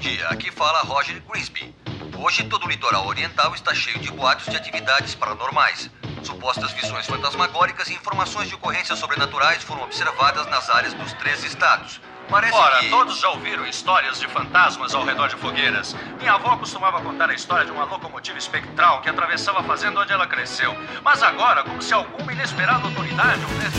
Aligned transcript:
dia, 0.00 0.26
aqui 0.28 0.50
fala 0.50 0.80
Roger 0.80 1.22
Grisby. 1.28 1.74
Hoje 2.18 2.42
todo 2.44 2.64
o 2.64 2.68
litoral 2.68 3.06
oriental 3.06 3.54
está 3.54 3.74
cheio 3.74 3.98
de 3.98 4.10
boatos 4.10 4.46
de 4.46 4.56
atividades 4.56 5.14
paranormais. 5.14 5.90
Supostas 6.22 6.72
visões 6.72 7.06
fantasmagóricas 7.06 7.88
e 7.90 7.94
informações 7.94 8.48
de 8.48 8.54
ocorrências 8.54 8.98
sobrenaturais 8.98 9.62
foram 9.62 9.82
observadas 9.82 10.46
nas 10.46 10.70
áreas 10.70 10.94
dos 10.94 11.12
três 11.14 11.44
estados. 11.44 12.00
Parece 12.30 12.54
Ora, 12.54 12.78
que... 12.78 12.88
todos 12.88 13.20
já 13.20 13.28
ouviram 13.28 13.66
histórias 13.66 14.18
de 14.18 14.26
fantasmas 14.28 14.94
ao 14.94 15.04
redor 15.04 15.28
de 15.28 15.36
fogueiras. 15.36 15.94
Minha 16.18 16.32
avó 16.32 16.56
costumava 16.56 17.02
contar 17.02 17.28
a 17.28 17.34
história 17.34 17.66
de 17.66 17.72
uma 17.72 17.84
locomotiva 17.84 18.38
espectral 18.38 19.02
que 19.02 19.10
atravessava 19.10 19.60
a 19.60 19.64
fazenda 19.64 20.00
onde 20.00 20.12
ela 20.12 20.26
cresceu. 20.26 20.74
Mas 21.02 21.22
agora, 21.22 21.62
como 21.62 21.82
se 21.82 21.92
alguma 21.92 22.32
inesperada 22.32 22.86
autoridade 22.86 23.42
houvesse... 23.44 23.78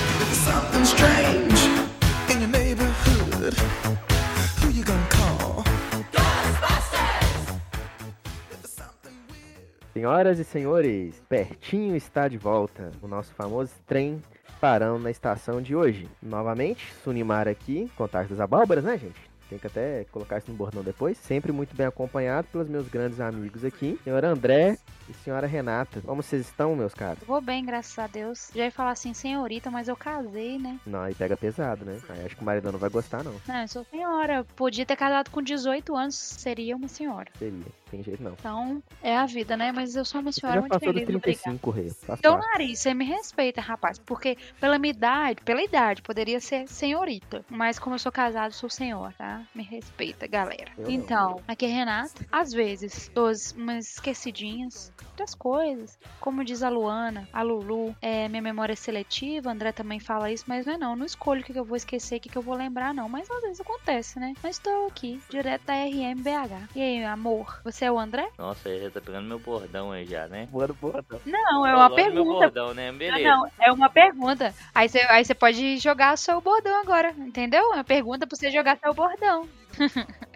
Senhoras 9.94 10.40
e 10.40 10.46
senhores, 10.46 11.22
pertinho 11.28 11.98
está 11.98 12.30
de 12.30 12.38
volta 12.38 12.92
o 13.02 13.08
nosso 13.10 13.34
famoso 13.34 13.74
trem 13.86 14.22
parando 14.62 15.00
na 15.00 15.12
estação 15.12 15.62
de 15.62 15.76
hoje. 15.76 16.08
Novamente, 16.22 16.94
Sunimar 17.04 17.46
aqui, 17.46 17.92
Contato 17.98 18.30
das 18.30 18.40
Abóboras, 18.40 18.86
né, 18.86 18.98
gente? 18.98 19.31
Tem 19.52 19.60
que 19.60 19.68
até 19.68 20.06
colocar 20.14 20.38
isso 20.38 20.50
no 20.50 20.56
bordão 20.56 20.82
depois. 20.82 21.18
Sempre 21.18 21.52
muito 21.52 21.76
bem 21.76 21.86
acompanhado 21.86 22.48
pelos 22.54 22.70
meus 22.70 22.88
grandes 22.88 23.20
amigos 23.20 23.66
aqui, 23.66 24.00
senhora 24.02 24.30
André 24.30 24.78
e 25.10 25.14
senhora 25.14 25.46
Renata. 25.46 26.00
Como 26.06 26.24
vocês 26.24 26.44
estão, 26.48 26.74
meus 26.74 26.94
caros? 26.94 27.22
Vou 27.28 27.42
bem, 27.42 27.66
graças 27.66 28.00
a 28.00 28.08
Deus. 28.08 28.50
Já 28.56 28.64
ia 28.64 28.72
falar 28.72 28.92
assim, 28.92 29.14
senhorita, 29.14 29.70
mas 29.70 29.90
eu 29.90 29.96
casei, 29.98 30.58
né? 30.58 30.80
Não, 30.86 31.02
aí 31.02 31.14
pega 31.14 31.36
pesado, 31.36 31.84
né? 31.84 32.00
Aí 32.08 32.26
acho 32.26 32.38
que 32.38 32.42
o 32.42 32.46
maridão 32.46 32.72
não 32.72 32.80
vai 32.80 32.90
gostar, 32.90 33.26
não. 33.26 33.36
Não, 33.46 33.62
eu 33.62 33.68
sou 33.68 33.84
senhora. 33.84 34.46
Podia 34.56 34.86
ter 34.86 34.96
casado 34.96 35.30
com 35.30 35.42
18 35.42 35.94
anos, 35.98 36.16
seria 36.16 36.74
uma 36.78 36.88
senhora. 36.88 37.30
Seria. 37.38 37.66
Tem 37.90 38.02
jeito 38.02 38.24
não. 38.24 38.32
Então, 38.40 38.82
é 39.04 39.18
a 39.18 39.26
vida, 39.26 39.58
né? 39.58 39.74
Mas 39.74 39.98
eu 39.98 40.06
sou 40.06 40.22
uma 40.22 40.32
Você 40.32 40.40
senhora 40.40 40.56
já 40.56 40.62
muito 40.62 40.72
dos 40.72 40.80
feliz. 40.80 41.04
obrigada. 41.04 41.22
35, 41.24 41.72
Rê. 41.72 41.92
Parte. 42.08 42.22
nariz, 42.48 42.80
você 42.80 42.94
me 42.94 43.04
respeita, 43.04 43.60
rapaz. 43.60 44.00
Porque 44.00 44.38
pela 44.62 44.80
minha 44.80 44.94
idade, 44.94 45.42
pela 45.44 45.62
idade, 45.62 46.02
poderia 46.02 46.40
ser 46.40 46.70
senhorita. 46.70 47.44
Mas 47.50 47.78
como 47.78 47.96
eu 47.96 48.00
sou 48.00 48.14
casado, 48.14 48.54
sou 48.54 48.70
senhor, 48.70 49.12
tá? 49.18 49.41
Me 49.54 49.64
respeita, 49.64 50.28
galera. 50.28 50.72
Eu 50.78 50.86
não. 50.86 50.92
então, 50.92 51.42
aqui 51.48 51.66
é 51.66 51.70
Renata. 51.70 52.26
Às 52.32 52.52
vezes, 52.54 53.10
dou 53.14 53.32
umas 53.56 53.94
esquecidinhas 53.94 54.92
das 55.18 55.36
coisas. 55.36 55.98
Como 56.20 56.44
diz 56.44 56.64
a 56.64 56.70
Luana, 56.70 57.28
a 57.32 57.42
Lulu, 57.42 57.96
é, 58.02 58.28
minha 58.28 58.42
memória 58.42 58.74
é 58.74 58.76
seletiva. 58.76 59.52
André 59.52 59.72
também 59.72 60.00
fala 60.00 60.32
isso, 60.32 60.46
mas 60.48 60.66
não 60.66 60.74
é 60.74 60.78
não. 60.78 60.96
Não 60.96 61.06
escolho 61.06 61.42
o 61.42 61.44
que 61.44 61.58
eu 61.58 61.66
vou 61.66 61.78
esquecer, 61.78 62.18
o 62.18 62.20
que 62.20 62.30
que 62.30 62.38
eu 62.38 62.42
vou 62.42 62.56
lembrar, 62.56 62.94
não. 62.94 63.08
Mas 63.08 63.30
às 63.30 63.42
vezes 63.42 63.60
acontece, 63.62 64.20
né? 64.20 64.34
Mas 64.42 64.56
estou 64.58 64.88
aqui, 64.88 65.22
direto 65.30 65.64
da 65.66 65.74
RMBH. 65.74 66.70
E 66.76 66.82
aí, 66.82 67.04
amor? 67.06 67.60
Você 67.64 67.86
é 67.86 67.92
o 67.92 68.00
André? 68.00 68.30
Nossa, 68.38 68.70
ele 68.70 68.84
já 68.86 68.92
tá 68.92 69.02
pegando 69.02 69.28
meu 69.28 69.40
bordão 69.40 69.92
aí 69.92 70.06
já, 70.06 70.28
né? 70.28 70.48
Boa, 70.52 70.68
boa, 70.68 71.04
não. 71.26 71.42
Não, 71.52 71.66
é 71.68 71.72
Eu 71.72 71.76
uma 71.78 71.90
do 71.90 71.96
Meu 71.96 72.06
pergunta. 72.06 72.40
bordão, 72.40 72.74
né? 72.74 72.92
Beleza. 72.92 73.24
não, 73.30 73.48
é 73.60 73.72
uma 73.72 73.90
pergunta. 73.90 74.54
Aí 74.74 74.88
você 74.90 75.00
aí 75.10 75.24
você 75.26 75.34
pode 75.34 75.78
jogar 75.78 76.14
o 76.14 76.18
seu 76.18 76.40
bordão 76.42 76.82
agora, 76.82 77.12
entendeu? 77.18 77.72
É 77.74 77.76
uma 77.76 77.84
pergunta 77.84 78.26
pra 78.28 78.36
você 78.38 78.50
jogar 78.52 78.78
seu 78.78 78.94
bordão. 78.94 79.31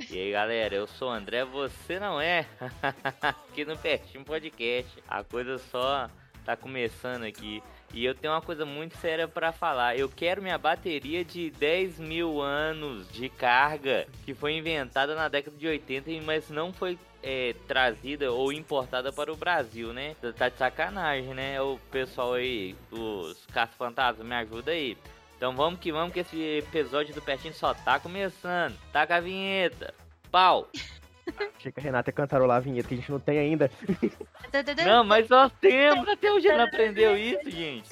E 0.10 0.20
aí, 0.20 0.32
galera, 0.32 0.76
eu 0.76 0.88
sou 0.88 1.10
o 1.10 1.12
André, 1.12 1.44
você 1.44 2.00
não 2.00 2.22
é? 2.22 2.46
aqui 3.22 3.66
no 3.66 3.78
Pertinho 3.78 4.24
Podcast. 4.24 4.92
A 5.08 5.24
coisa 5.24 5.58
só 5.58 6.10
tá 6.46 6.56
começando 6.56 7.24
aqui. 7.24 7.62
E 7.94 8.06
eu 8.06 8.14
tenho 8.14 8.34
uma 8.34 8.42
coisa 8.42 8.66
muito 8.66 8.98
séria 8.98 9.28
pra 9.28 9.52
falar. 9.52 9.98
Eu 9.98 10.10
quero 10.10 10.42
minha 10.42 10.58
bateria 10.58 11.24
de 11.24 11.50
10 11.50 12.00
mil 12.00 12.42
anos 12.42 13.10
de 13.12 13.30
carga, 13.30 14.08
que 14.24 14.34
foi 14.34 14.54
inventada 14.54 15.16
na 15.16 15.28
década 15.28 15.56
de 15.58 15.68
80, 15.68 16.12
mas 16.24 16.50
não 16.50 16.74
foi 16.74 16.98
é, 17.24 17.56
trazida 17.68 18.32
ou 18.32 18.52
importada 18.52 19.12
para 19.12 19.32
o 19.32 19.36
Brasil, 19.36 19.94
né? 19.94 20.16
Tá 20.38 20.50
de 20.50 20.58
sacanagem, 20.58 21.34
né? 21.34 21.62
O 21.62 21.80
pessoal 21.90 22.34
aí, 22.34 22.76
os 22.92 23.46
caça-fantasmas, 23.48 24.28
me 24.28 24.36
ajuda 24.36 24.72
aí. 24.72 24.98
Então 25.46 25.56
vamos 25.56 25.80
que 25.80 25.92
vamos, 25.92 26.12
que 26.12 26.22
esse 26.22 26.58
episódio 26.58 27.14
do 27.14 27.22
Pertinho 27.22 27.54
só 27.54 27.72
tá 27.72 28.00
começando. 28.00 28.76
Taca 28.92 29.18
a 29.18 29.20
vinheta. 29.20 29.94
Pau. 30.32 30.68
Achei 31.60 31.72
que 31.72 31.80
a 31.80 31.84
Renata 31.84 32.10
ia 32.10 32.14
cantarolar 32.14 32.58
a 32.58 32.60
vinheta 32.60 32.88
que 32.88 32.96
a 32.96 32.98
gente 32.98 33.12
não 33.12 33.20
tem 33.20 33.38
ainda. 33.38 33.70
Não, 34.84 35.04
mas 35.04 35.30
nós 35.30 35.52
temos. 35.62 36.10
Até 36.10 36.32
hoje 36.32 36.48
não 36.48 36.64
aprendeu 36.64 37.16
isso, 37.16 37.48
gente. 37.48 37.88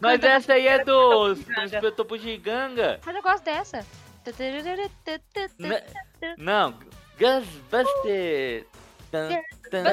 Mas 0.00 0.24
essa 0.24 0.54
aí 0.54 0.66
é 0.66 0.82
do 0.82 1.34
do 1.34 1.62
Inspetor 1.62 2.04
Bugiganga. 2.04 2.98
Mas 3.06 3.14
eu 3.14 3.22
gosto 3.22 3.44
dessa. 3.44 3.86
Não, 6.36 6.74
Ghostbusters. 7.20 8.66
Tan, 9.10 9.28
tan. 9.70 9.84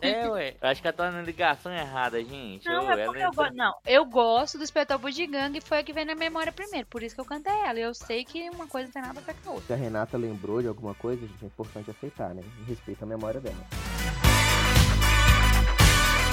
É, 0.00 0.28
ué. 0.28 0.54
Eu 0.60 0.68
acho 0.68 0.80
que 0.80 0.86
ela 0.86 0.96
tá 0.96 1.10
na 1.10 1.22
ligação 1.22 1.72
errada, 1.72 2.22
gente. 2.22 2.66
Não, 2.66 2.86
Ô, 2.86 2.90
é 2.90 3.04
porque 3.04 3.22
eu 3.22 3.32
gosto. 3.32 3.54
Não, 3.54 3.74
eu 3.86 4.04
gosto 4.04 4.58
do 4.58 4.64
espetor 4.64 4.98
Bugigang 4.98 5.56
e 5.56 5.60
foi 5.60 5.78
a 5.78 5.82
que 5.82 5.92
veio 5.92 6.06
na 6.06 6.14
memória 6.14 6.52
primeiro. 6.52 6.86
Por 6.86 7.02
isso 7.02 7.14
que 7.14 7.20
eu 7.20 7.24
cantei 7.24 7.52
ela. 7.52 7.78
E 7.78 7.82
eu 7.82 7.94
sei 7.94 8.24
que 8.24 8.48
uma 8.50 8.66
coisa 8.66 8.86
não 8.86 8.92
tem 8.92 9.02
nada 9.02 9.20
a 9.20 9.22
ver 9.22 9.34
com 9.42 9.50
a 9.50 9.52
outra. 9.54 9.66
Se 9.66 9.72
a 9.72 9.76
Renata 9.76 10.16
lembrou 10.16 10.62
de 10.62 10.68
alguma 10.68 10.94
coisa, 10.94 11.26
gente, 11.26 11.42
é 11.42 11.46
importante 11.46 11.90
aceitar, 11.90 12.34
né? 12.34 12.42
Respeita 12.66 13.04
a 13.04 13.08
memória 13.08 13.40
dela. 13.40 13.56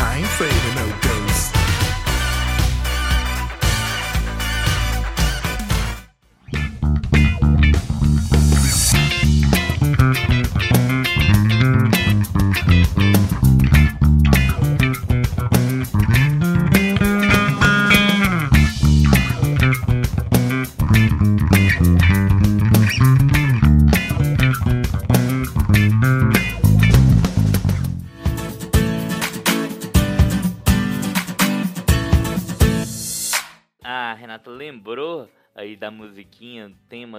I 0.01 0.15
ain't 0.15 0.25
afraid 0.25 0.51
of 0.51 0.75
no 0.75 0.87
ghosts. 1.01 1.58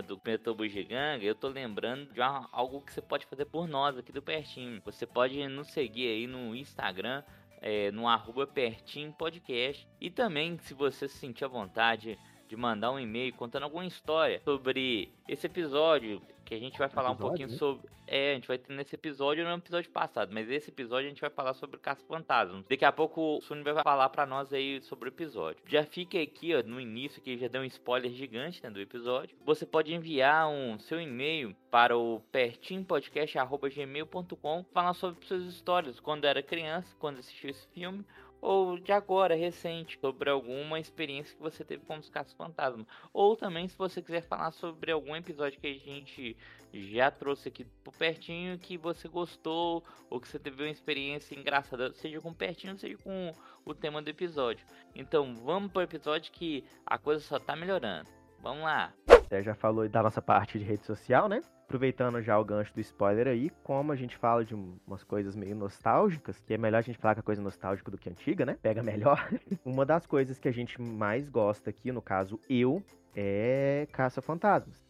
Tema 0.01 0.03
do 0.03 0.21
Metal 0.25 0.55
Bugiganga, 0.55 1.25
eu 1.25 1.35
tô 1.35 1.49
lembrando 1.49 2.13
de 2.13 2.21
algo 2.21 2.81
que 2.81 2.93
você 2.93 3.01
pode 3.01 3.27
fazer 3.27 3.45
por 3.45 3.69
nós 3.69 3.97
aqui 3.97 4.11
do 4.13 4.23
Pertinho. 4.23 4.81
Você 4.85 5.07
pode 5.07 5.47
nos 5.49 5.69
seguir 5.69 6.09
aí 6.09 6.27
no 6.27 6.55
Instagram, 6.55 7.23
é, 7.61 7.91
no 7.91 8.09
arroba 8.09 8.47
Pertinho 8.47 9.13
Podcast. 9.13 9.87
E 10.01 10.11
também, 10.11 10.59
se 10.59 10.75
você 10.75 11.09
se 11.09 11.19
sentir 11.19 11.45
à 11.45 11.49
vontade 11.49 12.19
de 12.49 12.57
mandar 12.57 12.91
um 12.91 12.99
e-mail 12.99 13.33
contando 13.35 13.65
alguma 13.65 13.87
história 13.87 14.41
sobre 14.45 15.13
esse 15.29 15.47
episódio, 15.47 16.21
que 16.51 16.55
a 16.57 16.59
gente 16.59 16.77
vai 16.77 16.89
falar 16.89 17.11
um 17.11 17.13
Episódio, 17.13 17.29
pouquinho 17.29 17.49
né? 17.49 17.57
sobre... 17.57 17.89
É, 18.09 18.33
a 18.33 18.35
gente 18.35 18.49
vai 18.49 18.59
ter 18.59 18.73
nesse 18.73 18.97
episódio 18.97 19.45
no 19.45 19.55
episódio 19.55 19.89
passado, 19.89 20.35
mas 20.35 20.51
esse 20.51 20.69
episódio 20.69 21.07
a 21.07 21.09
gente 21.09 21.21
vai 21.21 21.31
falar 21.31 21.55
sobre 21.55 21.79
Caça 21.79 22.05
Fantasmas. 22.09 22.65
Daqui 22.69 22.85
a 22.85 22.91
pouco 22.91 23.39
o 23.39 23.41
Suni 23.41 23.63
vai 23.63 23.81
falar 23.85 24.09
pra 24.09 24.27
nós 24.27 24.53
aí 24.53 24.83
sobre 24.83 25.09
o 25.09 25.13
episódio. 25.13 25.63
Já 25.65 25.85
fica 25.85 26.21
aqui, 26.21 26.53
ó, 26.53 26.61
no 26.65 26.81
início 26.81 27.23
que 27.23 27.39
já 27.39 27.47
deu 27.47 27.63
um 27.63 27.67
spoiler 27.67 28.11
gigante, 28.11 28.61
né, 28.65 28.71
do 28.71 28.81
episódio. 28.81 29.37
Você 29.47 29.65
pode 29.65 29.95
enviar 29.95 30.49
um 30.49 30.77
seu 30.81 31.01
e-mail 31.01 31.55
para 31.71 31.97
o 31.97 32.19
pertinpodcast@gmail.com, 32.33 34.65
falar 34.73 34.95
sobre 34.95 35.25
suas 35.25 35.45
histórias 35.45 36.01
quando 36.01 36.25
era 36.25 36.43
criança, 36.43 36.93
quando 36.99 37.21
assistiu 37.21 37.51
esse 37.51 37.69
filme. 37.69 38.05
Ou 38.41 38.79
de 38.79 38.93
agora, 38.93 39.35
recente, 39.35 39.99
sobre 40.01 40.31
alguma 40.31 40.79
experiência 40.79 41.37
que 41.37 41.43
você 41.43 41.65
teve 41.65 41.85
com 41.85 41.99
os 41.99 42.09
caças 42.09 42.33
fantasmas. 42.33 42.87
Ou 43.13 43.37
também, 43.37 43.69
se 43.69 43.77
você 43.77 44.01
quiser 44.01 44.23
falar 44.23 44.51
sobre 44.53 44.93
algum 44.93 45.15
episódio 45.15 45.61
que 45.61 45.67
a 45.67 45.79
gente 45.79 46.37
já 46.73 47.11
trouxe 47.11 47.49
aqui 47.49 47.65
por 47.85 47.95
pertinho 47.95 48.59
que 48.59 48.79
você 48.79 49.09
gostou 49.09 49.85
ou 50.09 50.21
que 50.21 50.29
você 50.29 50.39
teve 50.39 50.63
uma 50.63 50.71
experiência 50.71 51.35
engraçada, 51.35 51.93
seja 51.93 52.21
com 52.21 52.33
pertinho, 52.33 52.79
seja 52.79 52.97
com 52.99 53.33
o 53.65 53.75
tema 53.75 54.01
do 54.01 54.09
episódio. 54.09 54.65
Então 54.95 55.35
vamos 55.35 55.73
pro 55.73 55.83
episódio 55.83 56.33
que 56.33 56.65
a 56.87 56.97
coisa 56.97 57.23
só 57.23 57.39
tá 57.39 57.57
melhorando. 57.57 58.09
Vamos 58.41 58.63
lá. 58.63 58.95
Você 59.31 59.43
já 59.45 59.55
falou 59.55 59.89
da 59.89 60.03
nossa 60.03 60.21
parte 60.21 60.59
de 60.59 60.65
rede 60.65 60.85
social, 60.85 61.29
né? 61.29 61.41
Aproveitando 61.65 62.21
já 62.21 62.37
o 62.37 62.45
gancho 62.45 62.75
do 62.75 62.81
spoiler 62.81 63.29
aí, 63.29 63.49
como 63.63 63.93
a 63.93 63.97
gente 63.97 64.17
fala 64.17 64.45
de 64.45 64.57
um- 64.57 64.77
umas 64.85 65.05
coisas 65.05 65.37
meio 65.37 65.55
nostálgicas, 65.55 66.43
que 66.45 66.53
é 66.53 66.59
melhor 66.59 66.79
a 66.79 66.83
gente 66.83 66.99
falar 66.99 67.15
que 67.15 67.21
a 67.21 67.23
coisa 67.23 67.41
nostálgica 67.41 67.93
do 67.93 67.97
que 67.97 68.11
antiga, 68.11 68.45
né? 68.45 68.57
Pega 68.61 68.83
melhor. 68.83 69.29
Uma 69.65 69.87
das 69.87 70.05
coisas 70.05 70.37
que 70.41 70.49
a 70.49 70.53
gente 70.53 70.83
mais 70.83 71.29
gosta 71.29 71.71
aqui, 71.71 71.93
no 71.93 72.03
caso 72.03 72.41
eu, 72.51 72.83
é 73.15 73.87
caça-fantasmas. 73.93 74.85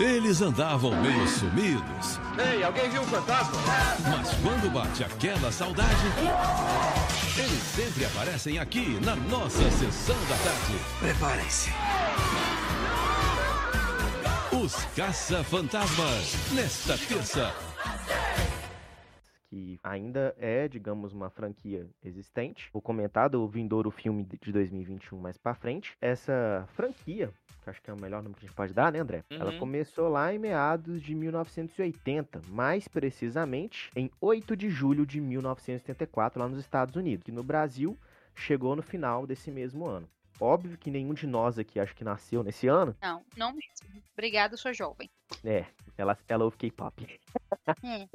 Eles 0.00 0.42
andavam 0.42 0.90
meio 1.00 1.24
sumidos. 1.28 2.18
Ei, 2.36 2.64
alguém 2.64 2.90
viu 2.90 3.02
um 3.02 3.06
fantasma? 3.06 3.56
Mas 4.10 4.34
quando 4.42 4.72
bate 4.72 5.04
aquela 5.04 5.52
saudade, 5.52 6.04
eles 7.38 7.62
sempre 7.62 8.04
aparecem 8.04 8.58
aqui 8.58 8.98
na 9.04 9.14
nossa 9.14 9.62
sessão 9.70 10.16
da 10.28 10.36
tarde. 10.38 10.76
Preparem-se. 10.98 11.70
Os 14.64 14.82
Caça-Fantasmas. 14.96 16.32
Nesta 16.54 16.96
terça, 16.96 17.52
que 19.50 19.78
ainda 19.82 20.34
é, 20.38 20.66
digamos, 20.68 21.12
uma 21.12 21.28
franquia 21.28 21.86
existente. 22.02 22.70
Vou 22.72 22.80
comentar 22.80 23.28
do 23.28 23.46
vindouro 23.46 23.90
filme 23.90 24.26
de 24.40 24.50
2021 24.52 25.18
mais 25.18 25.36
pra 25.36 25.54
frente. 25.54 25.94
Essa 26.00 26.66
franquia, 26.72 27.30
que 27.62 27.68
acho 27.68 27.82
que 27.82 27.90
é 27.90 27.92
o 27.92 28.00
melhor 28.00 28.22
nome 28.22 28.34
que 28.36 28.44
a 28.46 28.48
gente 28.48 28.56
pode 28.56 28.72
dar, 28.72 28.90
né, 28.90 29.00
André? 29.00 29.22
Ela 29.28 29.52
Uhum. 29.52 29.58
começou 29.58 30.08
lá 30.08 30.32
em 30.32 30.38
meados 30.38 31.02
de 31.02 31.14
1980, 31.14 32.40
mais 32.48 32.88
precisamente 32.88 33.90
em 33.94 34.10
8 34.18 34.56
de 34.56 34.70
julho 34.70 35.04
de 35.04 35.20
1984, 35.20 36.40
lá 36.40 36.48
nos 36.48 36.58
Estados 36.58 36.96
Unidos. 36.96 37.28
E 37.28 37.32
no 37.32 37.42
Brasil, 37.42 37.98
chegou 38.34 38.74
no 38.74 38.82
final 38.82 39.26
desse 39.26 39.50
mesmo 39.50 39.84
ano. 39.86 40.08
Óbvio 40.40 40.76
que 40.76 40.90
nenhum 40.90 41.14
de 41.14 41.26
nós 41.26 41.58
aqui 41.58 41.78
acho 41.78 41.94
que 41.94 42.04
nasceu 42.04 42.42
nesse 42.42 42.66
ano. 42.66 42.94
Não, 43.00 43.22
não 43.36 43.52
mesmo. 43.52 44.02
Obrigada, 44.12 44.56
sou 44.56 44.72
jovem. 44.72 45.10
É, 45.44 45.66
ela, 45.96 46.16
ela 46.28 46.44
ouve 46.44 46.56
K-pop. 46.56 47.06
É. 47.82 48.08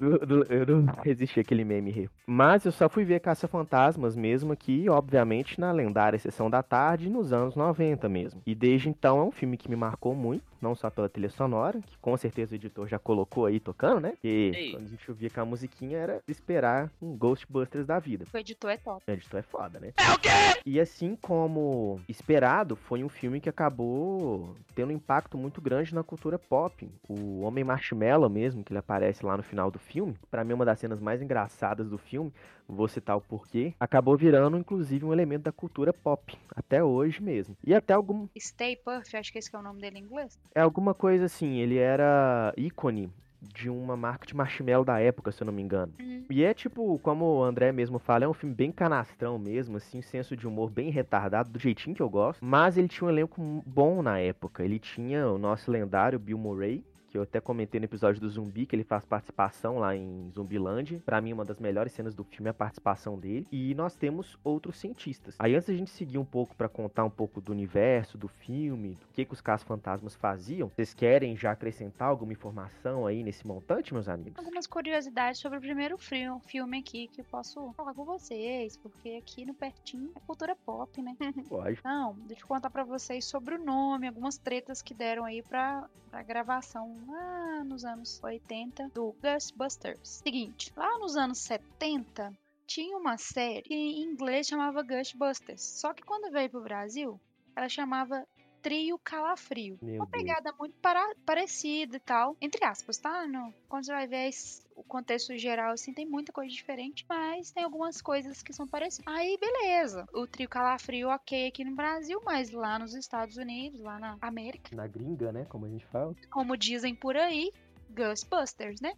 Eu, 0.00 0.66
não 0.82 0.92
resisti 1.02 1.38
àquele 1.38 1.64
meme 1.64 1.90
rir. 1.90 2.10
Mas 2.26 2.64
eu 2.64 2.72
só 2.72 2.88
fui 2.88 3.04
ver 3.04 3.20
Caça-Fantasmas 3.20 4.16
mesmo 4.16 4.52
aqui, 4.52 4.88
obviamente, 4.88 5.60
na 5.60 5.70
lendária 5.70 6.18
Sessão 6.18 6.50
da 6.50 6.62
Tarde, 6.62 7.08
nos 7.08 7.32
anos 7.32 7.54
90 7.54 8.08
mesmo. 8.08 8.42
E 8.44 8.54
desde 8.54 8.88
então 8.88 9.20
é 9.20 9.22
um 9.22 9.30
filme 9.30 9.56
que 9.56 9.70
me 9.70 9.76
marcou 9.76 10.14
muito, 10.14 10.44
não 10.64 10.74
só 10.74 10.88
pela 10.90 11.08
trilha 11.08 11.28
sonora, 11.28 11.78
que 11.80 11.98
com 11.98 12.16
certeza 12.16 12.52
o 12.52 12.56
editor 12.56 12.88
já 12.88 12.98
colocou 12.98 13.46
aí 13.46 13.60
tocando, 13.60 14.00
né? 14.00 14.14
E 14.24 14.52
Ei. 14.54 14.70
quando 14.72 14.86
a 14.86 14.88
gente 14.88 15.10
ouvia 15.10 15.30
com 15.30 15.40
a 15.40 15.44
musiquinha 15.44 15.98
era 15.98 16.20
esperar 16.26 16.90
um 17.00 17.16
Ghostbusters 17.16 17.86
da 17.86 17.98
vida. 17.98 18.24
O 18.32 18.36
editor 18.36 18.70
é 18.70 18.76
top. 18.78 19.04
O 19.06 19.10
editor 19.10 19.40
é 19.40 19.42
foda, 19.42 19.78
né? 19.78 19.92
É 19.96 20.12
o 20.12 20.18
quê? 20.18 20.28
E 20.64 20.80
assim 20.80 21.16
como 21.20 22.00
esperado, 22.08 22.74
foi 22.74 23.04
um 23.04 23.08
filme 23.08 23.40
que 23.40 23.48
acabou 23.48 24.56
tendo 24.74 24.88
um 24.88 24.96
impacto 24.96 25.36
muito 25.36 25.60
grande 25.60 25.94
na 25.94 26.02
cultura 26.02 26.38
pop. 26.38 26.90
O 27.08 27.42
Homem 27.42 27.62
Marshmallow 27.62 28.30
mesmo, 28.30 28.64
que 28.64 28.72
ele 28.72 28.78
aparece 28.78 29.24
lá 29.24 29.36
no 29.36 29.42
final 29.42 29.70
do 29.70 29.78
filme, 29.78 30.16
pra 30.30 30.42
mim 30.42 30.52
é 30.52 30.54
uma 30.54 30.64
das 30.64 30.78
cenas 30.78 31.00
mais 31.00 31.20
engraçadas 31.20 31.88
do 31.90 31.98
filme, 31.98 32.32
vou 32.66 32.88
citar 32.88 33.16
o 33.16 33.20
porquê, 33.20 33.74
acabou 33.78 34.16
virando 34.16 34.56
inclusive 34.56 35.04
um 35.04 35.12
elemento 35.12 35.42
da 35.42 35.52
cultura 35.52 35.92
pop, 35.92 36.36
até 36.56 36.82
hoje 36.82 37.22
mesmo. 37.22 37.54
E 37.62 37.74
até 37.74 37.92
algum 37.92 38.26
Stay 38.38 38.76
Puft, 38.76 39.14
acho 39.16 39.30
que 39.30 39.38
esse 39.38 39.50
que 39.50 39.56
é 39.56 39.58
o 39.58 39.62
nome 39.62 39.80
dele 39.80 39.98
em 39.98 40.02
inglês. 40.02 40.38
É 40.54 40.60
alguma 40.60 40.94
coisa 40.94 41.24
assim, 41.26 41.58
ele 41.58 41.76
era 41.76 42.52
ícone 42.56 43.10
de 43.52 43.68
uma 43.68 43.96
marca 43.96 44.26
de 44.26 44.34
marshmallow 44.34 44.84
da 44.84 44.98
época, 45.00 45.30
se 45.30 45.42
eu 45.42 45.46
não 45.46 45.52
me 45.52 45.60
engano. 45.60 45.92
Uhum. 46.00 46.24
E 46.30 46.42
é 46.42 46.54
tipo, 46.54 46.98
como 47.00 47.24
o 47.24 47.44
André 47.44 47.72
mesmo 47.72 47.98
fala, 47.98 48.24
é 48.24 48.28
um 48.28 48.32
filme 48.32 48.54
bem 48.54 48.72
canastrão 48.72 49.38
mesmo, 49.38 49.76
assim, 49.76 50.00
senso 50.00 50.36
de 50.36 50.46
humor 50.46 50.70
bem 50.70 50.90
retardado, 50.90 51.50
do 51.50 51.58
jeitinho 51.58 51.94
que 51.94 52.02
eu 52.02 52.08
gosto. 52.08 52.44
Mas 52.44 52.78
ele 52.78 52.88
tinha 52.88 53.06
um 53.06 53.10
elenco 53.10 53.62
bom 53.66 54.02
na 54.02 54.18
época. 54.18 54.64
Ele 54.64 54.78
tinha 54.78 55.28
o 55.28 55.38
nosso 55.38 55.70
lendário 55.70 56.18
Bill 56.18 56.38
Murray, 56.38 56.82
que 57.14 57.18
eu 57.18 57.22
até 57.22 57.40
comentei 57.40 57.78
no 57.78 57.84
episódio 57.84 58.20
do 58.20 58.28
Zumbi, 58.28 58.66
que 58.66 58.74
ele 58.74 58.82
faz 58.82 59.04
participação 59.04 59.78
lá 59.78 59.94
em 59.94 60.32
Zumbiland. 60.34 60.98
Pra 61.06 61.20
mim, 61.20 61.32
uma 61.32 61.44
das 61.44 61.60
melhores 61.60 61.92
cenas 61.92 62.12
do 62.12 62.24
filme 62.24 62.48
é 62.48 62.50
a 62.50 62.54
participação 62.54 63.16
dele. 63.16 63.46
E 63.52 63.72
nós 63.76 63.94
temos 63.94 64.36
outros 64.42 64.76
cientistas. 64.78 65.36
Aí, 65.38 65.54
antes 65.54 65.68
da 65.68 65.74
gente 65.76 65.92
seguir 65.92 66.18
um 66.18 66.24
pouco 66.24 66.56
pra 66.56 66.68
contar 66.68 67.04
um 67.04 67.10
pouco 67.10 67.40
do 67.40 67.52
universo, 67.52 68.18
do 68.18 68.26
filme, 68.26 68.94
do 68.94 69.06
que, 69.12 69.24
que 69.24 69.32
os 69.32 69.40
caça-fantasmas 69.40 70.16
faziam, 70.16 70.68
vocês 70.70 70.92
querem 70.92 71.36
já 71.36 71.52
acrescentar 71.52 72.08
alguma 72.08 72.32
informação 72.32 73.06
aí 73.06 73.22
nesse 73.22 73.46
montante, 73.46 73.94
meus 73.94 74.08
amigos? 74.08 74.36
Algumas 74.36 74.66
curiosidades 74.66 75.40
sobre 75.40 75.58
o 75.58 75.60
primeiro 75.60 75.96
filme 75.96 76.78
aqui 76.78 77.06
que 77.06 77.20
eu 77.20 77.24
posso 77.26 77.72
falar 77.74 77.94
com 77.94 78.04
vocês, 78.04 78.76
porque 78.76 79.10
aqui 79.10 79.46
no 79.46 79.54
pertinho 79.54 80.10
é 80.16 80.20
cultura 80.26 80.56
pop, 80.66 81.00
né? 81.00 81.16
Pode. 81.48 81.78
Não, 81.84 82.14
deixa 82.26 82.42
eu 82.42 82.48
contar 82.48 82.70
pra 82.70 82.82
vocês 82.82 83.24
sobre 83.24 83.54
o 83.54 83.64
nome, 83.64 84.08
algumas 84.08 84.36
tretas 84.36 84.82
que 84.82 84.92
deram 84.92 85.24
aí 85.24 85.42
pra, 85.42 85.88
pra 86.10 86.20
gravação 86.24 87.03
lá 87.06 87.64
nos 87.64 87.84
anos 87.84 88.22
80 88.22 88.88
do 88.88 89.14
Ghostbusters. 89.22 90.20
Seguinte, 90.24 90.72
lá 90.76 90.98
nos 90.98 91.16
anos 91.16 91.38
70 91.38 92.32
tinha 92.66 92.96
uma 92.96 93.16
série 93.16 93.62
que 93.62 93.74
em 93.74 94.02
inglês 94.02 94.46
chamava 94.46 94.82
Ghostbusters, 94.82 95.62
só 95.62 95.92
que 95.92 96.02
quando 96.02 96.32
veio 96.32 96.50
pro 96.50 96.62
Brasil, 96.62 97.20
ela 97.54 97.68
chamava 97.68 98.26
Trio 98.64 98.98
Calafrio. 98.98 99.78
Meu 99.82 99.96
uma 99.96 100.06
Deus. 100.06 100.10
pegada 100.24 100.50
muito 100.58 100.74
para- 100.80 101.14
parecida 101.26 101.98
e 101.98 102.00
tal, 102.00 102.34
entre 102.40 102.64
aspas, 102.64 102.96
tá? 102.96 103.26
No, 103.26 103.52
quando 103.68 103.84
você 103.84 103.92
vai 103.92 104.06
ver 104.06 104.30
o 104.74 104.82
contexto 104.82 105.36
geral, 105.36 105.72
assim, 105.72 105.92
tem 105.92 106.06
muita 106.06 106.32
coisa 106.32 106.50
diferente, 106.50 107.04
mas 107.06 107.50
tem 107.50 107.62
algumas 107.62 108.00
coisas 108.00 108.42
que 108.42 108.54
são 108.54 108.66
parecidas. 108.66 109.14
Aí, 109.14 109.36
beleza. 109.38 110.08
O 110.14 110.26
trio 110.26 110.48
calafrio, 110.48 111.10
ok, 111.10 111.46
aqui 111.48 111.62
no 111.62 111.76
Brasil, 111.76 112.20
mas 112.24 112.50
lá 112.50 112.78
nos 112.78 112.94
Estados 112.94 113.36
Unidos, 113.36 113.78
lá 113.82 113.98
na 113.98 114.16
América, 114.22 114.74
Na 114.74 114.86
gringa, 114.86 115.30
né? 115.30 115.44
Como 115.44 115.66
a 115.66 115.68
gente 115.68 115.84
fala. 115.86 116.14
como 116.30 116.56
dizem 116.56 116.94
por 116.94 117.18
aí, 117.18 117.52
Ghostbusters, 117.90 118.80
né? 118.80 118.94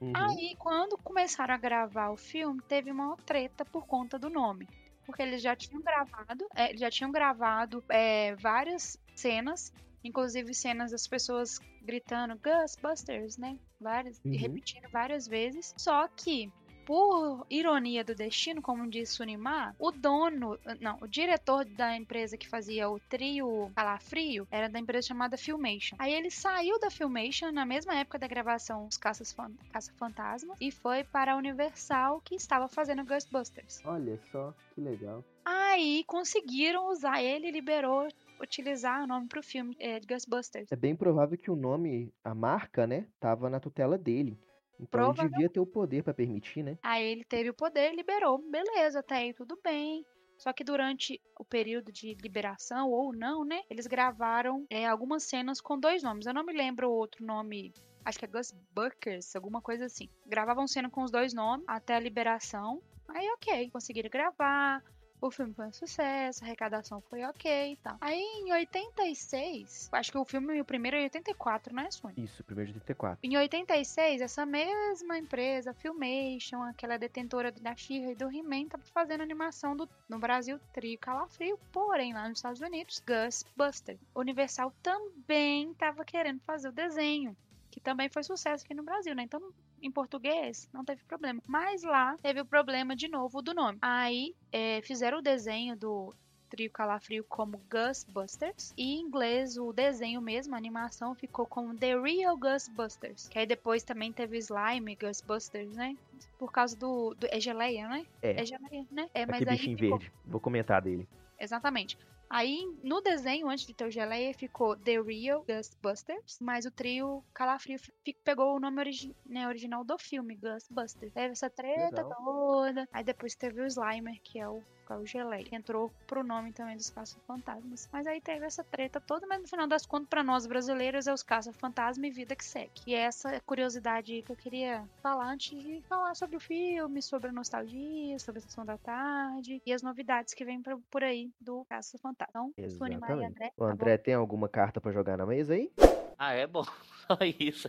Uhum. 0.00 0.12
Aí, 0.16 0.54
quando 0.58 0.96
começaram 0.96 1.52
a 1.54 1.58
gravar 1.58 2.10
o 2.10 2.16
filme, 2.16 2.62
teve 2.68 2.90
uma 2.90 3.16
treta 3.26 3.64
por 3.64 3.86
conta 3.86 4.18
do 4.18 4.30
nome. 4.30 4.66
Porque 5.10 5.22
eles 5.22 5.42
já 5.42 5.54
tinham 5.56 5.82
gravado, 5.82 6.46
é, 6.54 6.68
eles 6.70 6.80
já 6.80 6.90
tinham 6.90 7.10
gravado 7.10 7.84
é, 7.88 8.34
várias 8.36 8.96
cenas, 9.14 9.72
inclusive 10.04 10.54
cenas 10.54 10.92
das 10.92 11.06
pessoas 11.06 11.58
gritando 11.82 12.38
Ghostbusters, 12.38 13.36
né? 13.36 13.58
Várias, 13.80 14.20
e 14.24 14.28
Uhum. 14.30 14.36
repetindo 14.38 14.88
várias 14.90 15.26
vezes. 15.26 15.74
Só 15.76 16.06
que, 16.08 16.50
por 16.90 17.46
ironia 17.48 18.02
do 18.02 18.16
destino, 18.16 18.60
como 18.60 18.90
disse 18.90 19.14
Sunimar, 19.14 19.76
o 19.78 19.92
dono, 19.92 20.58
não, 20.80 20.98
o 21.00 21.06
diretor 21.06 21.64
da 21.64 21.96
empresa 21.96 22.36
que 22.36 22.48
fazia 22.48 22.90
o 22.90 22.98
trio 22.98 23.70
Calafrio 23.76 24.44
era 24.50 24.68
da 24.68 24.76
empresa 24.76 25.06
chamada 25.06 25.38
Filmation. 25.38 25.94
Aí 26.00 26.12
ele 26.12 26.32
saiu 26.32 26.80
da 26.80 26.90
Filmation 26.90 27.52
na 27.52 27.64
mesma 27.64 27.94
época 27.94 28.18
da 28.18 28.26
gravação 28.26 28.88
dos 28.88 28.96
Caças 28.96 29.32
Fan- 29.32 29.52
Caça-Fantasmas 29.72 30.56
e 30.60 30.72
foi 30.72 31.04
para 31.04 31.34
a 31.34 31.36
Universal 31.36 32.20
que 32.22 32.34
estava 32.34 32.66
fazendo 32.66 33.04
Ghostbusters. 33.04 33.80
Olha 33.84 34.18
só, 34.32 34.52
que 34.74 34.80
legal. 34.80 35.24
Aí 35.44 36.02
conseguiram 36.08 36.90
usar 36.90 37.22
ele 37.22 37.46
e 37.46 37.52
liberou 37.52 38.08
utilizar 38.40 39.04
o 39.04 39.06
nome 39.06 39.28
pro 39.28 39.44
filme 39.44 39.76
é, 39.78 40.00
de 40.00 40.08
Ghostbusters. 40.08 40.72
É 40.72 40.76
bem 40.76 40.96
provável 40.96 41.38
que 41.38 41.52
o 41.52 41.56
nome, 41.56 42.12
a 42.24 42.34
marca, 42.34 42.84
né, 42.84 43.06
tava 43.20 43.48
na 43.48 43.60
tutela 43.60 43.96
dele. 43.96 44.36
Então 44.82 45.14
ele 45.18 45.28
devia 45.28 45.48
ter 45.48 45.60
o 45.60 45.66
poder 45.66 46.02
pra 46.02 46.14
permitir, 46.14 46.62
né? 46.62 46.78
Aí 46.82 47.04
ele 47.04 47.24
teve 47.24 47.50
o 47.50 47.54
poder, 47.54 47.94
liberou, 47.94 48.38
beleza, 48.38 49.00
até 49.00 49.16
aí 49.16 49.34
tudo 49.34 49.58
bem. 49.62 50.04
Só 50.40 50.54
que 50.54 50.64
durante 50.64 51.20
o 51.38 51.44
período 51.44 51.92
de 51.92 52.14
liberação, 52.14 52.88
ou 52.90 53.14
não, 53.14 53.44
né? 53.44 53.60
Eles 53.68 53.86
gravaram 53.86 54.64
é, 54.70 54.86
algumas 54.86 55.24
cenas 55.24 55.60
com 55.60 55.78
dois 55.78 56.02
nomes. 56.02 56.24
Eu 56.24 56.32
não 56.32 56.44
me 56.44 56.54
lembro 56.54 56.88
o 56.88 56.94
outro 56.94 57.24
nome. 57.24 57.74
Acho 58.02 58.18
que 58.18 58.24
é 58.24 58.28
Gus 58.28 58.50
Buckers, 58.74 59.36
alguma 59.36 59.60
coisa 59.60 59.84
assim. 59.84 60.08
Gravavam 60.26 60.66
cena 60.66 60.88
com 60.88 61.02
os 61.02 61.10
dois 61.10 61.34
nomes 61.34 61.66
até 61.68 61.94
a 61.94 62.00
liberação. 62.00 62.82
Aí, 63.08 63.28
ok, 63.32 63.70
conseguiram 63.70 64.08
gravar. 64.08 64.82
O 65.20 65.30
filme 65.30 65.52
foi 65.52 65.66
um 65.66 65.72
sucesso, 65.72 66.42
a 66.42 66.46
arrecadação 66.46 67.00
foi 67.02 67.22
ok 67.24 67.72
e 67.72 67.76
tal. 67.76 67.98
Aí, 68.00 68.18
em 68.18 68.52
86, 68.52 69.90
acho 69.92 70.12
que 70.12 70.18
o 70.18 70.24
filme, 70.24 70.60
o 70.60 70.64
primeiro 70.64 70.96
é 70.96 71.00
em 71.00 71.04
84, 71.04 71.74
né, 71.74 71.90
Sônia? 71.90 72.24
Isso, 72.24 72.42
primeiro 72.42 72.72
de 72.72 72.78
84. 72.78 73.18
Em 73.22 73.36
86, 73.36 74.22
essa 74.22 74.46
mesma 74.46 75.18
empresa, 75.18 75.74
Filmation, 75.74 76.62
aquela 76.62 76.96
detentora 76.96 77.52
da 77.52 77.76
She-Ra 77.76 78.12
e 78.12 78.14
do 78.14 78.30
He-Man, 78.30 78.68
tava 78.68 78.82
fazendo 78.84 79.22
animação 79.22 79.76
do, 79.76 79.88
no 80.08 80.18
Brasil, 80.18 80.58
Trio 80.72 80.98
Calafrio, 80.98 81.58
porém 81.70 82.14
lá 82.14 82.28
nos 82.28 82.38
Estados 82.38 82.60
Unidos, 82.62 83.02
Ghostbusters. 83.06 84.00
Universal 84.14 84.72
também 84.82 85.74
tava 85.74 86.04
querendo 86.04 86.40
fazer 86.40 86.68
o 86.68 86.72
desenho, 86.72 87.36
que 87.70 87.78
também 87.80 88.08
foi 88.08 88.22
sucesso 88.22 88.64
aqui 88.64 88.74
no 88.74 88.82
Brasil, 88.82 89.14
né? 89.14 89.24
Então, 89.24 89.52
em 89.82 89.90
português, 89.90 90.68
não 90.72 90.84
teve 90.84 91.02
problema. 91.04 91.40
Mas 91.46 91.82
lá 91.82 92.16
teve 92.22 92.40
o 92.40 92.44
problema 92.46 92.94
de 92.96 93.08
novo 93.08 93.40
do 93.42 93.54
nome. 93.54 93.78
Aí 93.80 94.34
é, 94.52 94.80
fizeram 94.82 95.18
o 95.18 95.22
desenho 95.22 95.76
do 95.76 96.14
Trio 96.48 96.70
Calafrio 96.70 97.24
como 97.28 97.60
Ghostbusters. 97.70 98.74
E 98.76 98.94
em 98.94 99.00
inglês, 99.02 99.56
o 99.56 99.72
desenho 99.72 100.20
mesmo, 100.20 100.54
a 100.54 100.58
animação, 100.58 101.14
ficou 101.14 101.46
como 101.46 101.76
The 101.76 101.96
Real 102.00 102.36
Ghostbusters. 102.36 103.28
Que 103.28 103.38
aí 103.38 103.46
depois 103.46 103.82
também 103.84 104.12
teve 104.12 104.36
Slime 104.38 104.96
Ghostbusters, 104.96 105.76
né? 105.76 105.96
Por 106.38 106.50
causa 106.50 106.76
do. 106.76 107.14
do 107.14 107.26
é 107.30 107.38
geleia, 107.38 107.88
né? 107.88 108.04
É. 108.20 108.40
É 108.40 108.44
geleia, 108.44 108.84
né? 108.90 109.08
É, 109.14 109.24
mas 109.26 109.36
Aquele 109.36 109.50
aí 109.50 109.56
bichinho 109.56 109.78
ficou- 109.78 109.98
verde. 109.98 110.12
Vou 110.24 110.40
comentar 110.40 110.82
dele. 110.82 111.08
Exatamente. 111.38 111.96
Aí, 112.32 112.64
no 112.84 113.00
desenho, 113.00 113.48
antes 113.48 113.66
de 113.66 113.74
ter 113.74 113.84
o 113.84 113.90
geleia, 113.90 114.32
ficou 114.32 114.76
The 114.76 115.00
Real 115.02 115.44
Ghostbusters, 115.44 116.38
mas 116.40 116.64
o 116.64 116.70
trio 116.70 117.24
Calafrio 117.34 117.80
pegou 118.22 118.54
o 118.54 118.60
nome 118.60 118.78
origi- 118.78 119.16
né, 119.26 119.48
original 119.48 119.82
do 119.82 119.98
filme, 119.98 120.36
Ghostbusters. 120.36 121.12
Teve 121.12 121.32
essa 121.32 121.50
treta 121.50 122.02
Legal. 122.02 122.14
toda. 122.24 122.88
Aí 122.92 123.02
depois 123.02 123.34
teve 123.34 123.60
o 123.60 123.66
Slimer, 123.66 124.20
que 124.22 124.38
é 124.38 124.48
o, 124.48 124.62
que 124.90 124.94
é 124.94 124.96
o 124.96 125.06
geleia, 125.06 125.44
que 125.44 125.54
entrou 125.54 125.92
pro 126.06 126.24
nome 126.24 126.52
também 126.52 126.76
dos 126.76 126.90
Caça-Fantasmas. 126.90 127.88
Mas 127.92 128.06
aí 128.06 128.20
teve 128.20 128.44
essa 128.44 128.64
treta 128.64 129.00
toda, 129.00 129.26
mas 129.26 129.40
no 129.40 129.46
final 129.48 129.66
das 129.68 129.86
contas, 129.86 130.08
pra 130.08 130.24
nós 130.24 130.46
brasileiros, 130.46 131.06
é 131.06 131.12
os 131.12 131.22
Caça-Fantasma 131.22 132.06
e 132.06 132.10
vida 132.10 132.34
que 132.34 132.44
segue. 132.44 132.70
E 132.86 132.94
é 132.94 133.00
essa 133.00 133.40
curiosidade 133.46 134.12
aí 134.12 134.22
que 134.22 134.32
eu 134.32 134.36
queria 134.36 134.84
falar 135.02 135.26
antes 135.32 135.56
de 135.62 135.80
falar 135.88 136.14
sobre 136.16 136.36
o 136.36 136.40
filme, 136.40 137.00
sobre 137.02 137.28
a 137.28 137.32
nostalgia, 137.32 138.18
sobre 138.18 138.40
a 138.40 138.42
sessão 138.42 138.64
da 138.64 138.76
tarde 138.78 139.62
e 139.64 139.72
as 139.72 139.82
novidades 139.82 140.34
que 140.34 140.44
vem 140.44 140.60
por- 140.60 140.80
por 140.90 141.04
aí 141.04 141.30
do 141.40 141.64
Caça-Fantasma. 141.68 142.50
Então, 142.56 142.70
Sônia, 142.70 142.98
Maria. 142.98 143.28
André. 143.28 143.52
O 143.56 143.64
tá 143.66 143.72
André 143.72 143.96
tem 143.98 144.14
alguma 144.14 144.48
carta 144.48 144.80
pra 144.80 144.90
jogar 144.90 145.16
na 145.16 145.26
mesa 145.26 145.54
aí? 145.54 145.70
Ah, 146.18 146.32
é 146.32 146.46
bom. 146.46 146.64
Só 147.06 147.18
isso. 147.38 147.68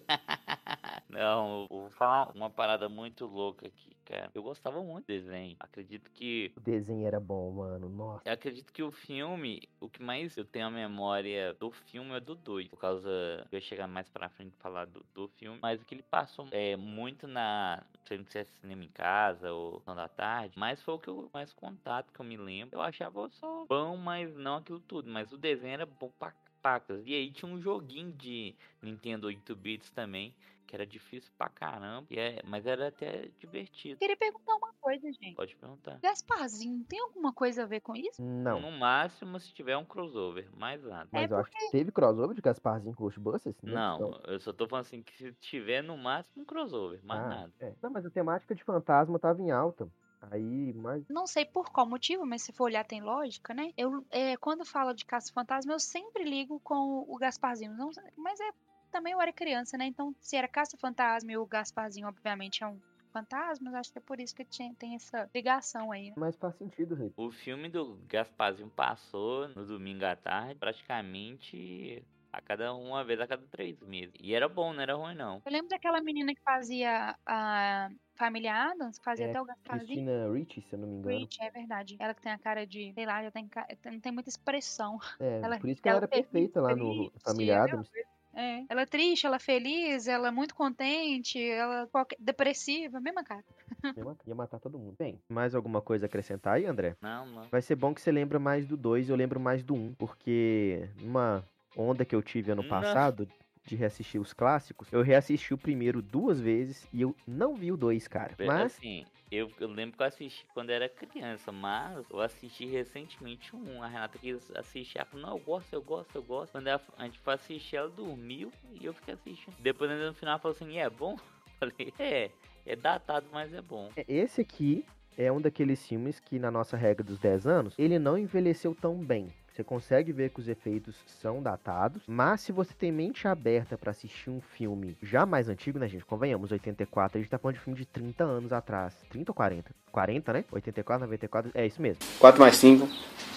Não, 1.12 1.68
vou 1.70 1.90
falar 1.92 2.32
uma 2.36 2.50
parada 2.50 2.88
muito 2.90 3.26
louca 3.26 3.68
aqui, 3.68 3.96
cara. 4.06 4.30
Eu 4.34 4.42
gostava 4.42 4.82
muito 4.82 5.06
do 5.06 5.08
desenho. 5.08 5.56
Acredito 5.60 6.10
que. 6.12 6.52
O 6.56 6.60
desenho 6.60 7.06
era 7.06 7.20
bom, 7.20 7.52
mano. 7.52 7.90
Nossa. 7.90 8.28
Eu 8.28 8.34
acredito 8.34 8.72
que 8.72 8.82
o 8.82 8.92
filme, 8.92 9.68
o 9.80 9.90
que 9.90 10.02
mais 10.02 10.36
eu 10.38 10.46
tenho 10.46 10.68
a 10.68 10.72
memória 10.72 11.54
do 11.54 11.72
filme 11.72 12.16
é 12.16 12.20
do 12.20 12.36
2. 12.36 12.68
Por 12.70 12.80
causa. 12.80 13.10
Eu 13.52 13.58
ia 13.58 13.62
chegar 13.62 13.88
mais 13.88 14.10
pra 14.10 14.30
frente 14.30 14.54
e 14.54 14.62
falar 14.62 14.86
do, 14.86 15.06
do 15.14 15.28
filme. 15.28 15.60
Mas 15.62 15.82
o 15.82 15.86
que 15.86 15.96
ele 15.96 16.04
passou 16.04 16.48
é 16.52 16.76
muito 16.76 17.28
na. 17.28 17.84
Não 17.94 18.08
sei 18.08 18.26
se 18.26 18.38
é 18.40 18.44
cinema 18.44 18.84
em 18.84 18.90
casa 18.90 19.52
ou 19.52 19.80
Sessão 19.80 19.96
da 19.96 20.08
tarde. 20.08 20.54
Mas 20.58 20.82
foi 20.82 20.94
o 20.96 21.00
que 21.00 21.08
eu 21.08 21.30
mais 21.34 21.54
contato 21.54 22.12
que 22.12 22.20
eu 22.20 22.26
me 22.26 22.38
lembro. 22.38 22.78
Eu 22.78 22.82
achava 22.82 23.30
só 23.30 23.66
bom, 23.66 23.98
mas 23.98 24.36
não 24.36 24.58
aquilo 24.58 24.80
tudo. 24.80 25.10
Mas 25.10 25.32
o 25.32 25.38
desenho 25.38 25.74
era 25.74 25.86
bom 25.86 26.12
pra 26.20 26.34
pacas. 26.62 27.02
E 27.06 27.14
aí 27.14 27.32
tinha 27.32 27.52
um 27.52 27.60
joguinho 27.60 28.12
de 28.14 28.56
Nintendo 28.82 29.28
8 29.28 29.56
bits 29.56 29.90
também, 29.92 30.34
que 30.72 30.76
era 30.78 30.88
difícil 30.88 31.30
pra 31.38 31.50
caramba, 31.50 32.08
e 32.10 32.18
é, 32.18 32.42
mas 32.46 32.66
era 32.66 32.88
até 32.88 33.28
divertido. 33.38 34.00
Queria 34.00 34.16
perguntar 34.16 34.56
uma 34.56 34.74
coisa, 34.80 35.12
gente. 35.12 35.36
Pode 35.36 35.54
perguntar. 35.58 36.00
Gasparzinho, 36.02 36.86
tem 36.86 36.98
alguma 37.02 37.34
coisa 37.34 37.64
a 37.64 37.66
ver 37.66 37.82
com 37.82 37.94
isso? 37.94 38.22
Não. 38.24 38.62
No 38.62 38.72
máximo 38.72 39.38
se 39.38 39.54
tiver 39.54 39.76
um 39.76 39.84
crossover, 39.86 40.50
mais 40.58 40.82
nada. 40.82 41.10
Mas 41.12 41.30
É 41.30 41.34
eu 41.34 41.38
acho 41.40 41.52
que 41.52 41.72
teve 41.72 41.92
crossover 41.92 42.34
de 42.34 42.42
Gasparzinho 42.42 42.96
com 42.96 43.04
Ghostbusters? 43.04 43.56
Não, 43.62 44.18
eu 44.26 44.40
só 44.40 44.54
tô 44.54 44.66
falando 44.66 44.86
assim 44.86 45.04
que 45.04 45.14
se 45.18 45.34
tiver 45.34 45.82
no 45.82 45.98
máximo 45.98 46.44
um 46.44 46.46
crossover, 46.46 47.04
mais 47.04 47.22
Ah, 47.22 47.30
nada. 47.30 47.54
é. 47.60 47.74
Não, 47.84 47.92
mas 47.92 48.06
a 48.06 48.10
temática 48.10 48.56
de 48.56 48.64
fantasma 48.64 49.20
tava 49.20 49.42
em 49.42 49.52
alta. 49.52 49.90
Aí, 50.30 50.72
mas. 50.74 51.04
Não 51.10 51.26
sei 51.26 51.46
por 51.46 51.72
qual 51.72 51.88
motivo, 51.90 52.26
mas 52.26 52.44
se 52.44 52.54
for 52.54 52.66
olhar 52.66 52.86
tem 52.86 53.02
lógica, 53.02 53.54
né? 53.54 53.72
Eu, 53.76 54.06
é, 54.12 54.38
quando 54.38 54.64
fala 54.66 54.94
de 54.94 55.04
caça-fantasma, 55.04 55.74
eu 55.74 55.80
sempre 55.80 56.24
ligo 56.24 56.60
com 56.64 57.06
o 57.08 57.18
Gasparzinho. 57.18 57.74
Não, 57.76 57.90
mas 58.18 58.40
é 58.40 58.52
também 58.92 59.14
eu 59.14 59.22
era 59.22 59.34
criança, 59.34 59.78
né? 59.78 59.86
Então, 59.86 60.16
se 60.22 60.36
era 60.36 60.48
caça-fantasma 60.48 61.32
e 61.32 61.38
o 61.38 61.46
Gasparzinho, 61.48 62.08
obviamente, 62.08 62.64
é 62.64 62.68
um 62.68 62.80
fantasma, 63.14 63.70
eu 63.72 63.76
acho 63.76 63.92
que 63.92 64.00
é 64.00 64.02
por 64.02 64.20
isso 64.20 64.34
que 64.36 64.46
tinha, 64.46 64.74
tem 64.78 64.96
essa 64.96 65.30
ligação 65.36 65.92
aí. 65.92 66.10
né? 66.10 66.16
Mas 66.18 66.36
faz 66.38 66.56
sentido, 66.58 66.96
Rei. 66.96 67.12
O 67.18 67.32
filme 67.32 67.70
do 67.70 67.96
Gasparzinho 68.08 68.70
passou 68.70 69.48
no 69.50 69.66
domingo 69.66 70.06
à 70.06 70.16
tarde, 70.16 70.56
praticamente 70.56 72.06
a 72.32 72.42
cada 72.42 72.74
uma 72.74 73.04
vez 73.04 73.20
a 73.20 73.28
cada 73.28 73.46
três 73.48 73.80
meses. 73.82 74.14
E 74.20 74.34
era 74.34 74.48
bom, 74.48 74.74
não 74.74 74.82
era 74.82 74.96
ruim 74.96 75.16
não. 75.16 75.42
Eu 75.46 75.52
lembro 75.52 75.70
daquela 75.70 76.02
menina 76.02 76.34
que 76.34 76.42
fazia 76.44 77.18
a 77.26 77.90
Família 78.18 78.54
Adams, 78.54 78.98
que 79.00 79.04
fazia 79.04 79.26
É, 79.26 79.30
até 79.30 79.42
o 79.42 79.46
Gasparzinho. 79.46 80.06
Cristina 80.06 80.34
Ricci, 80.34 80.62
se 80.62 80.74
eu 80.76 80.80
não 80.80 80.88
me 80.88 80.98
engano. 80.98 81.20
Rich, 81.20 81.42
é 81.42 81.50
verdade. 81.52 81.98
Ela 82.00 82.14
que 82.14 82.22
tem 82.22 82.32
a 82.32 82.40
cara 82.40 82.66
de, 82.68 82.94
sei 82.94 83.06
lá, 83.06 83.24
já 83.24 83.32
tem, 83.32 83.50
não 83.86 84.00
tem 84.00 84.12
muita 84.12 84.30
expressão. 84.30 84.98
É, 85.20 85.46
Ela- 85.46 85.60
por 85.60 85.70
isso 85.70 85.82
que 85.82 85.88
ela 85.88 85.98
ela 85.98 85.98
era 86.00 86.08
perfeita 86.08 86.60
lá 86.62 86.76
no 86.76 87.12
Família 87.24 87.54
é 87.54 87.58
Adams. 87.58 87.90
É. 88.34 88.64
Ela 88.70 88.82
é 88.82 88.86
triste, 88.86 89.26
ela 89.26 89.36
é 89.36 89.40
feliz, 89.40 90.08
ela 90.08 90.30
é 90.30 90.32
muito 90.32 90.56
contente, 90.56 91.42
ela 91.42 91.84
é 91.84 91.86
qualquer- 91.88 92.18
depressiva, 92.20 93.00
mesma 93.00 93.24
cara. 93.24 93.44
Ia 94.28 94.36
matar- 94.36 94.60
todo 94.60 94.78
mundo. 94.80 94.96
Bem, 94.98 95.20
mais 95.30 95.54
alguma 95.54 95.82
coisa 95.82 96.06
a 96.06 96.08
acrescentar 96.08 96.56
aí, 96.56 96.66
André? 96.66 96.96
Não, 97.02 97.26
não. 97.26 97.44
Vai 97.50 97.62
ser 97.62 97.76
bom 97.76 97.94
que 97.94 98.02
você 98.02 98.12
lembra 98.12 98.40
mais 98.40 98.66
do 98.66 98.78
2, 98.78 99.10
eu 99.10 99.16
lembro 99.16 99.40
mais 99.40 99.64
do 99.64 99.74
1, 99.74 99.78
um, 99.78 99.94
porque 99.94 100.88
numa 101.02 101.44
onda 101.76 102.06
que 102.06 102.16
eu 102.16 102.22
tive 102.22 102.52
ano 102.52 102.62
Não. 102.64 102.70
passado 102.70 103.28
de 103.64 103.76
reassistir 103.76 104.20
os 104.20 104.34
clássicos, 104.34 104.92
eu 104.92 105.02
reassisti 105.02 105.54
o 105.54 105.58
primeiro 105.58 106.02
duas 106.02 106.40
vezes 106.40 106.88
e 106.94 107.02
eu 107.02 107.16
não 107.28 107.56
vi 107.56 107.72
o 107.72 107.78
2, 107.78 108.08
cara. 108.08 108.34
Mas 108.40 108.78
Assim, 108.78 109.06
eu, 109.32 109.50
eu 109.60 109.68
lembro 109.70 109.96
que 109.96 110.04
eu 110.04 110.08
assisti 110.08 110.46
quando 110.54 110.70
era 110.72 110.90
criança, 110.90 111.52
mas 111.52 112.06
eu 112.10 112.20
assisti 112.20 112.66
recentemente 112.66 113.56
um. 113.56 113.82
A 113.82 113.88
Renata 113.88 114.18
quis 114.20 114.52
assistir, 114.56 114.98
ela 114.98 115.06
falou, 115.06 115.26
não, 115.26 115.38
eu 115.38 115.44
gosto, 115.44 115.74
eu 115.74 115.82
gosto, 115.82 116.16
eu 116.16 116.24
gosto. 116.24 116.52
Quando 116.52 116.68
ela- 116.68 116.82
a 116.98 117.06
gente 117.06 117.18
foi 117.20 117.34
assistir, 117.36 117.78
ela 117.78 117.90
dormiu 117.90 118.52
e 118.80 118.86
eu 118.86 118.94
fiquei 118.94 119.14
assistindo. 119.14 119.56
Depois 119.60 119.90
no 119.90 120.14
final 120.14 120.38
falou 120.40 120.54
assim, 120.56 120.78
é 120.78 120.90
bom? 120.90 121.16
Eu 121.62 121.70
falei, 121.72 121.94
é, 122.00 122.32
é 122.66 122.76
datado, 122.76 123.28
mas 123.32 123.54
é 123.54 123.62
bom. 123.62 123.92
é, 123.96 124.04
esse 124.08 124.42
aqui 124.42 124.84
é 125.16 125.32
um 125.32 125.40
daqueles 125.40 125.86
filmes 125.86 126.20
que 126.20 126.40
na 126.40 126.50
nossa 126.50 126.76
regra 126.76 127.04
dos 127.04 127.20
10 127.20 127.46
anos, 127.46 127.76
ele 127.78 128.00
não 128.00 128.18
envelheceu 128.18 128.74
tão 128.74 128.96
bem. 128.98 129.28
Você 129.62 129.66
consegue 129.66 130.12
ver 130.12 130.32
que 130.32 130.40
os 130.40 130.48
efeitos 130.48 130.96
são 131.06 131.40
datados, 131.40 132.02
mas 132.08 132.42
se 132.42 132.52
você 132.52 132.74
tem 132.74 132.92
mente 132.92 133.28
aberta 133.28 133.78
pra 133.78 133.92
assistir 133.92 134.32
um 134.32 134.42
filme 134.42 134.98
já 135.04 135.24
mais 135.24 135.50
antigo, 135.50 135.78
né, 135.78 135.88
gente? 135.88 136.04
Convenhamos, 136.04 136.52
84, 136.52 137.20
a 137.20 137.22
gente 137.22 137.30
tá 137.30 137.38
falando 137.38 137.58
de 137.58 137.62
filme 137.62 137.78
de 137.78 137.86
30 137.86 138.24
anos 138.24 138.52
atrás. 138.52 138.96
30 139.12 139.30
ou 139.30 139.36
40? 139.36 139.72
40, 139.92 140.34
né? 140.34 140.46
84, 140.52 141.06
94, 141.06 141.52
é 141.54 141.68
isso 141.68 141.80
mesmo. 141.80 142.02
4 142.18 142.42
mais 142.42 142.56
5. 142.56 142.88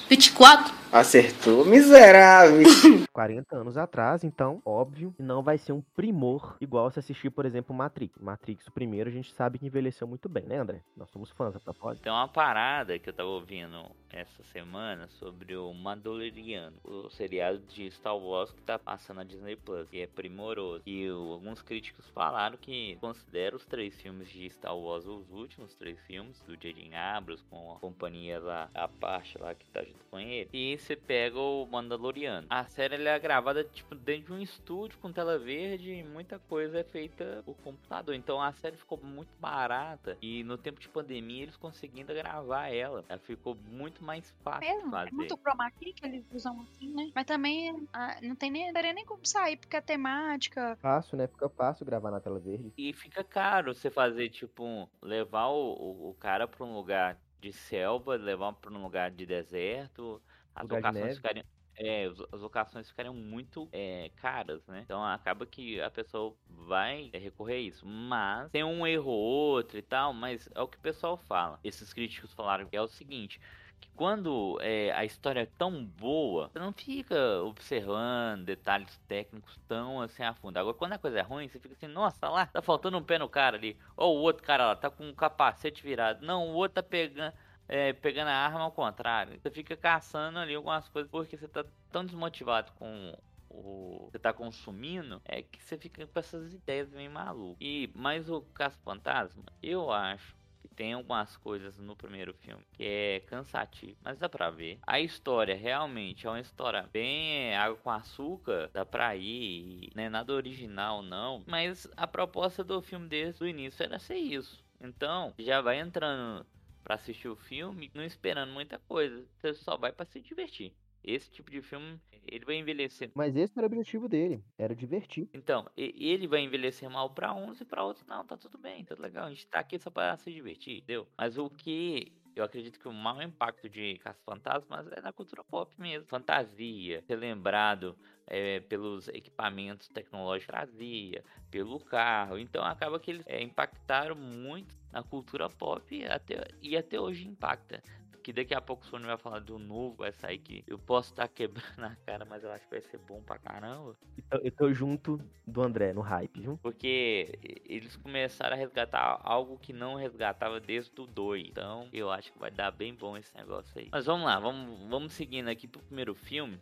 24. 0.09 0.85
Acertou, 0.93 1.65
miserável. 1.65 2.63
40 3.13 3.57
anos 3.57 3.77
atrás, 3.77 4.23
então, 4.23 4.63
óbvio, 4.65 5.13
que 5.17 5.23
não 5.25 5.43
vai 5.43 5.59
ser 5.59 5.73
um 5.73 5.81
primor 5.97 6.57
igual 6.61 6.89
se 6.91 7.01
assistir, 7.01 7.31
por 7.31 7.45
exemplo, 7.45 7.75
Matrix. 7.75 8.17
Matrix, 8.21 8.67
o 8.69 8.73
primeiro, 8.73 9.11
a 9.11 9.13
gente 9.13 9.33
sabe 9.33 9.59
que 9.59 9.67
envelheceu 9.67 10.07
muito 10.07 10.29
bem, 10.29 10.45
né, 10.45 10.57
André? 10.59 10.81
Nós 10.97 11.11
somos 11.11 11.31
fãs, 11.31 11.57
a 11.57 11.59
propósito. 11.61 12.03
Tem 12.05 12.13
uma 12.13 12.29
parada 12.29 12.97
que 12.97 13.09
eu 13.09 13.13
tava 13.13 13.29
ouvindo 13.29 13.85
essa 14.11 14.45
semana 14.53 15.09
sobre 15.19 15.57
o 15.57 15.73
Mandaloriano, 15.75 16.77
o 16.85 17.11
seriado 17.11 17.59
de 17.69 17.91
Star 17.91 18.17
Wars 18.17 18.53
que 18.53 18.63
tá 18.63 18.79
passando 18.79 19.17
na 19.17 19.25
Disney 19.25 19.57
Plus, 19.57 19.89
que 19.89 20.01
é 20.03 20.07
primoroso. 20.07 20.83
E 20.87 21.11
o- 21.11 21.33
alguns 21.33 21.61
críticos 21.61 22.09
falaram 22.11 22.57
que 22.57 22.97
consideram 23.01 23.57
os 23.57 23.65
três 23.67 24.01
filmes 24.01 24.29
de 24.29 24.49
Star 24.51 24.77
Wars 24.77 25.05
os 25.07 25.29
últimos 25.33 25.75
três 25.75 25.99
filmes 26.07 26.41
do 26.47 26.57
J.J. 26.57 26.95
Abrams 26.95 27.43
com 27.51 27.73
a 27.73 27.81
companhia 27.81 28.39
lá, 28.39 28.69
a 28.73 28.87
parte 28.87 29.37
lá 29.39 29.53
que 29.57 29.67
tá 29.71 29.83
junto 29.95 30.05
com 30.11 30.19
ele. 30.19 30.49
E 30.53 30.77
você 30.79 30.97
pega 30.97 31.39
o 31.39 31.67
Mandaloriano. 31.67 32.47
A 32.51 32.65
série 32.67 32.95
ela 32.97 33.11
é 33.11 33.19
gravada 33.19 33.65
tipo 33.65 33.95
dentro 33.95 34.27
de 34.27 34.33
um 34.33 34.43
estúdio 34.43 34.99
com 34.99 35.13
tela 35.13 35.39
verde 35.39 35.91
e 35.93 36.03
muita 36.05 36.39
coisa 36.39 36.79
é 36.81 36.85
feita 36.85 37.43
por 37.45 37.57
computador. 37.57 38.15
Então 38.15 38.41
a 38.41 38.53
série 38.53 38.77
ficou 38.77 38.99
muito 39.03 39.31
barata 39.39 40.17
e 40.21 40.43
no 40.45 40.59
tempo 40.59 40.81
de 40.81 40.89
pandemia 40.89 41.43
eles 41.43 41.57
conseguindo 41.57 42.13
gravar 42.15 42.69
ela. 42.69 43.05
Ela 43.09 43.19
ficou 43.21 43.55
muito 43.55 44.03
mais 44.05 44.31
fácil 44.43 44.75
Mesmo, 44.77 44.91
fazer. 44.91 45.09
é 45.09 45.13
muito 45.13 45.37
chroma 45.39 45.71
key 45.73 45.93
que 45.93 46.07
eles 46.07 46.25
usam 46.33 46.61
assim, 46.63 46.93
né? 46.95 47.11
Mas 47.15 47.25
também 47.25 47.87
ah, 47.93 48.19
não 48.23 48.37
tem 48.37 48.51
nem, 48.51 48.73
daria 48.73 48.93
nem 48.93 49.05
como 49.05 49.25
sair, 49.27 49.57
porque 49.57 49.77
a 49.77 49.83
temática. 49.83 50.77
Fácil, 50.81 51.17
né? 51.19 51.27
Fica 51.27 51.49
fácil 51.49 51.87
gravar 51.87 52.11
na 52.11 52.21
tela 52.21 52.39
verde. 52.39 52.73
E 52.77 52.93
fica 52.93 53.25
caro 53.25 53.75
você 53.75 53.91
fazer, 53.91 54.29
tipo, 54.31 54.65
um- 54.65 54.89
levar 55.03 55.49
o, 55.49 55.73
o, 55.75 56.11
o 56.11 56.15
cara 56.15 56.47
pra 56.47 56.65
um 56.65 56.75
lugar 56.75 57.19
de 57.45 57.53
selva, 57.53 58.17
levar 58.17 58.53
pra 58.55 58.71
um 58.73 58.83
lugar 58.83 59.11
de 59.11 59.27
deserto, 59.27 60.23
as 60.55 60.69
Lugar 60.69 60.77
locações 60.77 61.17
ficarem. 61.17 61.45
É, 61.77 62.07
as 62.07 62.41
locações 62.41 62.89
ficariam 62.89 63.15
muito 63.15 63.69
é, 63.73 64.11
caras, 64.17 64.65
né? 64.69 64.83
Então 64.83 65.05
acaba 65.05 65.45
que 65.47 65.81
a 65.81 65.91
pessoa 65.91 66.39
vai 66.47 67.11
é, 67.13 67.19
recorrer 67.19 67.55
a 67.57 67.59
isso. 67.61 67.87
Mas 67.87 68.51
tem 68.53 68.63
um 68.65 68.87
erro 68.87 69.11
ou 69.11 69.19
outro 69.21 69.79
e 69.79 69.83
tal, 69.83 70.13
mas 70.13 70.49
é 70.55 70.61
o 70.61 70.69
que 70.69 70.77
o 70.79 70.81
pessoal 70.81 71.17
fala. 71.17 71.59
Esses 71.65 71.93
críticos 71.93 72.33
falaram 72.33 72.69
que 72.69 72.77
é 72.77 72.81
o 72.81 72.87
seguinte. 72.89 73.41
Que 73.85 73.91
quando 73.97 74.59
é, 74.62 74.91
a 74.93 75.05
história 75.05 75.41
é 75.41 75.47
tão 75.47 75.85
boa, 75.85 76.49
você 76.49 76.59
não 76.59 76.73
fica 76.73 77.43
observando 77.43 78.45
detalhes 78.45 78.99
técnicos 79.07 79.59
tão 79.69 80.00
assim 80.00 80.23
a 80.23 80.33
fundo. 80.35 80.57
Agora, 80.57 80.75
quando 80.76 80.93
a 80.95 80.99
coisa 80.99 81.19
é 81.19 81.23
ruim, 81.23 81.49
você 81.49 81.59
fica 81.59 81.75
assim, 81.75 81.87
nossa, 81.87 82.29
lá, 82.29 82.47
tá 82.47 82.62
faltando 82.62 82.97
um 82.99 83.03
pé 83.03 83.19
no 83.19 83.29
cara 83.29 83.57
ali. 83.57 83.76
Ou 83.97 84.17
o 84.19 84.21
outro 84.23 84.43
cara 84.43 84.67
lá, 84.69 84.76
tá 84.76 84.91
com 84.91 85.07
um 85.09 85.14
capacete 85.14 85.83
virado. 85.83 86.25
Não, 86.25 86.49
o 86.49 86.55
outro 86.55 86.76
tá 86.76 86.83
pegando. 86.83 87.33
é, 87.69 87.93
pegando 87.93 88.29
a 88.29 88.35
arma 88.35 88.61
ao 88.62 88.73
contrário. 88.73 89.38
Você 89.41 89.50
fica 89.50 89.76
caçando 89.76 90.38
ali 90.38 90.55
algumas 90.55 90.88
coisas 90.88 91.11
porque 91.11 91.37
você 91.37 91.49
tá 91.49 91.64
tão 91.91 92.05
desmotivado 92.05 92.73
com 92.73 93.14
o 93.50 94.09
você 94.11 94.19
tá 94.19 94.33
consumindo, 94.33 95.21
é 95.25 95.43
que 95.43 95.62
você 95.62 95.79
fica 95.79 96.07
com 96.07 96.19
essas 96.19 96.53
ideias 96.53 96.91
meio 96.91 97.11
malucas. 97.11 97.57
E 97.61 97.91
mais 97.95 98.29
o 98.29 98.43
Caso 98.55 98.79
Fantasma, 98.85 99.45
eu 99.62 99.91
acho 99.93 100.37
que 100.68 100.75
tem 100.75 100.94
algumas 100.94 101.37
coisas 101.37 101.78
no 101.78 101.94
primeiro 101.94 102.33
filme 102.35 102.64
que 102.73 102.85
é 102.85 103.21
cansativo, 103.26 103.97
mas 104.02 104.18
dá 104.18 104.28
pra 104.28 104.50
ver. 104.50 104.78
A 104.87 105.00
história 105.00 105.54
realmente 105.54 106.26
é 106.26 106.30
uma 106.30 106.40
história 106.40 106.88
bem 106.92 107.50
é, 107.50 107.56
água 107.56 107.76
com 107.76 107.90
açúcar, 107.90 108.71
dá 108.73 108.85
pra 108.85 109.14
ir, 109.14 109.90
não 109.94 110.02
é 110.02 110.09
nada 110.09 110.33
original 110.33 111.02
não, 111.02 111.42
mas 111.47 111.87
a 111.97 112.06
proposta 112.06 112.64
do 112.64 112.80
filme 112.80 113.09
desde 113.09 113.42
o 113.42 113.47
início 113.47 113.83
era 113.83 113.99
ser 113.99 114.16
isso. 114.16 114.64
Então, 114.80 115.33
já 115.38 115.61
vai 115.61 115.78
entrando 115.78 116.47
pra 116.83 116.97
assistir 116.97 117.28
o 117.28 117.37
filme, 117.37 117.90
não 117.94 118.04
esperando 118.04 118.52
muita 118.52 118.78
coisa. 118.78 119.25
Você 119.38 119.54
só 119.54 119.76
vai 119.76 119.90
pra 119.90 120.04
se 120.04 120.21
divertir. 120.21 120.75
Esse 121.05 121.31
tipo 121.31 121.51
de 121.51 121.61
filme, 121.61 122.01
ele 122.27 122.45
vai 122.45 122.57
envelhecer. 122.57 123.11
Mas 123.15 123.37
esse 123.37 123.53
era 123.57 123.67
o 123.67 123.71
objetivo 123.71 124.09
dele, 124.09 124.43
era 124.59 124.75
divertir. 124.75 125.29
Então, 125.35 125.69
ele 125.77 126.27
vai 126.27 126.41
envelhecer 126.41 126.89
mal 126.89 127.11
pra 127.11 127.35
uns 127.35 127.61
e 127.61 127.65
pra 127.65 127.85
outros 127.85 128.07
não, 128.07 128.25
tá 128.25 128.37
tudo 128.37 128.57
bem, 128.57 128.85
tá 128.85 128.95
legal. 128.99 129.27
A 129.27 129.31
gente 129.31 129.47
tá 129.47 129.61
aqui 129.61 129.79
só 129.79 129.91
pra 129.91 130.17
se 130.17 130.33
divertir, 130.33 130.79
entendeu? 130.79 131.07
Mas 131.17 131.37
o 131.37 131.51
que 131.51 132.13
eu 132.35 132.43
acredito 132.43 132.81
que 132.81 132.89
o 132.89 132.93
maior 132.93 133.23
impacto 133.23 133.69
de 133.69 133.99
Caça 133.99 134.21
Fantasmas 134.25 134.89
é 134.93 135.01
na 135.01 135.13
cultura 135.13 135.45
pop 135.45 135.73
mesmo. 135.79 136.09
Fantasia, 136.09 137.01
ser 137.03 137.17
lembrado 137.17 137.97
é, 138.27 138.61
pelos 138.61 139.07
equipamentos 139.09 139.89
tecnológicos 139.89 140.47
que 140.47 140.53
trazia, 140.53 141.25
pelo 141.51 141.79
carro. 141.79 142.39
Então 142.39 142.65
acaba 142.65 142.99
que 142.99 143.11
eles 143.13 143.27
é, 143.27 143.41
impactaram 143.41 144.17
muito 144.17 144.75
na 144.93 145.03
cultura 145.03 145.49
pop 145.49 146.05
até, 146.07 146.49
e 146.61 146.77
até 146.77 146.99
hoje 146.99 147.29
impacta. 147.29 147.83
Que 148.25 148.33
daqui 148.33 148.54
a 148.54 148.61
pouco 148.61 148.83
o 148.83 148.87
Sony 148.87 149.04
vai 149.04 149.19
falar 149.19 149.40
do 149.40 149.59
novo, 149.59 149.97
vai 149.97 150.11
sair 150.11 150.38
que 150.38 150.64
eu 150.66 150.78
posso 150.78 151.11
estar 151.11 151.28
quebrando 151.28 151.62
a 151.85 151.95
cara, 152.07 152.25
mas 152.25 152.43
eu 152.43 152.50
acho 152.50 152.64
que 152.64 152.71
vai 152.71 152.81
ser 152.81 152.97
bom 152.97 153.23
pra 153.23 153.38
caramba. 153.38 153.95
Então, 154.16 154.40
eu 154.43 154.50
tô 154.50 154.73
junto 154.73 155.21
do 155.47 155.62
André 155.62 155.93
no 155.93 156.00
hype, 156.00 156.40
viu? 156.40 156.59
Porque 156.62 157.38
eles 157.66 157.97
começaram 157.97 158.57
a 158.57 158.59
resgatar 158.59 159.21
algo 159.23 159.59
que 159.59 159.75
não 159.75 159.95
resgatava 159.95 160.59
desde 160.59 160.99
o 160.99 161.07
2. 161.07 161.49
Então 161.49 161.87
eu 161.93 162.11
acho 162.11 162.33
que 162.33 162.38
vai 162.38 162.50
dar 162.50 162.71
bem 162.71 162.95
bom 162.95 163.14
esse 163.14 163.37
negócio 163.37 163.78
aí. 163.78 163.88
Mas 163.93 164.07
vamos 164.07 164.25
lá, 164.25 164.40
vamos, 164.40 164.88
vamos 164.88 165.12
seguindo 165.12 165.49
aqui 165.49 165.69
pro 165.69 165.83
primeiro 165.83 166.14
filme 166.14 166.59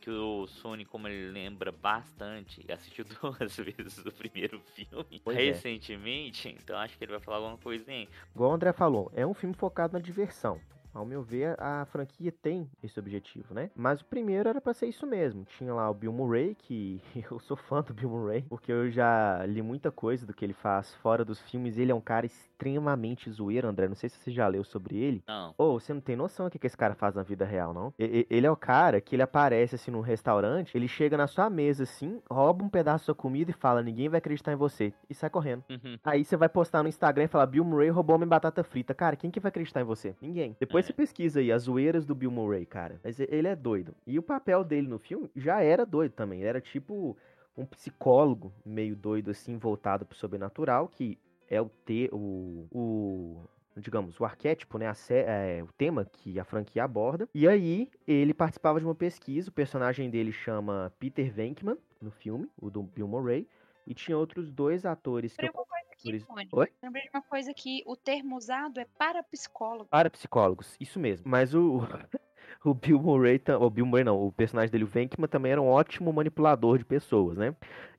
que 0.00 0.10
o 0.10 0.46
Sony, 0.46 0.84
como 0.84 1.08
ele 1.08 1.30
lembra 1.30 1.72
bastante, 1.72 2.64
assistiu 2.72 3.04
duas 3.20 3.56
vezes 3.56 3.98
o 3.98 4.12
primeiro 4.12 4.60
filme 4.60 5.20
Pois 5.24 5.36
é. 5.36 5.42
recentemente, 5.42 6.48
então 6.48 6.78
acho 6.78 6.96
que 6.96 7.04
ele 7.04 7.12
vai 7.12 7.20
falar 7.20 7.38
alguma 7.38 7.58
coisinha. 7.58 8.08
Igual 8.34 8.52
o 8.52 8.54
André 8.54 8.72
falou, 8.72 9.10
é 9.14 9.26
um 9.26 9.34
filme 9.34 9.54
focado 9.54 9.92
na 9.92 9.98
diversão. 9.98 10.60
Ao 10.92 11.04
meu 11.04 11.22
ver, 11.22 11.54
a 11.58 11.84
franquia 11.86 12.32
tem 12.32 12.68
esse 12.82 12.98
objetivo, 12.98 13.54
né? 13.54 13.70
Mas 13.74 14.00
o 14.00 14.04
primeiro 14.04 14.48
era 14.48 14.60
pra 14.60 14.74
ser 14.74 14.86
isso 14.86 15.06
mesmo. 15.06 15.44
Tinha 15.44 15.72
lá 15.72 15.88
o 15.88 15.94
Bill 15.94 16.12
Murray, 16.12 16.54
que 16.54 17.00
eu 17.30 17.38
sou 17.38 17.56
fã 17.56 17.80
do 17.82 17.94
Bill 17.94 18.10
Murray, 18.10 18.42
porque 18.48 18.72
eu 18.72 18.90
já 18.90 19.44
li 19.46 19.62
muita 19.62 19.90
coisa 19.90 20.26
do 20.26 20.34
que 20.34 20.44
ele 20.44 20.52
faz 20.52 20.94
fora 20.96 21.24
dos 21.24 21.40
filmes. 21.40 21.78
Ele 21.78 21.92
é 21.92 21.94
um 21.94 22.00
cara 22.00 22.26
extremamente 22.26 23.30
zoeiro, 23.30 23.68
André. 23.68 23.88
Não 23.88 23.94
sei 23.94 24.08
se 24.08 24.18
você 24.18 24.30
já 24.30 24.46
leu 24.48 24.64
sobre 24.64 24.96
ele. 24.96 25.22
Não. 25.26 25.54
Ô, 25.56 25.78
você 25.78 25.94
não 25.94 26.00
tem 26.00 26.16
noção 26.16 26.48
do 26.48 26.58
que 26.58 26.66
esse 26.66 26.76
cara 26.76 26.94
faz 26.94 27.14
na 27.14 27.22
vida 27.22 27.44
real, 27.44 27.72
não? 27.72 27.92
Ele 27.98 28.46
é 28.46 28.50
o 28.50 28.56
cara 28.56 29.00
que 29.00 29.14
ele 29.14 29.22
aparece 29.22 29.76
assim 29.76 29.90
num 29.90 30.00
restaurante, 30.00 30.76
ele 30.76 30.88
chega 30.88 31.16
na 31.16 31.26
sua 31.26 31.48
mesa 31.48 31.84
assim, 31.84 32.20
rouba 32.30 32.64
um 32.64 32.68
pedaço 32.68 32.90
da 32.90 33.04
sua 33.06 33.14
comida 33.14 33.50
e 33.50 33.54
fala: 33.54 33.82
ninguém 33.82 34.08
vai 34.08 34.18
acreditar 34.18 34.52
em 34.52 34.56
você. 34.56 34.92
E 35.08 35.14
sai 35.14 35.30
correndo. 35.30 35.64
Uhum. 35.70 35.98
Aí 36.04 36.24
você 36.24 36.36
vai 36.36 36.48
postar 36.48 36.82
no 36.82 36.88
Instagram 36.88 37.24
e 37.24 37.28
falar: 37.28 37.46
Bill 37.46 37.64
Murray 37.64 37.90
roubou 37.90 38.18
minha 38.18 38.26
batata 38.26 38.62
frita. 38.64 38.92
Cara, 38.92 39.16
quem 39.16 39.30
que 39.30 39.40
vai 39.40 39.48
acreditar 39.48 39.80
em 39.80 39.84
você? 39.84 40.14
Ninguém. 40.20 40.56
Depois 40.58 40.79
É. 40.80 40.82
você 40.82 40.92
pesquisa 40.92 41.40
aí 41.40 41.52
as 41.52 41.62
zoeiras 41.62 42.04
do 42.04 42.14
Bill 42.14 42.30
Murray, 42.30 42.66
cara. 42.66 43.00
Mas 43.02 43.20
ele 43.20 43.48
é 43.48 43.56
doido. 43.56 43.94
E 44.06 44.18
o 44.18 44.22
papel 44.22 44.64
dele 44.64 44.88
no 44.88 44.98
filme 44.98 45.30
já 45.34 45.62
era 45.62 45.86
doido 45.86 46.12
também. 46.12 46.40
Ele 46.40 46.48
era 46.48 46.60
tipo 46.60 47.16
um 47.56 47.64
psicólogo 47.64 48.52
meio 48.64 48.96
doido 48.96 49.30
assim, 49.30 49.56
voltado 49.58 50.06
pro 50.06 50.16
sobrenatural, 50.16 50.88
que 50.88 51.18
é 51.48 51.60
o 51.60 51.70
te 51.84 52.08
o, 52.12 52.66
o 52.70 53.48
digamos, 53.76 54.18
o 54.20 54.24
arquétipo, 54.24 54.78
né, 54.78 54.92
é, 55.10 55.62
o 55.62 55.72
tema 55.72 56.04
que 56.04 56.38
a 56.38 56.44
franquia 56.44 56.84
aborda. 56.84 57.28
E 57.34 57.48
aí 57.48 57.88
ele 58.06 58.34
participava 58.34 58.78
de 58.78 58.84
uma 58.84 58.94
pesquisa, 58.94 59.48
o 59.48 59.52
personagem 59.52 60.10
dele 60.10 60.32
chama 60.32 60.92
Peter 60.98 61.32
Venkman 61.32 61.78
no 62.00 62.10
filme, 62.10 62.48
o 62.56 62.70
do 62.70 62.82
Bill 62.82 63.08
Murray, 63.08 63.48
e 63.86 63.94
tinha 63.94 64.16
outros 64.16 64.50
dois 64.50 64.84
atores 64.84 65.36
que 65.36 65.46
eu 65.46 65.52
aqui, 66.00 66.08
Atores- 66.08 66.26
Tony. 66.26 66.48
Oi? 66.52 66.68
Lembrei 66.82 67.02
de 67.04 67.10
uma 67.14 67.22
coisa 67.22 67.52
que 67.54 67.82
o 67.86 67.96
termo 67.96 68.36
usado 68.36 68.80
é 68.80 68.86
parapsicólogo. 68.98 69.86
Para 69.90 70.10
psicólogos, 70.10 70.76
isso 70.80 70.98
mesmo. 70.98 71.28
Mas 71.28 71.54
o, 71.54 71.80
o 72.64 72.74
Bill 72.74 73.00
Murray, 73.00 73.40
o 73.60 73.70
Bill 73.70 73.86
Murray 73.86 74.04
não, 74.04 74.20
o 74.26 74.32
personagem 74.32 74.70
dele, 74.70 74.84
o 74.84 74.88
Venkman, 74.88 75.28
também 75.28 75.52
era 75.52 75.60
um 75.62 75.68
ótimo 75.68 76.12
manipulador 76.12 76.78
de 76.78 76.84
pessoas, 76.84 77.36
né? 77.36 77.54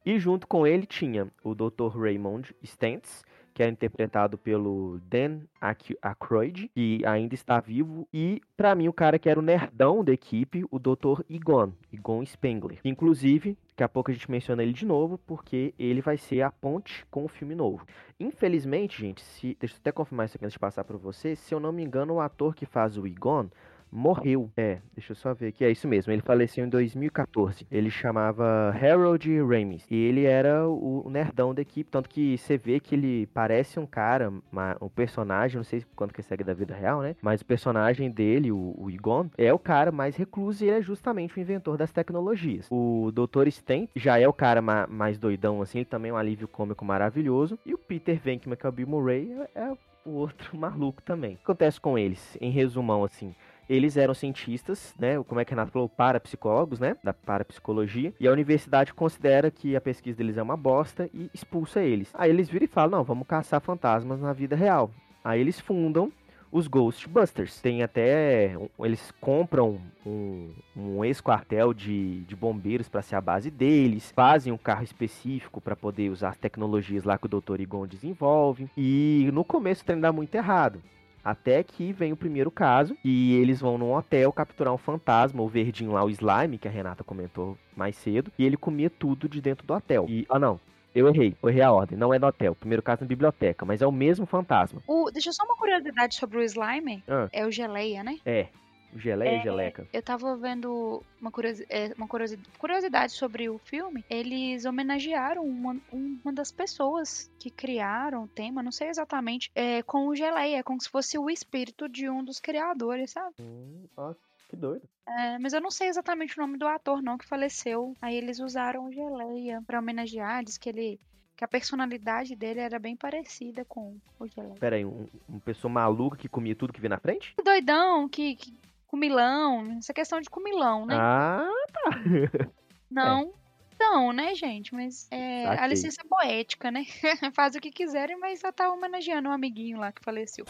E 0.06 0.18
junto 0.20 0.48
com 0.48 0.66
ele 0.66 0.86
tinha 0.86 1.32
o 1.44 1.54
Dr. 1.54 1.96
Raymond 1.96 2.56
Stantz, 2.64 3.24
que 3.54 3.62
era 3.62 3.72
interpretado 3.72 4.38
pelo 4.38 5.00
Dan 5.10 5.42
Aykroyd, 5.60 6.70
que 6.74 7.06
ainda 7.06 7.36
está 7.36 7.60
vivo, 7.60 8.08
e 8.14 8.42
pra 8.56 8.76
mim 8.76 8.88
o 8.88 8.94
cara 8.94 9.20
que 9.20 9.30
era 9.30 9.40
o 9.40 9.44
nerdão 9.44 10.04
da 10.04 10.12
equipe, 10.12 10.66
o 10.72 10.80
Dr. 10.80 11.24
Egon, 11.30 11.72
Egon 11.94 12.26
Spengler. 12.26 12.80
Inclusive, 12.84 13.58
daqui 13.70 13.84
a 13.84 13.90
pouco 13.90 14.12
a 14.12 14.14
gente 14.14 14.30
menciona 14.30 14.64
ele 14.64 14.74
de 14.74 14.86
novo, 14.86 15.18
porque 15.20 15.74
ele 15.78 16.02
vai 16.02 16.18
ser 16.18 16.42
a 16.42 16.52
ponte 16.52 17.06
com 17.10 17.26
o 17.26 17.28
filme 17.28 17.56
novo. 17.56 17.86
Infelizmente, 18.20 19.00
gente, 19.00 19.22
se, 19.22 19.58
deixa 19.60 19.76
eu 19.76 19.80
até 19.80 19.92
confirmar 19.92 20.26
isso 20.26 20.38
aqui 20.38 20.46
antes 20.46 20.54
de 20.54 20.60
passar 20.60 20.84
pra 20.84 20.98
você, 20.98 21.36
se 21.36 21.54
eu 21.54 21.60
não 21.60 21.72
me 21.72 21.84
engano, 21.84 22.16
o 22.16 22.22
ator 22.22 22.56
que 22.56 22.66
faz 22.66 22.98
o 22.98 23.06
Egon 23.06 23.50
morreu. 23.92 24.50
É, 24.56 24.80
deixa 24.96 25.12
eu 25.12 25.16
só 25.16 25.34
ver 25.34 25.48
aqui, 25.48 25.64
é 25.66 25.70
isso 25.72 25.88
mesmo, 25.88 26.12
ele 26.12 26.22
faleceu 26.22 26.66
em 26.66 26.70
2014. 26.70 27.66
Ele 27.72 27.90
chamava 27.90 28.70
Harold 28.82 29.30
Ramis, 29.42 29.86
e 29.90 29.96
ele 29.96 30.26
era 30.26 30.68
o, 30.68 31.10
nerdão 31.10 31.54
da 31.54 31.62
equipe, 31.62 31.90
tanto 31.90 32.10
que 32.10 32.38
você 32.38 32.58
vê 32.58 32.80
que 32.80 32.96
ele 32.96 33.28
parece 33.28 33.80
um 33.80 33.86
cara, 33.86 34.32
uma- 34.52 34.78
um 34.82 34.90
personagem, 34.90 35.58
não 35.58 35.64
sei 35.64 35.84
quanto 35.96 36.14
que 36.14 36.22
segue 36.24 36.44
da 36.44 36.54
vida 36.54 36.74
real, 36.76 37.02
né? 37.02 37.16
Mas 37.22 37.42
o 37.42 37.46
personagem 37.46 38.10
dele, 38.10 38.52
o, 38.52 38.76
o 38.78 38.90
Egon, 38.90 39.30
é 39.38 39.54
o 39.54 39.60
cara 39.60 39.92
mais 39.92 40.16
recluso 40.16 40.64
e 40.64 40.68
ele 40.70 40.78
é 40.80 40.82
justamente 40.82 41.38
o 41.38 41.40
inventor 41.42 41.78
das 41.78 41.92
tecnologias. 41.92 42.68
O 42.72 43.12
Dr. 43.14 43.50
Stent 43.52 43.90
já 43.96 44.18
é 44.20 44.28
o 44.28 44.34
cara 44.34 44.62
ma- 44.62 44.88
mais 44.88 45.18
doidão, 45.18 45.62
assim, 45.62 45.80
ele 45.80 45.86
também 45.86 46.12
é 46.12 46.14
um 46.14 46.18
alívio 46.18 46.48
cômico 46.48 46.86
maravilhoso. 46.86 47.58
E 47.66 47.74
o 47.74 47.78
Peter 47.78 48.20
Venkman, 48.20 48.56
que 48.56 48.66
é 48.66 48.70
o 48.70 48.72
Bill 48.72 48.88
Murray, 48.88 49.32
é, 49.56 49.62
é 49.64 49.74
o 50.06 50.12
outro 50.12 50.56
maluco 50.58 51.02
também. 51.02 51.34
O 51.34 51.38
que 51.38 51.44
acontece 51.44 51.80
com 51.80 51.98
eles, 51.98 52.38
em 52.40 52.50
resumão, 52.52 53.04
assim? 53.04 53.36
Eles 53.72 53.96
eram 53.96 54.14
cientistas, 54.14 54.94
né? 55.00 55.24
Como 55.24 55.40
é 55.40 55.46
que 55.46 55.52
Renato 55.52 55.72
falou? 55.72 55.88
Parapsicólogos, 55.88 56.78
né? 56.78 56.98
Da 57.02 57.14
parapsicologia. 57.14 58.14
E 58.20 58.28
a 58.28 58.32
universidade 58.32 58.94
considera 58.94 59.50
que 59.50 59.78
a 59.78 59.80
pesquisa 59.80 60.18
deles 60.18 60.36
é 60.36 60.44
uma 60.44 60.58
bosta 60.58 61.10
e 61.14 61.30
expulsa 61.34 61.82
eles. 61.82 62.10
Aí 62.14 62.30
eles 62.30 62.50
viram 62.50 62.66
e 62.66 62.68
falam: 62.68 62.98
não, 62.98 63.04
vamos 63.06 63.26
caçar 63.26 63.62
fantasmas 63.62 64.20
na 64.20 64.34
vida 64.34 64.58
real. 64.58 64.92
Aí 65.24 65.40
eles 65.40 65.58
fundam 65.58 66.12
os 66.52 66.68
Ghostbusters. 66.68 67.62
Tem 67.62 67.82
até. 67.82 68.58
Eles 68.78 69.10
compram 69.22 69.80
um, 70.06 70.50
um 70.76 71.06
ex-quartel 71.06 71.74
de, 71.74 72.26
de 72.26 72.36
bombeiros 72.36 72.90
para 72.90 73.02
ser 73.02 73.16
a 73.16 73.22
base 73.22 73.50
deles. 73.50 74.12
Fazem 74.12 74.52
um 74.52 74.58
carro 74.58 74.84
específico 74.84 75.62
para 75.62 75.78
poder 75.78 76.10
usar 76.10 76.32
as 76.32 76.38
tecnologias 76.38 77.06
lá 77.06 77.18
que 77.18 77.26
o 77.26 77.30
Dr. 77.30 77.62
Igon 77.62 77.88
desenvolve. 77.88 78.70
E 78.76 79.30
no 79.32 79.46
começo 79.46 79.82
o 79.82 79.86
trem 79.86 80.02
dá 80.02 80.12
muito 80.12 80.36
errado. 80.36 80.82
Até 81.24 81.64
que 81.64 81.94
vem 81.94 82.12
o 82.12 82.18
primeiro 82.18 82.50
caso 82.50 82.96
e 83.04 83.36
eles 83.36 83.60
vão 83.60 83.78
num 83.78 83.94
hotel 83.94 84.32
capturar 84.32 84.74
um 84.74 84.78
fantasma, 84.78 85.42
o 85.42 85.48
verdinho 85.48 85.92
lá, 85.92 86.04
o 86.04 86.10
slime, 86.10 86.58
que 86.58 86.68
a 86.68 86.72
Renata 86.72 87.04
comentou 87.04 87.58
mais 87.76 87.96
cedo, 87.96 88.32
e 88.38 88.46
ele 88.46 88.58
comia 88.58 88.90
tudo 88.90 89.30
de 89.30 89.42
dentro 89.42 89.66
do 89.66 89.74
hotel. 89.74 90.06
E, 90.10 90.26
ah 90.30 90.40
não, 90.40 90.60
eu 90.94 91.08
errei, 91.08 91.36
eu 91.42 91.50
errei 91.50 91.62
a 91.62 91.72
ordem, 91.72 91.98
não 91.98 92.14
é 92.14 92.20
no 92.20 92.28
hotel, 92.28 92.52
o 92.52 92.56
primeiro 92.56 92.82
caso 92.82 93.02
na 93.02 93.08
biblioteca, 93.08 93.66
mas 93.66 93.82
é 93.82 93.88
o 93.88 93.92
mesmo 93.92 94.26
fantasma. 94.26 94.82
O, 94.88 95.10
deixa 95.12 95.30
eu 95.30 95.34
só 95.34 95.44
uma 95.46 95.56
curiosidade 95.56 96.16
sobre 96.16 96.38
o 96.38 96.44
slime. 96.44 97.04
Ah. 97.08 97.30
É 97.32 97.46
o 97.46 97.52
geleia, 97.52 98.04
né? 98.04 98.18
É, 98.26 98.48
geleia 98.96 99.30
É. 99.38 99.40
e 99.40 99.44
geleca. 99.44 99.88
Eu 99.92 100.02
tava 100.04 100.36
vendo 100.38 101.04
uma, 101.20 101.32
curiosi 101.32 101.66
é, 101.70 101.94
uma 101.98 102.08
curiosi- 102.08 102.40
curiosidade 102.58 103.14
sobre 103.14 103.50
o 103.50 103.58
filme. 103.60 104.04
Eles 104.10 104.66
homenagearam 104.66 105.44
uma, 105.44 105.78
uma 105.92 106.34
das 106.34 106.52
pessoas 106.52 107.32
que 107.40 107.50
criaram 107.50 108.24
o 108.24 108.28
tema, 108.28 108.62
não 108.64 108.72
sei 108.72 108.90
exatamente, 108.90 109.52
é, 109.56 109.82
com 109.84 110.08
o 110.08 110.16
geleia, 110.16 110.58
é 110.58 110.64
como 110.64 110.82
se 110.82 110.90
fosse 110.90 111.18
o 111.18 111.30
espírito 111.30 111.88
de 111.90 112.10
um 112.10 112.24
dos 112.24 112.40
criadores, 112.40 113.12
sabe? 113.12 113.36
Hum, 113.40 113.86
ó, 113.98 114.14
que 114.50 114.56
doido. 114.56 114.84
É, 115.08 115.38
mas 115.40 115.54
eu 115.54 115.60
não 115.62 115.72
sei 115.72 115.88
exatamente 115.88 116.38
o 116.38 116.42
nome 116.42 116.58
do 116.58 116.68
ator, 116.68 117.02
não, 117.02 117.18
que 117.18 117.26
faleceu. 117.28 117.96
Aí 118.02 118.16
eles 118.16 118.40
usaram 118.40 118.86
o 118.88 118.92
geleia 118.94 119.62
pra 119.66 119.80
homenagear, 119.80 120.44
diz 120.44 120.58
que 120.58 120.70
ele. 120.70 121.00
Que 121.36 121.46
a 121.46 121.48
personalidade 121.48 122.36
dele 122.36 122.60
era 122.60 122.78
bem 122.78 122.96
parecida 122.96 123.66
com 123.66 123.96
o 124.20 124.28
Geleia. 124.28 124.54
Pera 124.60 124.76
aí, 124.76 124.86
um, 124.86 125.08
uma 125.28 125.40
pessoa 125.40 125.74
maluca 125.74 126.16
que 126.16 126.30
comia 126.30 126.56
tudo 126.56 126.72
que 126.72 126.80
via 126.80 126.90
na 126.90 127.00
frente? 127.00 127.34
Doidão, 127.44 128.08
que, 128.08 128.36
que 128.36 128.54
comilão, 128.92 129.78
essa 129.80 129.94
questão 129.94 130.20
de 130.20 130.30
comilão, 130.30 130.86
né? 130.86 130.96
Ah, 131.00 131.50
Não, 132.92 133.34
não, 133.80 134.12
né, 134.14 134.36
gente? 134.36 134.76
Mas 134.76 135.08
é 135.10 135.48
a 135.48 135.66
licença 135.66 136.04
poética, 136.08 136.70
né? 136.70 136.86
Faz 137.34 137.56
o 137.56 137.60
que 137.60 137.72
quiserem, 137.72 138.16
mas 138.20 138.40
só 138.42 138.52
tá 138.52 138.70
homenageando 138.70 139.30
um 139.30 139.32
amiguinho 139.32 139.80
lá 139.80 139.92
que 139.92 140.04
faleceu. 140.04 140.46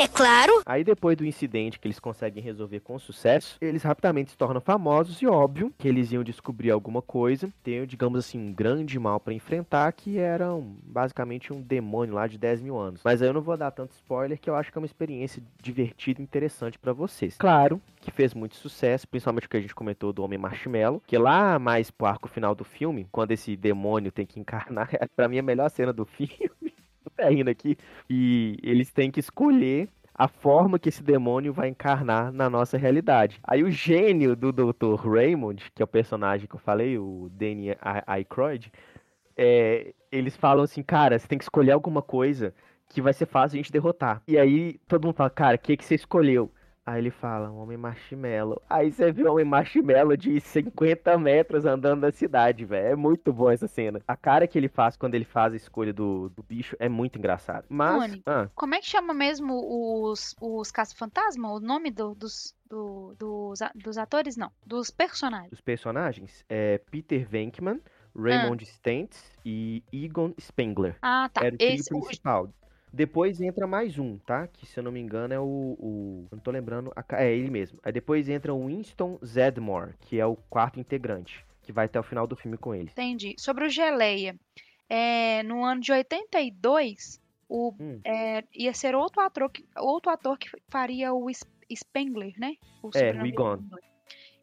Aí 0.65 0.84
depois 0.84 1.15
do 1.15 1.23
incidente 1.25 1.80
que 1.80 1.88
eles 1.88 1.99
conseguem 1.99 2.43
resolver 2.43 2.80
com 2.82 2.97
sucesso, 2.99 3.58
eles 3.62 3.84
rapidamente 3.84 4.32
se 4.32 4.38
tornam 4.38 4.60
famosos 4.60 5.21
e 5.21 5.27
óbvio 5.27 5.71
que 5.77 5.88
eles 5.88 6.12
iam 6.12 6.23
descobrir 6.23 6.71
alguma 6.71 7.01
coisa, 7.01 7.49
ter, 7.63 7.86
digamos 7.86 8.19
assim, 8.19 8.38
um 8.39 8.51
grande 8.51 8.99
mal 8.99 9.19
pra 9.19 9.34
enfrentar, 9.34 9.93
que 9.93 10.17
era 10.17 10.54
um- 10.54 10.75
basicamente 10.84 11.54
um 11.54 11.62
demônio 11.62 12.15
lá 12.15 12.25
de 12.27 12.38
10 12.38 12.60
mil 12.60 12.77
anos. 12.77 13.01
Mas 13.06 13.21
aí 13.21 13.30
eu 13.30 13.34
não 13.34 13.41
vou 13.41 13.56
dar 13.56 13.71
tanto 13.71 13.91
spoiler, 13.93 14.38
que 14.39 14.49
eu 14.49 14.56
acho 14.56 14.71
que 14.71 14.77
é 14.77 14.82
uma 14.82 14.86
experiência 14.88 15.41
divertida 15.62 16.19
e 16.19 16.23
interessante 16.23 16.77
pra 16.80 16.91
vocês. 16.91 17.38
Claro 17.38 17.80
que 18.01 18.11
fez 18.11 18.33
muito 18.33 18.55
sucesso, 18.55 19.07
principalmente 19.07 19.45
o 19.45 19.49
que 19.49 19.57
a 19.57 19.61
gente 19.61 19.75
comentou 19.75 20.11
do 20.11 20.23
Homem 20.23 20.39
Marshmallow, 20.39 21.01
que 21.05 21.17
lá 21.17 21.59
mais 21.59 21.91
pro 21.91 22.07
arco 22.07 22.27
final 22.27 22.55
do 22.55 22.63
filme, 22.63 23.07
quando 23.11 23.31
esse 23.31 23.55
demônio 23.55 24.11
tem 24.11 24.25
que 24.25 24.39
encarnar, 24.39 24.89
é 24.93 25.07
pra 25.15 25.27
mim 25.27 25.37
a 25.37 25.43
melhor 25.43 25.69
cena 25.69 25.93
do 25.93 26.05
filme. 26.05 26.51
Até 27.05 27.29
rindo 27.29 27.49
aqui. 27.49 27.77
E 28.09 28.57
eles 28.63 28.91
têm 28.91 29.11
que 29.11 29.19
escolher 29.19 29.87
a 30.13 30.27
forma 30.27 30.77
que 30.77 30.89
esse 30.89 31.01
demônio 31.01 31.53
vai 31.53 31.69
encarnar 31.69 32.31
na 32.31 32.49
nossa 32.49 32.77
realidade. 32.77 33.39
Aí 33.43 33.63
o 33.63 33.71
gênio 33.71 34.35
do 34.35 34.51
Dr. 34.51 34.95
Raymond, 34.95 35.71
que 35.73 35.81
é 35.81 35.85
o 35.85 35.87
personagem 35.87 36.47
que 36.47 36.55
eu 36.55 36.59
falei, 36.59 36.97
o 36.97 37.29
Danny 37.31 37.75
Aykroyd, 38.05 38.71
é, 39.37 39.93
eles 40.11 40.35
falam 40.35 40.63
assim, 40.63 40.83
cara, 40.83 41.17
você 41.17 41.27
tem 41.27 41.37
que 41.37 41.43
escolher 41.43 41.71
alguma 41.71 42.01
coisa 42.01 42.53
que 42.89 43.01
vai 43.01 43.13
ser 43.13 43.25
fácil 43.25 43.55
a 43.55 43.61
gente 43.61 43.71
derrotar. 43.71 44.21
E 44.27 44.37
aí 44.37 44.79
todo 44.87 45.05
mundo 45.05 45.15
fala, 45.15 45.29
cara, 45.29 45.55
o 45.55 45.59
que, 45.59 45.77
que 45.77 45.85
você 45.85 45.95
escolheu? 45.95 46.51
Aí 46.91 46.99
ele 46.99 47.10
fala, 47.10 47.49
um 47.49 47.60
homem 47.60 47.77
marshmallow. 47.77 48.62
Aí 48.69 48.91
você 48.91 49.13
vê 49.13 49.23
um 49.25 49.32
homem 49.32 49.45
marshmallow 49.45 50.17
de 50.17 50.41
50 50.41 51.17
metros 51.17 51.63
andando 51.65 52.01
na 52.01 52.12
cidade, 52.12 52.65
velho. 52.65 52.88
É 52.88 52.95
muito 52.97 53.32
bom 53.32 53.49
essa 53.49 53.65
cena. 53.65 54.01
A 54.06 54.17
cara 54.17 54.45
que 54.45 54.58
ele 54.58 54.67
faz 54.67 54.97
quando 54.97 55.15
ele 55.15 55.23
faz 55.23 55.54
a 55.54 55.56
escolha 55.56 55.93
do, 55.93 56.27
do 56.30 56.43
bicho 56.43 56.75
é 56.80 56.89
muito 56.89 57.17
engraçado. 57.17 57.65
Mas. 57.69 58.10
Tony. 58.12 58.23
Ah, 58.25 58.49
Como 58.54 58.75
é 58.75 58.80
que 58.80 58.88
chama 58.88 59.13
mesmo 59.13 59.54
os, 60.04 60.36
os 60.41 60.69
caça-fantasma? 60.69 61.54
O 61.54 61.60
nome 61.62 61.91
do- 61.91 62.13
dos, 62.13 62.54
do- 62.69 63.15
dos, 63.17 63.60
dos 63.73 63.97
atores? 63.97 64.36
Não. 64.36 64.51
Dos 64.65 64.89
personagens. 64.91 65.54
os 65.54 65.62
personagens 65.62 66.43
é 66.49 66.77
Peter 66.91 67.25
Venkman, 67.25 67.80
Raymond 68.13 68.62
Stantz 68.65 69.32
e 69.45 69.82
Egon 69.93 70.34
Spengler. 70.38 70.97
Ah, 71.01 71.30
tá. 71.32 71.45
Era 71.45 71.56
o 71.56 71.58
trio 71.58 71.73
Esse, 71.75 71.89
principal. 71.89 72.49
Depois 72.93 73.39
entra 73.39 73.65
mais 73.65 73.97
um, 73.97 74.17
tá? 74.17 74.47
Que 74.47 74.65
se 74.65 74.80
eu 74.80 74.84
não 74.84 74.91
me 74.91 74.99
engano 74.99 75.34
é 75.34 75.39
o. 75.39 75.43
o- 75.80 76.27
não 76.32 76.39
tô 76.39 76.51
lembrando. 76.51 76.91
a 76.95 77.23
é 77.23 77.32
ele 77.34 77.49
mesmo. 77.49 77.80
Aí 77.84 77.91
depois 77.91 78.27
entra 78.27 78.54
o 78.54 78.67
Winston 78.67 79.17
Zedmore, 79.25 79.93
que 80.01 80.19
é 80.19 80.25
o 80.25 80.36
quarto 80.49 80.80
integrante. 80.80 81.45
Que 81.63 81.71
vai 81.71 81.86
até 81.86 81.99
o 81.99 82.04
final 82.04 82.25
do 82.27 82.36
filme 82.36 82.58
com 82.58 82.73
eles. 82.75 82.91
entendi. 82.91 83.36
Sobre 83.38 83.65
o 83.65 83.69
Geleia. 83.69 84.36
É, 84.89 85.41
no 85.43 85.63
ano 85.63 85.80
de 85.80 85.91
82, 85.93 87.21
o, 87.47 87.73
Hum. 87.80 88.01
é, 88.04 88.43
ia 88.54 88.73
ser 88.73 88.93
outro 88.95 89.21
ator, 89.21 89.49
que, 89.49 89.63
outro 89.77 90.12
ator 90.12 90.38
que 90.38 90.49
faria 90.67 91.13
o 91.13 91.30
Sp- 91.32 91.47
Spengler, 91.73 92.34
né? 92.38 92.56
O 92.84 92.89
É, 92.93 93.13
o 93.13 93.25
Egon. 93.25 93.60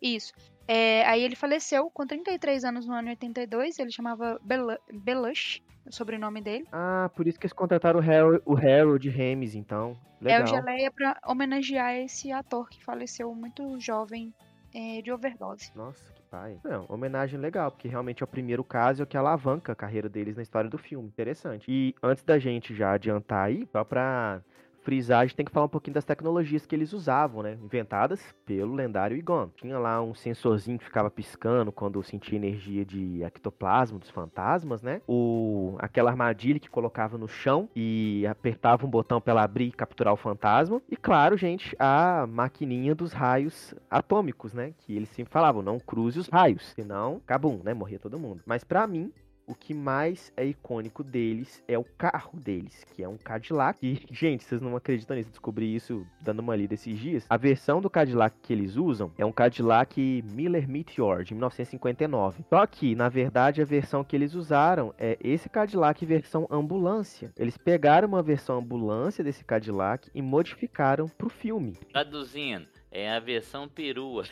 Isso. 0.01 0.33
É, 0.69 1.05
aí 1.07 1.23
ele 1.23 1.35
faleceu 1.35 1.91
com 1.91 2.07
33 2.07 2.63
anos 2.63 2.87
no 2.87 2.93
ano 2.93 3.09
82. 3.09 3.79
Ele 3.79 3.91
chamava 3.91 4.39
Belu- 4.43 4.79
Belush, 4.93 5.63
o 5.87 5.93
sobrenome 5.93 6.43
dele. 6.43 6.67
Ah, 6.71 7.11
por 7.17 7.27
isso 7.27 7.39
que 7.41 7.47
eles 7.47 7.55
contrataram 7.55 7.99
o 7.99 8.03
Harold, 8.03 8.43
o 8.45 8.55
Harold 8.55 9.09
Ramis, 9.09 9.55
então. 9.55 9.97
Legal. 10.21 10.41
É 10.41 10.45
o 10.45 10.47
Geleia 10.47 10.91
pra 10.91 11.17
homenagear 11.27 11.95
esse 11.97 12.31
ator 12.31 12.69
que 12.69 12.85
faleceu 12.85 13.35
muito 13.35 13.81
jovem 13.81 14.35
é, 14.75 15.01
de 15.01 15.11
overdose. 15.11 15.71
Nossa, 15.75 16.13
que 16.13 16.21
pai. 16.31 16.59
Não, 16.63 16.85
homenagem 16.89 17.41
legal, 17.41 17.71
porque 17.71 17.89
realmente 17.89 18.23
é 18.23 18.25
o 18.25 18.29
primeiro 18.29 18.63
caso 18.63 19.01
e 19.01 19.03
é 19.03 19.05
o 19.05 19.07
que 19.07 19.17
alavanca 19.17 19.73
a 19.73 19.77
carreira 19.77 20.09
deles 20.09 20.37
na 20.37 20.43
história 20.43 20.69
do 20.69 20.77
filme. 20.77 21.09
Interessante. 21.09 21.65
E 21.67 21.95
antes 22.03 22.23
da 22.25 22.39
gente 22.39 22.75
já 22.75 22.93
adiantar 22.93 23.47
aí, 23.47 23.67
só 23.73 23.85
pra 23.85 24.43
frisar, 24.89 25.21
a 25.21 25.27
gente 25.27 25.37
tem 25.37 25.45
que 25.45 25.53
falar 25.53 25.67
um 25.67 25.69
pouquinho 25.69 25.93
das 25.93 26.05
tecnologias 26.07 26.65
que 26.65 26.75
eles 26.75 26.95
usavam, 26.95 27.43
né? 27.43 27.59
Inventadas 27.63 28.35
pelo 28.47 28.75
lendário 28.75 29.19
Egon. 29.19 29.51
Tinha 29.55 29.79
lá 29.79 30.01
um 30.01 30.15
sensorzinho 30.15 30.79
que 30.79 30.85
ficava 30.87 31.11
piscando 31.11 31.71
quando 31.71 32.03
sentia 32.03 32.37
energia 32.37 32.87
de 32.87 33.23
ectoplasma 33.23 33.99
dos 33.99 34.09
fantasmas, 34.09 34.81
né? 34.81 35.03
O, 35.07 35.77
aquela 35.79 36.09
armadilha 36.09 36.59
que 36.59 36.71
colocava 36.71 37.19
no 37.19 37.29
chão 37.29 37.69
e 37.77 38.27
apertava 38.27 38.87
um 38.87 38.89
botão 38.89 39.21
pra 39.21 39.33
ela 39.33 39.43
abrir 39.43 39.67
e 39.67 39.73
capturar 39.73 40.15
o 40.15 40.17
fantasma. 40.17 40.81
E 40.89 40.97
claro, 40.97 41.37
gente, 41.37 41.77
a 41.79 42.27
maquininha 42.27 42.95
dos 42.95 43.13
raios 43.13 43.75
atômicos, 43.91 44.55
né? 44.55 44.73
Que 44.79 44.97
eles 44.97 45.11
sempre 45.11 45.31
falavam, 45.31 45.61
não 45.61 45.79
cruze 45.79 46.19
os 46.19 46.29
raios, 46.29 46.73
senão, 46.75 47.21
cabum, 47.27 47.61
né? 47.63 47.75
Morria 47.75 47.99
todo 47.99 48.19
mundo. 48.19 48.41
Mas 48.47 48.65
pra 48.65 48.87
mim, 48.87 49.13
o 49.49 49.55
que 49.55 49.73
mais 49.73 50.31
é 50.37 50.45
icônico 50.45 51.03
deles 51.03 51.63
é 51.67 51.79
o 51.79 51.85
carro 51.85 52.39
deles, 52.39 52.85
que 52.95 53.03
é 53.03 53.09
um 53.09 53.17
Cadillac. 53.17 53.79
E, 53.83 54.07
gente, 54.13 54.45
vocês 54.45 54.61
não 54.61 54.77
acreditam 54.77 55.17
nisso, 55.17 55.31
descobri 55.31 55.75
isso 55.75 56.07
dando 56.21 56.41
uma 56.41 56.55
lida 56.55 56.75
esses 56.75 56.99
dias. 56.99 57.27
A 57.31 57.37
versão 57.37 57.81
do 57.81 57.89
Cadillac 57.89 58.37
que 58.43 58.53
eles 58.53 58.77
usam 58.77 59.11
é 59.17 59.25
um 59.25 59.33
Cadillac 59.33 60.23
Miller 60.33 60.69
Meteor 60.69 61.25
de 61.25 61.35
1959. 61.35 62.45
Só 62.51 62.67
que, 62.67 62.95
na 62.95 63.09
verdade, 63.09 63.63
a 63.63 63.65
versão 63.65 64.05
que 64.05 64.15
eles 64.15 64.35
usaram 64.35 64.95
é 64.99 65.17
esse 65.23 65.49
Cadillac 65.49 66.05
versão 66.05 66.47
ambulância. 66.51 67.33
Eles 67.37 67.57
pegaram 67.57 68.07
uma 68.07 68.23
versão 68.23 68.59
ambulância 68.59 69.25
desse 69.25 69.45
Cadillac 69.45 70.11
e 70.15 70.21
modificaram 70.21 71.07
pro 71.07 71.31
filme. 71.31 71.79
Traduzindo, 71.91 72.69
é 72.91 73.11
a 73.11 73.21
versão 73.21 73.69
perua. 73.69 74.25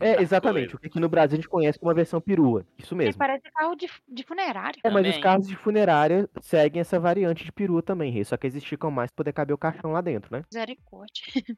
É, 0.00 0.20
exatamente. 0.22 0.74
O 0.74 0.78
que 0.78 0.86
aqui 0.86 1.00
no 1.00 1.08
Brasil 1.08 1.34
a 1.34 1.36
gente 1.36 1.48
conhece 1.48 1.78
como 1.78 1.90
a 1.90 1.94
versão 1.94 2.20
perua. 2.20 2.64
Isso 2.78 2.94
Ele 2.94 3.04
mesmo. 3.04 3.18
parece 3.18 3.50
carro 3.52 3.74
de, 3.74 3.88
de 4.08 4.22
funerária. 4.24 4.78
É, 4.82 4.90
mas 4.90 5.02
os 5.06 5.08
Também. 5.12 5.20
carros 5.20 5.46
de 5.48 5.56
funerária 5.56 6.28
seguem 6.40 6.80
essa 6.80 6.98
variante 6.98 7.44
de 7.44 7.52
perua 7.52 7.82
também, 7.82 8.10
Rei. 8.12 8.24
Só 8.24 8.36
que 8.36 8.46
eles 8.46 8.56
esticam 8.56 8.90
mais 8.90 9.10
pra 9.10 9.16
poder 9.16 9.32
caber 9.32 9.54
o 9.54 9.58
caixão 9.58 9.92
lá 9.92 10.00
dentro, 10.00 10.34
né? 10.34 10.42
Misericórdia. 10.52 11.22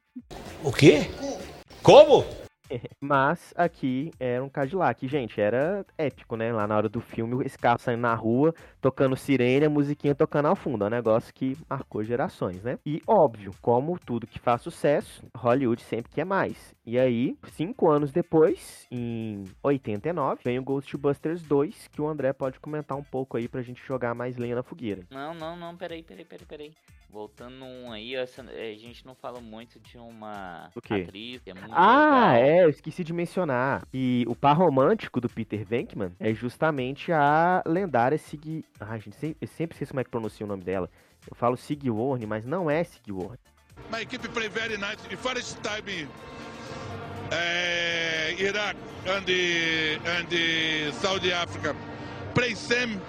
O 0.63 0.73
quê? 0.73 0.99
Como? 1.81 2.25
Mas 3.01 3.53
aqui 3.55 4.11
era 4.19 4.43
um 4.43 4.49
Cadillac. 4.49 5.07
Gente, 5.07 5.39
era 5.39 5.85
épico, 5.97 6.35
né? 6.35 6.51
Lá 6.51 6.67
na 6.67 6.75
hora 6.77 6.89
do 6.89 7.01
filme, 7.01 7.43
esse 7.45 7.57
carro 7.57 7.79
saindo 7.79 8.01
na 8.01 8.13
rua, 8.13 8.53
tocando 8.81 9.15
sirene, 9.15 9.65
a 9.65 9.69
musiquinha 9.69 10.15
tocando 10.15 10.47
ao 10.47 10.55
fundo. 10.55 10.83
É 10.83 10.87
um 10.87 10.91
negócio 10.91 11.33
que 11.33 11.57
marcou 11.69 12.03
gerações, 12.03 12.63
né? 12.63 12.77
E 12.85 13.01
óbvio, 13.07 13.51
como 13.61 13.97
tudo 13.99 14.27
que 14.27 14.39
faz 14.39 14.61
sucesso, 14.61 15.23
Hollywood 15.35 15.81
sempre 15.81 16.11
quer 16.11 16.25
mais. 16.25 16.73
E 16.85 16.97
aí, 16.97 17.35
cinco 17.51 17.89
anos 17.91 18.11
depois, 18.11 18.87
em 18.91 19.43
89, 19.63 20.41
vem 20.43 20.57
o 20.59 20.63
Ghostbusters 20.63 21.41
2, 21.43 21.87
que 21.89 22.01
o 22.01 22.07
André 22.07 22.33
pode 22.33 22.59
comentar 22.59 22.97
um 22.97 23.03
pouco 23.03 23.37
aí 23.37 23.47
pra 23.47 23.61
gente 23.61 23.81
jogar 23.85 24.15
mais 24.15 24.37
lenha 24.37 24.55
na 24.55 24.63
fogueira. 24.63 25.03
Não, 25.11 25.33
não, 25.33 25.55
não, 25.55 25.75
peraí, 25.75 26.01
peraí, 26.03 26.25
peraí, 26.25 26.45
peraí. 26.47 26.71
Voltando 27.11 27.65
um 27.65 27.91
aí, 27.91 28.15
essa- 28.15 28.43
a 28.43 28.77
gente 28.77 29.03
não 29.03 29.15
fala 29.15 29.41
muito 29.41 29.79
de 29.79 29.97
uma 29.97 30.69
O 30.75 30.81
quê? 30.81 30.93
atriz 30.93 31.41
que 31.41 31.49
é 31.49 31.53
muito 31.55 31.71
Ah, 31.73 32.33
legal. 32.33 32.49
é, 32.49 32.63
eu 32.65 32.69
esqueci 32.69 33.03
de 33.03 33.11
mencionar. 33.13 33.83
E 33.91 34.23
o 34.27 34.35
par 34.35 34.55
romântico 34.55 35.19
do 35.19 35.27
Peter 35.27 35.65
Venkman 35.65 36.11
é 36.19 36.33
justamente 36.35 37.11
a 37.11 37.63
lendária 37.65 38.17
Sig... 38.17 38.63
Ai, 38.79 38.99
gente, 38.99 39.15
sem- 39.17 39.35
eu 39.41 39.47
sempre 39.47 39.75
esqueço 39.75 39.91
como 39.91 39.99
é 39.99 40.03
que 40.03 40.09
pronuncia 40.09 40.45
o 40.45 40.49
nome 40.49 40.63
dela. 40.63 40.89
Eu 41.29 41.35
falo 41.35 41.55
Sigourney, 41.57 42.25
mas 42.25 42.45
não 42.45 42.69
é 42.69 42.83
Sigourney. 42.83 43.37
My 43.91 44.01
equipe 44.01 44.27
play 44.29 44.49
very 44.49 44.77
nice. 44.77 44.97
The 45.09 45.15
first 45.17 45.57
time 45.61 46.07
uh, 47.31 48.41
Iraq 48.41 48.75
and 49.07 49.25
the 49.25 49.95
and 50.05 50.27
the 50.29 50.91
Saudi 51.01 51.31
Africa 51.31 51.75
play 52.33 52.55
same, 52.55 52.99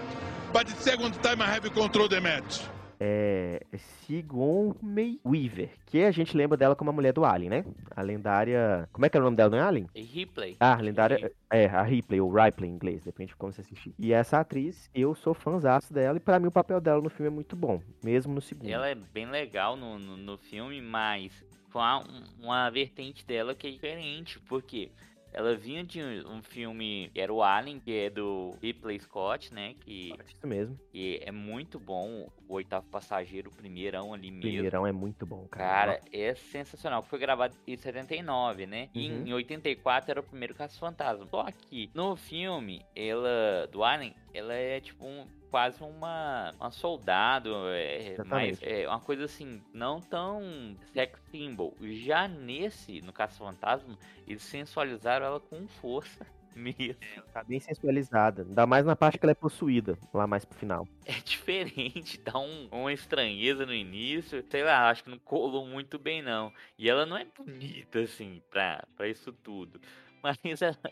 but 0.53 0.67
the 0.67 0.77
second 0.83 1.13
time 1.23 1.41
I 1.43 1.47
have 1.47 1.69
control 1.73 2.09
the 2.09 2.21
match. 2.21 2.63
É 3.03 3.63
Sigourney 3.79 5.21
Weaver, 5.25 5.71
que 5.87 6.03
a 6.05 6.11
gente 6.11 6.37
lembra 6.37 6.57
dela 6.59 6.77
como 6.77 6.91
a 6.91 6.93
mulher 6.93 7.15
do 7.15 7.25
Alien, 7.25 7.49
né? 7.51 7.65
A 7.97 8.03
lendária... 8.03 8.87
Como 8.93 9.07
é 9.07 9.09
que 9.09 9.17
era 9.17 9.25
o 9.25 9.27
nome 9.27 9.39
dela 9.39 9.49
no 9.57 9.63
Alien? 9.63 9.89
E 9.95 10.03
Ripley. 10.03 10.57
Ah, 10.61 10.75
a 10.75 10.81
lendária... 10.81 11.33
É, 11.51 11.65
a 11.67 11.83
Ripley, 11.83 12.21
ou 12.21 12.31
Ripley 12.31 12.69
em 12.71 12.75
inglês, 12.75 13.03
depende 13.03 13.31
de 13.31 13.37
como 13.37 13.53
você 13.53 13.63
assistir. 13.63 13.95
E 13.99 14.13
essa 14.13 14.39
atriz, 14.39 14.91
eu 14.95 15.15
sou 15.15 15.33
fãzaço 15.33 15.95
dela, 15.95 16.19
e 16.19 16.21
pra 16.21 16.39
mim 16.39 16.49
o 16.49 16.53
papel 16.53 16.79
dela 16.81 17.01
no 17.01 17.09
filme 17.09 17.29
é 17.29 17.35
muito 17.35 17.57
bom, 17.57 17.81
mesmo 18.05 18.35
no 18.35 18.41
segundo. 18.43 18.69
Ela 18.69 18.89
é 18.91 18.95
bem 18.95 19.27
legal 19.27 19.77
no, 19.77 19.99
no, 19.99 20.17
no 20.19 20.37
filme, 20.37 20.83
mas 20.83 21.33
com 21.73 21.79
a- 21.79 22.01
um- 22.01 22.45
uma 22.45 22.69
vertente 22.69 23.25
dela 23.27 23.55
que 23.55 23.67
é 23.67 23.71
diferente, 23.71 24.39
porque 24.41 24.91
ela 25.33 25.57
vinha 25.57 25.83
de 25.85 26.03
um 26.03 26.37
um 26.37 26.43
filme 26.43 27.11
que 27.15 27.21
era 27.21 27.33
o 27.33 27.43
Alien, 27.43 27.81
que 27.81 27.93
é 27.93 28.11
do 28.11 28.55
Ripley 28.61 28.99
Scott, 29.01 29.55
né? 29.55 29.75
Que, 29.81 30.13
Isso 30.27 30.47
mesmo. 30.47 30.79
que 30.93 31.21
é 31.25 31.31
muito 31.33 31.79
bom, 31.79 32.29
o 32.51 32.55
oitavo 32.55 32.87
passageiro, 32.89 33.49
o 33.49 33.55
primeirão 33.55 34.13
ali 34.13 34.31
mesmo. 34.31 34.43
primeirão 34.43 34.87
é 34.87 34.93
muito 34.93 35.25
bom, 35.25 35.47
cara. 35.49 35.95
Cara, 35.97 36.01
é 36.13 36.35
sensacional. 36.35 37.03
Foi 37.03 37.19
gravado 37.19 37.55
em 37.67 37.77
79, 37.77 38.67
né? 38.67 38.89
E 38.95 39.09
Uhum. 39.11 39.27
em 39.29 39.33
84 39.33 40.11
era 40.11 40.21
o 40.21 40.23
primeiro 40.25 40.55
Caça 40.55 40.79
Fantasma. 40.79 41.27
Só 41.31 41.47
que 41.53 41.91
no 41.95 42.17
filme, 42.17 42.85
ela 42.95 43.69
do 43.71 43.85
Alien, 43.85 44.15
ela 44.35 44.53
é 44.53 44.81
tipo 44.81 45.07
um, 45.07 45.27
quase 45.51 45.83
uma, 45.83 46.53
uma 46.59 46.71
soldado, 46.71 47.51
é, 47.69 48.09
Exatamente. 48.13 48.59
é 48.69 48.89
uma 48.89 49.01
coisa 49.01 49.25
assim, 49.25 49.63
não 49.73 50.01
tão 50.01 50.77
sex 50.93 51.21
symbol. 51.31 51.77
Já 51.81 52.27
nesse, 52.29 53.01
no 53.03 53.13
Caça 53.13 53.39
Fantasma, 53.39 53.97
eles 54.27 54.43
sensualizaram 54.43 55.25
ela 55.27 55.41
com 55.41 55.67
força 55.69 56.27
mesmo. 56.55 56.97
Tá 57.33 57.43
bem 57.45 57.61
sensualizada. 57.61 58.43
Ainda 58.43 58.67
mais 58.67 58.85
na 58.85 58.95
parte 58.97 59.19
que 59.19 59.25
ela 59.25 59.33
é 59.33 59.35
possuída, 59.35 59.99
lá 60.13 60.27
mais 60.27 60.45
pro 60.45 60.59
final. 60.59 60.87
É 61.07 61.21
diferente, 61.25 62.19
dá 62.21 62.39
um- 62.39 62.69
uma 62.71 62.93
estranheza 62.93 63.67
no 63.67 63.75
início. 63.75 64.45
Sei 64.49 64.63
lá, 64.63 64.89
acho 64.91 65.03
que 65.05 65.11
não 65.11 65.19
colou 65.19 65.67
muito 65.67 65.99
bem, 65.99 66.23
não. 66.23 66.53
E 66.79 66.89
ela 66.89 67.05
não 67.05 67.17
é 67.17 67.25
bonita, 67.25 68.01
assim, 68.01 68.41
pra, 68.51 68.85
pra 68.97 69.09
isso 69.09 69.33
tudo. 69.33 69.81
Mas 70.23 70.39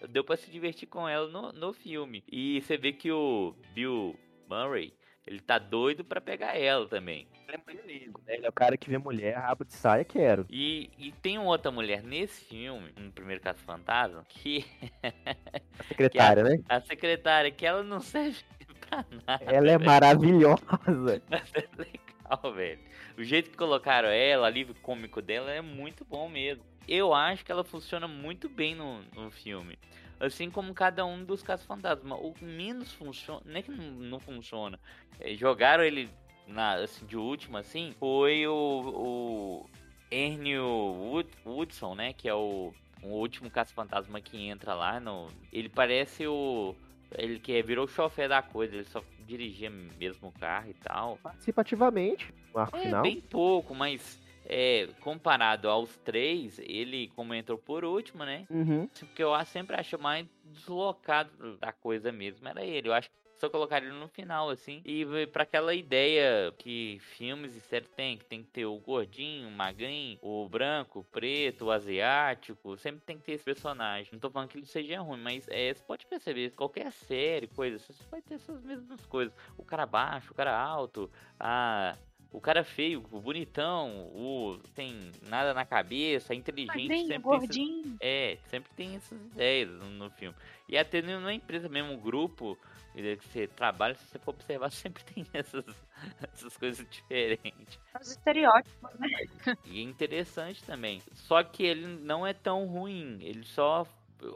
deu 0.09 0.25
pra 0.25 0.37
se 0.37 0.51
divertir 0.51 0.88
com 0.88 1.07
ela 1.09 1.29
no, 1.29 1.53
no 1.53 1.73
filme. 1.73 2.25
E 2.31 2.61
você 2.62 2.77
vê 2.79 2.92
que 2.92 3.12
o 3.12 3.55
Bill 3.75 4.18
Murray, 4.49 4.92
ele 5.27 5.38
tá 5.40 5.59
doido 5.59 6.03
pra 6.05 6.21
pegar 6.21 6.57
ela 6.59 6.88
também. 6.88 7.29
Ele 7.48 7.56
é 7.56 8.08
né? 8.08 8.12
Ele 8.26 8.46
é 8.46 8.48
o 8.48 8.52
cara 8.52 8.76
que 8.76 8.90
vê 8.90 8.98
mulher, 8.98 9.34
rabo 9.37 9.64
de 9.64 9.72
saia, 9.72 10.04
quero. 10.04 10.44
E, 10.50 10.90
e 10.98 11.12
tem 11.12 11.38
outra 11.38 11.70
mulher 11.70 12.02
nesse 12.02 12.44
filme, 12.44 12.92
no 12.98 13.11
primeiro 13.11 13.40
Caso 13.40 13.61
Fantasma, 13.61 14.22
que 14.28 14.66
A 15.02 15.82
secretária, 15.88 16.42
né? 16.42 16.58
a 16.68 16.80
secretária, 16.80 17.50
que 17.50 17.64
ela 17.64 17.82
não 17.82 18.00
serve 18.00 18.44
pra 18.80 19.02
nada. 19.26 19.44
Ela 19.44 19.70
é 19.70 19.78
velho. 19.78 19.87
maravilhosa. 19.87 21.22
Mas 21.30 21.52
é 21.54 21.68
legal, 21.78 22.52
velho. 22.52 22.80
O 23.16 23.24
jeito 23.24 23.50
que 23.50 23.56
colocaram 23.56 24.08
ela, 24.08 24.42
o 24.42 24.46
alívio 24.46 24.74
cômico 24.82 25.22
dela 25.22 25.50
é 25.50 25.62
muito 25.62 26.04
bom 26.04 26.28
mesmo. 26.28 26.62
Eu 26.87 27.14
acho 27.14 27.44
que 27.44 27.50
ela 27.52 27.64
funciona 27.64 28.06
muito 28.06 28.48
bem 28.48 28.74
no, 28.74 29.02
no 29.14 29.30
filme. 29.30 29.78
Assim 30.20 30.50
como 30.50 30.74
cada 30.74 31.06
um 31.06 31.24
dos 31.24 31.42
casos 31.42 31.64
fantasma. 31.64 32.16
O 32.16 32.34
que 32.34 32.44
menos 32.44 32.92
funciona. 32.92 33.40
Não 33.44 33.56
é 33.56 33.62
que 33.62 33.70
não, 33.70 33.84
não 33.84 34.20
funciona. 34.20 34.78
É, 35.20 35.34
jogaram 35.34 35.84
ele 35.84 36.11
na, 36.48 36.74
assim, 36.74 37.06
de 37.06 37.16
última, 37.16 37.61
assim. 37.61 37.94
Foi 37.98 38.46
o. 38.46 39.64
o 39.64 39.70
Ernie 40.11 40.58
Wood, 40.58 41.28
Woodson, 41.44 41.94
né? 41.94 42.12
Que 42.14 42.28
é 42.28 42.34
o, 42.34 42.72
o 43.02 43.08
último 43.08 43.50
caça-fantasma 43.50 44.20
que 44.20 44.48
entra 44.48 44.74
lá. 44.74 44.98
No, 44.98 45.28
ele 45.52 45.68
parece 45.68 46.26
o. 46.26 46.74
Ele 47.16 47.38
que 47.38 47.62
virou 47.62 47.84
o 47.87 47.88
chofé 47.88 48.28
da 48.28 48.42
coisa, 48.42 48.74
ele 48.74 48.84
só 48.84 49.02
dirigia 49.26 49.70
mesmo 49.70 50.28
o 50.28 50.32
carro 50.32 50.70
e 50.70 50.74
tal. 50.74 51.18
Participativamente, 51.22 52.32
no 52.54 52.61
arco 52.61 52.76
É, 52.76 52.80
final. 52.80 53.02
bem 53.02 53.20
pouco, 53.20 53.74
mas 53.74 54.20
é, 54.44 54.88
comparado 55.00 55.68
aos 55.70 55.96
três, 55.98 56.58
ele, 56.58 57.08
como 57.14 57.34
entrou 57.34 57.56
por 57.58 57.84
último, 57.84 58.24
né? 58.24 58.46
Uhum. 58.50 58.87
Porque 58.88 59.22
eu 59.22 59.32
sempre 59.46 59.76
acho 59.76 59.98
mais 59.98 60.26
deslocado 60.44 61.56
da 61.58 61.72
coisa 61.72 62.12
mesmo, 62.12 62.46
era 62.48 62.62
ele. 62.64 62.88
Eu 62.88 62.92
acho 62.94 63.08
que 63.11 63.16
só 63.38 63.48
colocar 63.48 63.83
ele 63.83 63.92
no 63.92 64.09
final, 64.09 64.51
assim. 64.51 64.83
E 64.85 65.05
pra 65.29 65.44
aquela 65.44 65.74
ideia 65.74 66.53
que 66.59 66.98
filmes 67.01 67.55
e 67.55 67.61
séries 67.61 67.88
tem, 67.90 68.16
que 68.18 68.24
tem 68.24 68.42
que 68.42 68.48
ter 68.51 68.66
o 68.66 68.79
gordinho, 68.79 69.48
o 69.48 69.53
magrinho, 69.53 70.18
o 70.22 70.48
branco, 70.48 71.01
o 71.01 71.05
preto, 71.05 71.66
o 71.66 71.70
asiático. 71.70 72.77
Sempre 72.77 73.03
tem 73.05 73.18
que 73.18 73.24
ter 73.24 73.33
esse 73.33 73.44
personagem. 73.44 74.11
Não 74.12 74.18
tô 74.18 74.31
falando 74.31 74.48
que 74.48 74.59
ele 74.59 74.66
seja 74.66 75.01
ruim, 75.01 75.20
mas 75.20 75.46
é, 75.48 75.72
você 75.72 75.83
pode 75.85 76.07
perceber, 76.07 76.51
qualquer 76.51 76.90
série, 76.92 77.46
coisa, 77.46 77.79
você 77.79 77.92
vai 78.11 78.20
ter 78.20 78.35
essas 78.35 78.62
mesmas 78.62 79.05
coisas. 79.07 79.35
O 79.57 79.64
cara 79.64 79.87
baixo, 79.87 80.33
o 80.33 80.35
cara 80.35 80.59
alto, 80.59 81.11
a. 81.38 81.96
O 82.31 82.41
cara 82.41 82.62
feio, 82.62 83.03
o 83.11 83.21
bonitão, 83.21 84.11
o 84.14 84.61
tem 84.75 85.11
nada 85.29 85.55
na 85.55 85.64
cabeça, 85.64 86.35
inteligente, 86.35 86.88
Magrinho, 86.88 87.07
sempre 87.07 87.29
tem 87.29 87.37
esses- 87.38 87.49
gordinho. 87.49 87.97
é, 88.01 88.38
sempre 88.49 88.71
tem 88.75 88.97
essas 88.97 89.21
ideias 89.21 89.71
no, 89.71 89.91
no 89.91 90.11
filme. 90.11 90.37
E 90.69 90.77
até 90.77 91.01
na 91.01 91.33
empresa 91.33 91.69
mesmo, 91.69 91.95
o 91.95 91.99
grupo 91.99 92.59
que 92.95 93.17
você 93.29 93.47
trabalha, 93.47 93.95
se 93.95 94.05
você 94.07 94.19
for 94.19 94.33
observar, 94.33 94.71
sempre 94.73 95.03
tem 95.05 95.25
essas, 95.33 95.64
essas 96.33 96.57
coisas 96.57 96.87
diferentes. 96.91 97.79
Os 98.01 98.11
estereótipos, 98.11 98.91
né? 98.99 99.09
E 99.64 99.79
é 99.79 99.83
interessante 99.83 100.62
também. 100.64 101.01
Só 101.12 101.43
que 101.43 101.62
ele 101.62 101.87
não 101.87 102.27
é 102.27 102.33
tão 102.35 102.67
ruim. 102.67 103.19
Ele 103.23 103.45
só. 103.45 103.87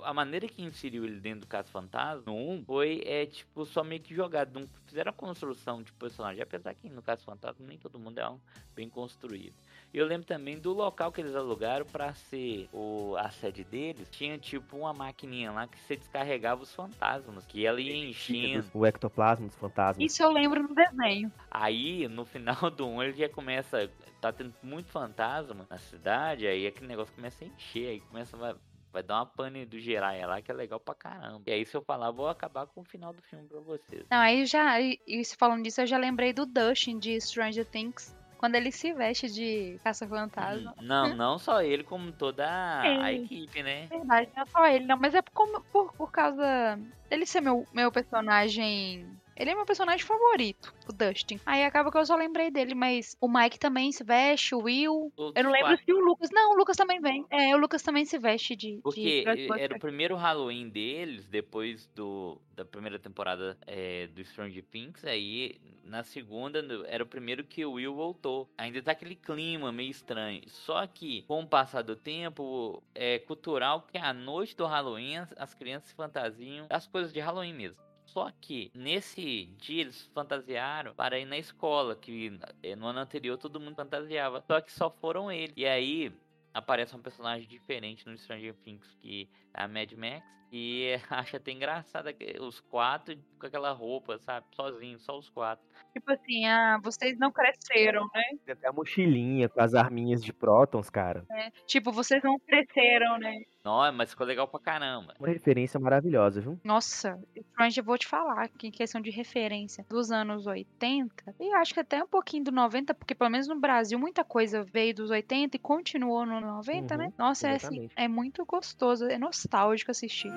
A 0.02 0.14
maneira 0.14 0.46
que 0.46 0.62
inseriu 0.62 1.04
ele 1.04 1.20
dentro 1.20 1.40
do 1.40 1.46
Caso 1.46 1.70
Fantasma, 1.70 2.22
no 2.26 2.34
1, 2.34 2.64
foi, 2.64 3.02
é, 3.04 3.26
tipo, 3.26 3.64
só 3.64 3.82
meio 3.82 4.00
que 4.00 4.14
jogado. 4.14 4.58
Não 4.58 4.68
fizeram 4.86 5.10
a 5.10 5.12
construção 5.12 5.82
de 5.82 5.92
personagem. 5.92 6.42
Apesar 6.42 6.74
que 6.74 6.88
no 6.88 7.02
Caso 7.02 7.24
Fantasma 7.24 7.66
nem 7.66 7.78
todo 7.78 7.98
mundo 7.98 8.18
é 8.18 8.28
um 8.28 8.38
bem 8.74 8.88
construído. 8.88 9.54
E 9.92 9.98
eu 9.98 10.06
lembro 10.06 10.26
também 10.26 10.58
do 10.58 10.72
local 10.72 11.12
que 11.12 11.20
eles 11.20 11.34
alugaram 11.34 11.84
pra 11.84 12.14
ser 12.14 12.68
o, 12.72 13.14
a 13.18 13.30
sede 13.30 13.64
deles. 13.64 14.08
Tinha, 14.10 14.38
tipo, 14.38 14.78
uma 14.78 14.92
maquininha 14.92 15.50
lá 15.50 15.66
que 15.66 15.78
você 15.78 15.96
descarregava 15.96 16.62
os 16.62 16.74
fantasmas. 16.74 17.44
Que 17.44 17.66
ela 17.66 17.80
ia 17.80 18.08
enchendo. 18.08 18.66
O 18.72 18.86
ectoplasma 18.86 19.46
dos 19.46 19.56
fantasmas. 19.56 20.04
Isso 20.04 20.22
eu 20.22 20.30
lembro 20.30 20.62
no 20.62 20.74
desenho. 20.74 21.30
Aí, 21.50 22.08
no 22.08 22.24
final 22.24 22.70
do 22.70 22.86
1, 22.86 23.02
ele 23.02 23.12
já 23.14 23.28
começa. 23.28 23.90
Tá 24.20 24.32
tendo 24.32 24.54
muito 24.62 24.88
fantasma 24.88 25.66
na 25.68 25.78
cidade, 25.78 26.46
aí 26.46 26.64
aquele 26.64 26.86
negócio 26.86 27.12
começa 27.12 27.44
a 27.44 27.48
encher, 27.48 27.88
aí 27.88 28.00
começa. 28.00 28.36
Vai, 28.36 28.54
vai 28.92 29.02
dar 29.02 29.16
uma 29.16 29.26
pane 29.26 29.64
do 29.64 29.78
Jiraiya 29.78 30.26
lá 30.26 30.42
que 30.42 30.50
é 30.50 30.54
legal 30.54 30.78
pra 30.78 30.94
caramba. 30.94 31.42
E 31.46 31.52
aí, 31.52 31.64
se 31.64 31.76
eu 31.76 31.82
falar, 31.82 32.10
vou 32.10 32.28
acabar 32.28 32.66
com 32.66 32.82
o 32.82 32.84
final 32.84 33.12
do 33.12 33.22
filme 33.22 33.48
pra 33.48 33.60
vocês. 33.60 34.04
Não, 34.10 34.18
aí 34.18 34.44
já, 34.44 34.76
se 35.24 35.36
falando 35.36 35.62
disso, 35.62 35.80
eu 35.80 35.86
já 35.86 35.96
lembrei 35.96 36.32
do 36.32 36.44
Dustin 36.44 36.98
de 36.98 37.18
Stranger 37.20 37.64
Things. 37.64 38.14
Quando 38.36 38.56
ele 38.56 38.72
se 38.72 38.92
veste 38.92 39.30
de 39.30 39.78
caça-fantasma. 39.84 40.74
Não, 40.80 41.14
não 41.14 41.38
só 41.38 41.62
ele, 41.62 41.84
como 41.84 42.10
toda 42.10 42.44
a, 42.44 43.04
a 43.04 43.12
equipe, 43.12 43.62
né? 43.62 43.86
Verdade, 43.86 44.30
não 44.34 44.42
é 44.42 44.46
só 44.46 44.66
ele, 44.66 44.84
não. 44.84 44.98
Mas 44.98 45.14
é 45.14 45.22
como, 45.32 45.60
por, 45.60 45.92
por 45.92 46.10
causa 46.10 46.76
dele 47.08 47.24
ser 47.24 47.40
meu, 47.40 47.64
meu 47.72 47.92
personagem. 47.92 49.06
Ele 49.36 49.50
é 49.50 49.54
meu 49.54 49.64
personagem 49.64 50.04
favorito, 50.04 50.74
o 50.88 50.92
Dustin. 50.92 51.40
Aí 51.46 51.64
acaba 51.64 51.90
que 51.90 51.98
eu 51.98 52.04
só 52.04 52.14
lembrei 52.16 52.50
dele, 52.50 52.74
mas 52.74 53.16
o 53.20 53.28
Mike 53.28 53.58
também 53.58 53.90
se 53.90 54.04
veste, 54.04 54.54
o 54.54 54.60
Will. 54.60 55.12
Todos 55.16 55.32
Eu 55.34 55.44
não 55.44 55.50
lembro 55.50 55.68
quatro. 55.68 55.84
se 55.84 55.92
o 55.92 56.00
Lucas. 56.00 56.30
Não, 56.30 56.52
o 56.52 56.56
Lucas 56.56 56.76
também 56.76 57.00
vem. 57.00 57.24
É, 57.30 57.54
o 57.54 57.58
Lucas 57.58 57.82
também 57.82 58.04
se 58.04 58.18
veste 58.18 58.54
de. 58.54 58.76
de 58.76 58.82
Porque 58.82 59.24
Ghostbusters. 59.24 59.60
era 59.60 59.76
o 59.76 59.80
primeiro 59.80 60.16
Halloween 60.16 60.68
deles, 60.68 61.26
depois 61.28 61.86
do, 61.94 62.40
da 62.54 62.64
primeira 62.64 62.98
temporada 62.98 63.56
é, 63.66 64.06
do 64.08 64.24
Stranger 64.24 64.64
Things. 64.64 65.04
Aí, 65.04 65.58
na 65.84 66.02
segunda, 66.02 66.64
era 66.86 67.02
o 67.02 67.06
primeiro 67.06 67.42
que 67.44 67.64
o 67.64 67.72
Will 67.72 67.94
voltou. 67.94 68.48
Ainda 68.58 68.82
tá 68.82 68.92
aquele 68.92 69.16
clima 69.16 69.72
meio 69.72 69.90
estranho. 69.90 70.42
Só 70.46 70.86
que, 70.86 71.22
com 71.22 71.40
o 71.40 71.46
passar 71.46 71.82
do 71.82 71.96
tempo, 71.96 72.82
é 72.94 73.18
cultural 73.18 73.86
que 73.90 73.98
à 73.98 74.12
noite 74.12 74.56
do 74.56 74.66
Halloween 74.66 75.16
as, 75.16 75.34
as 75.36 75.54
crianças 75.54 75.88
se 75.88 75.94
fantasiam 75.94 76.66
das 76.68 76.86
coisas 76.86 77.12
de 77.12 77.20
Halloween 77.20 77.54
mesmo. 77.54 77.78
Só 78.06 78.30
que 78.40 78.70
nesse 78.74 79.46
dia 79.58 79.82
eles 79.82 80.10
fantasiaram 80.14 80.94
para 80.94 81.18
ir 81.18 81.24
na 81.24 81.38
escola, 81.38 81.96
que 81.96 82.38
eh, 82.62 82.76
no 82.76 82.86
ano 82.86 83.00
anterior 83.00 83.38
todo 83.38 83.60
mundo 83.60 83.76
fantasiava. 83.76 84.42
Só 84.46 84.60
que 84.60 84.72
só 84.72 84.90
foram 84.90 85.30
eles. 85.30 85.54
E 85.56 85.66
aí 85.66 86.12
aparece 86.52 86.94
um 86.94 87.00
personagem 87.00 87.48
diferente 87.48 88.06
no 88.06 88.16
Stranger 88.16 88.54
Things, 88.54 88.94
que 89.00 89.28
é 89.54 89.62
a 89.62 89.68
Mad 89.68 89.92
Max. 89.92 90.41
E 90.52 90.94
acha 91.10 91.38
até 91.38 91.50
engraçado 91.50 92.12
que 92.12 92.38
os 92.38 92.60
quatro 92.60 93.16
com 93.38 93.46
aquela 93.46 93.72
roupa, 93.72 94.18
sabe? 94.18 94.46
Sozinhos, 94.52 95.02
só 95.02 95.18
os 95.18 95.28
quatro. 95.30 95.64
Tipo 95.92 96.12
assim, 96.12 96.46
ah, 96.46 96.78
vocês 96.82 97.18
não 97.18 97.32
cresceram, 97.32 98.08
né? 98.14 98.22
Tem 98.44 98.52
até 98.52 98.68
a 98.68 98.72
mochilinha 98.72 99.48
com 99.48 99.60
as 99.60 99.74
arminhas 99.74 100.22
de 100.22 100.32
prótons, 100.32 100.90
cara. 100.90 101.24
É, 101.30 101.50
Tipo, 101.66 101.90
vocês 101.90 102.22
não 102.22 102.38
cresceram, 102.38 103.18
né? 103.18 103.42
Não, 103.64 103.92
mas 103.92 104.10
ficou 104.10 104.26
legal 104.26 104.48
pra 104.48 104.58
caramba. 104.58 105.14
Uma 105.18 105.28
referência 105.28 105.78
maravilhosa, 105.78 106.40
viu? 106.40 106.58
Nossa, 106.64 107.18
Stranger, 107.52 107.80
eu 107.80 107.84
vou 107.84 107.96
te 107.96 108.06
falar 108.06 108.48
que 108.48 108.66
em 108.66 108.70
questão 108.70 109.00
de 109.00 109.10
referência 109.10 109.86
dos 109.88 110.10
anos 110.10 110.46
80, 110.46 111.34
e 111.38 111.52
eu 111.52 111.56
acho 111.56 111.72
que 111.72 111.80
até 111.80 112.02
um 112.02 112.06
pouquinho 112.08 112.44
do 112.44 112.52
90, 112.52 112.92
porque 112.92 113.14
pelo 113.14 113.30
menos 113.30 113.46
no 113.46 113.58
Brasil 113.58 113.98
muita 113.98 114.24
coisa 114.24 114.64
veio 114.64 114.94
dos 114.94 115.10
80 115.10 115.56
e 115.56 115.60
continuou 115.60 116.26
no 116.26 116.40
90, 116.40 116.96
né? 116.96 117.06
Uhum, 117.06 117.12
Nossa, 117.16 117.48
é 117.48 117.54
assim, 117.54 117.66
exatamente. 117.66 117.94
é 117.96 118.08
muito 118.08 118.44
gostoso, 118.44 119.06
é 119.06 119.16
nostálgico 119.16 119.92
assistir. 119.92 120.30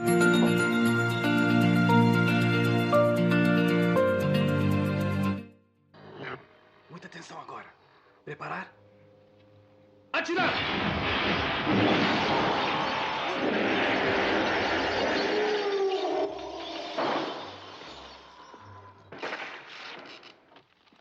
Muita 6.89 7.07
atenção 7.07 7.39
agora. 7.39 7.67
Preparar? 8.23 8.73
Atirar! 10.13 10.53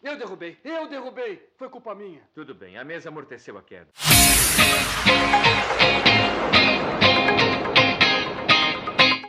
Eu 0.02 0.18
derrubei, 0.18 0.58
eu 0.62 0.86
derrubei. 0.86 1.48
Foi 1.56 1.68
culpa 1.70 1.94
minha. 1.94 2.20
Tudo 2.34 2.54
bem, 2.54 2.76
a 2.76 2.84
mesa 2.84 3.08
amorteceu 3.08 3.56
a 3.56 3.62
queda. 3.62 3.88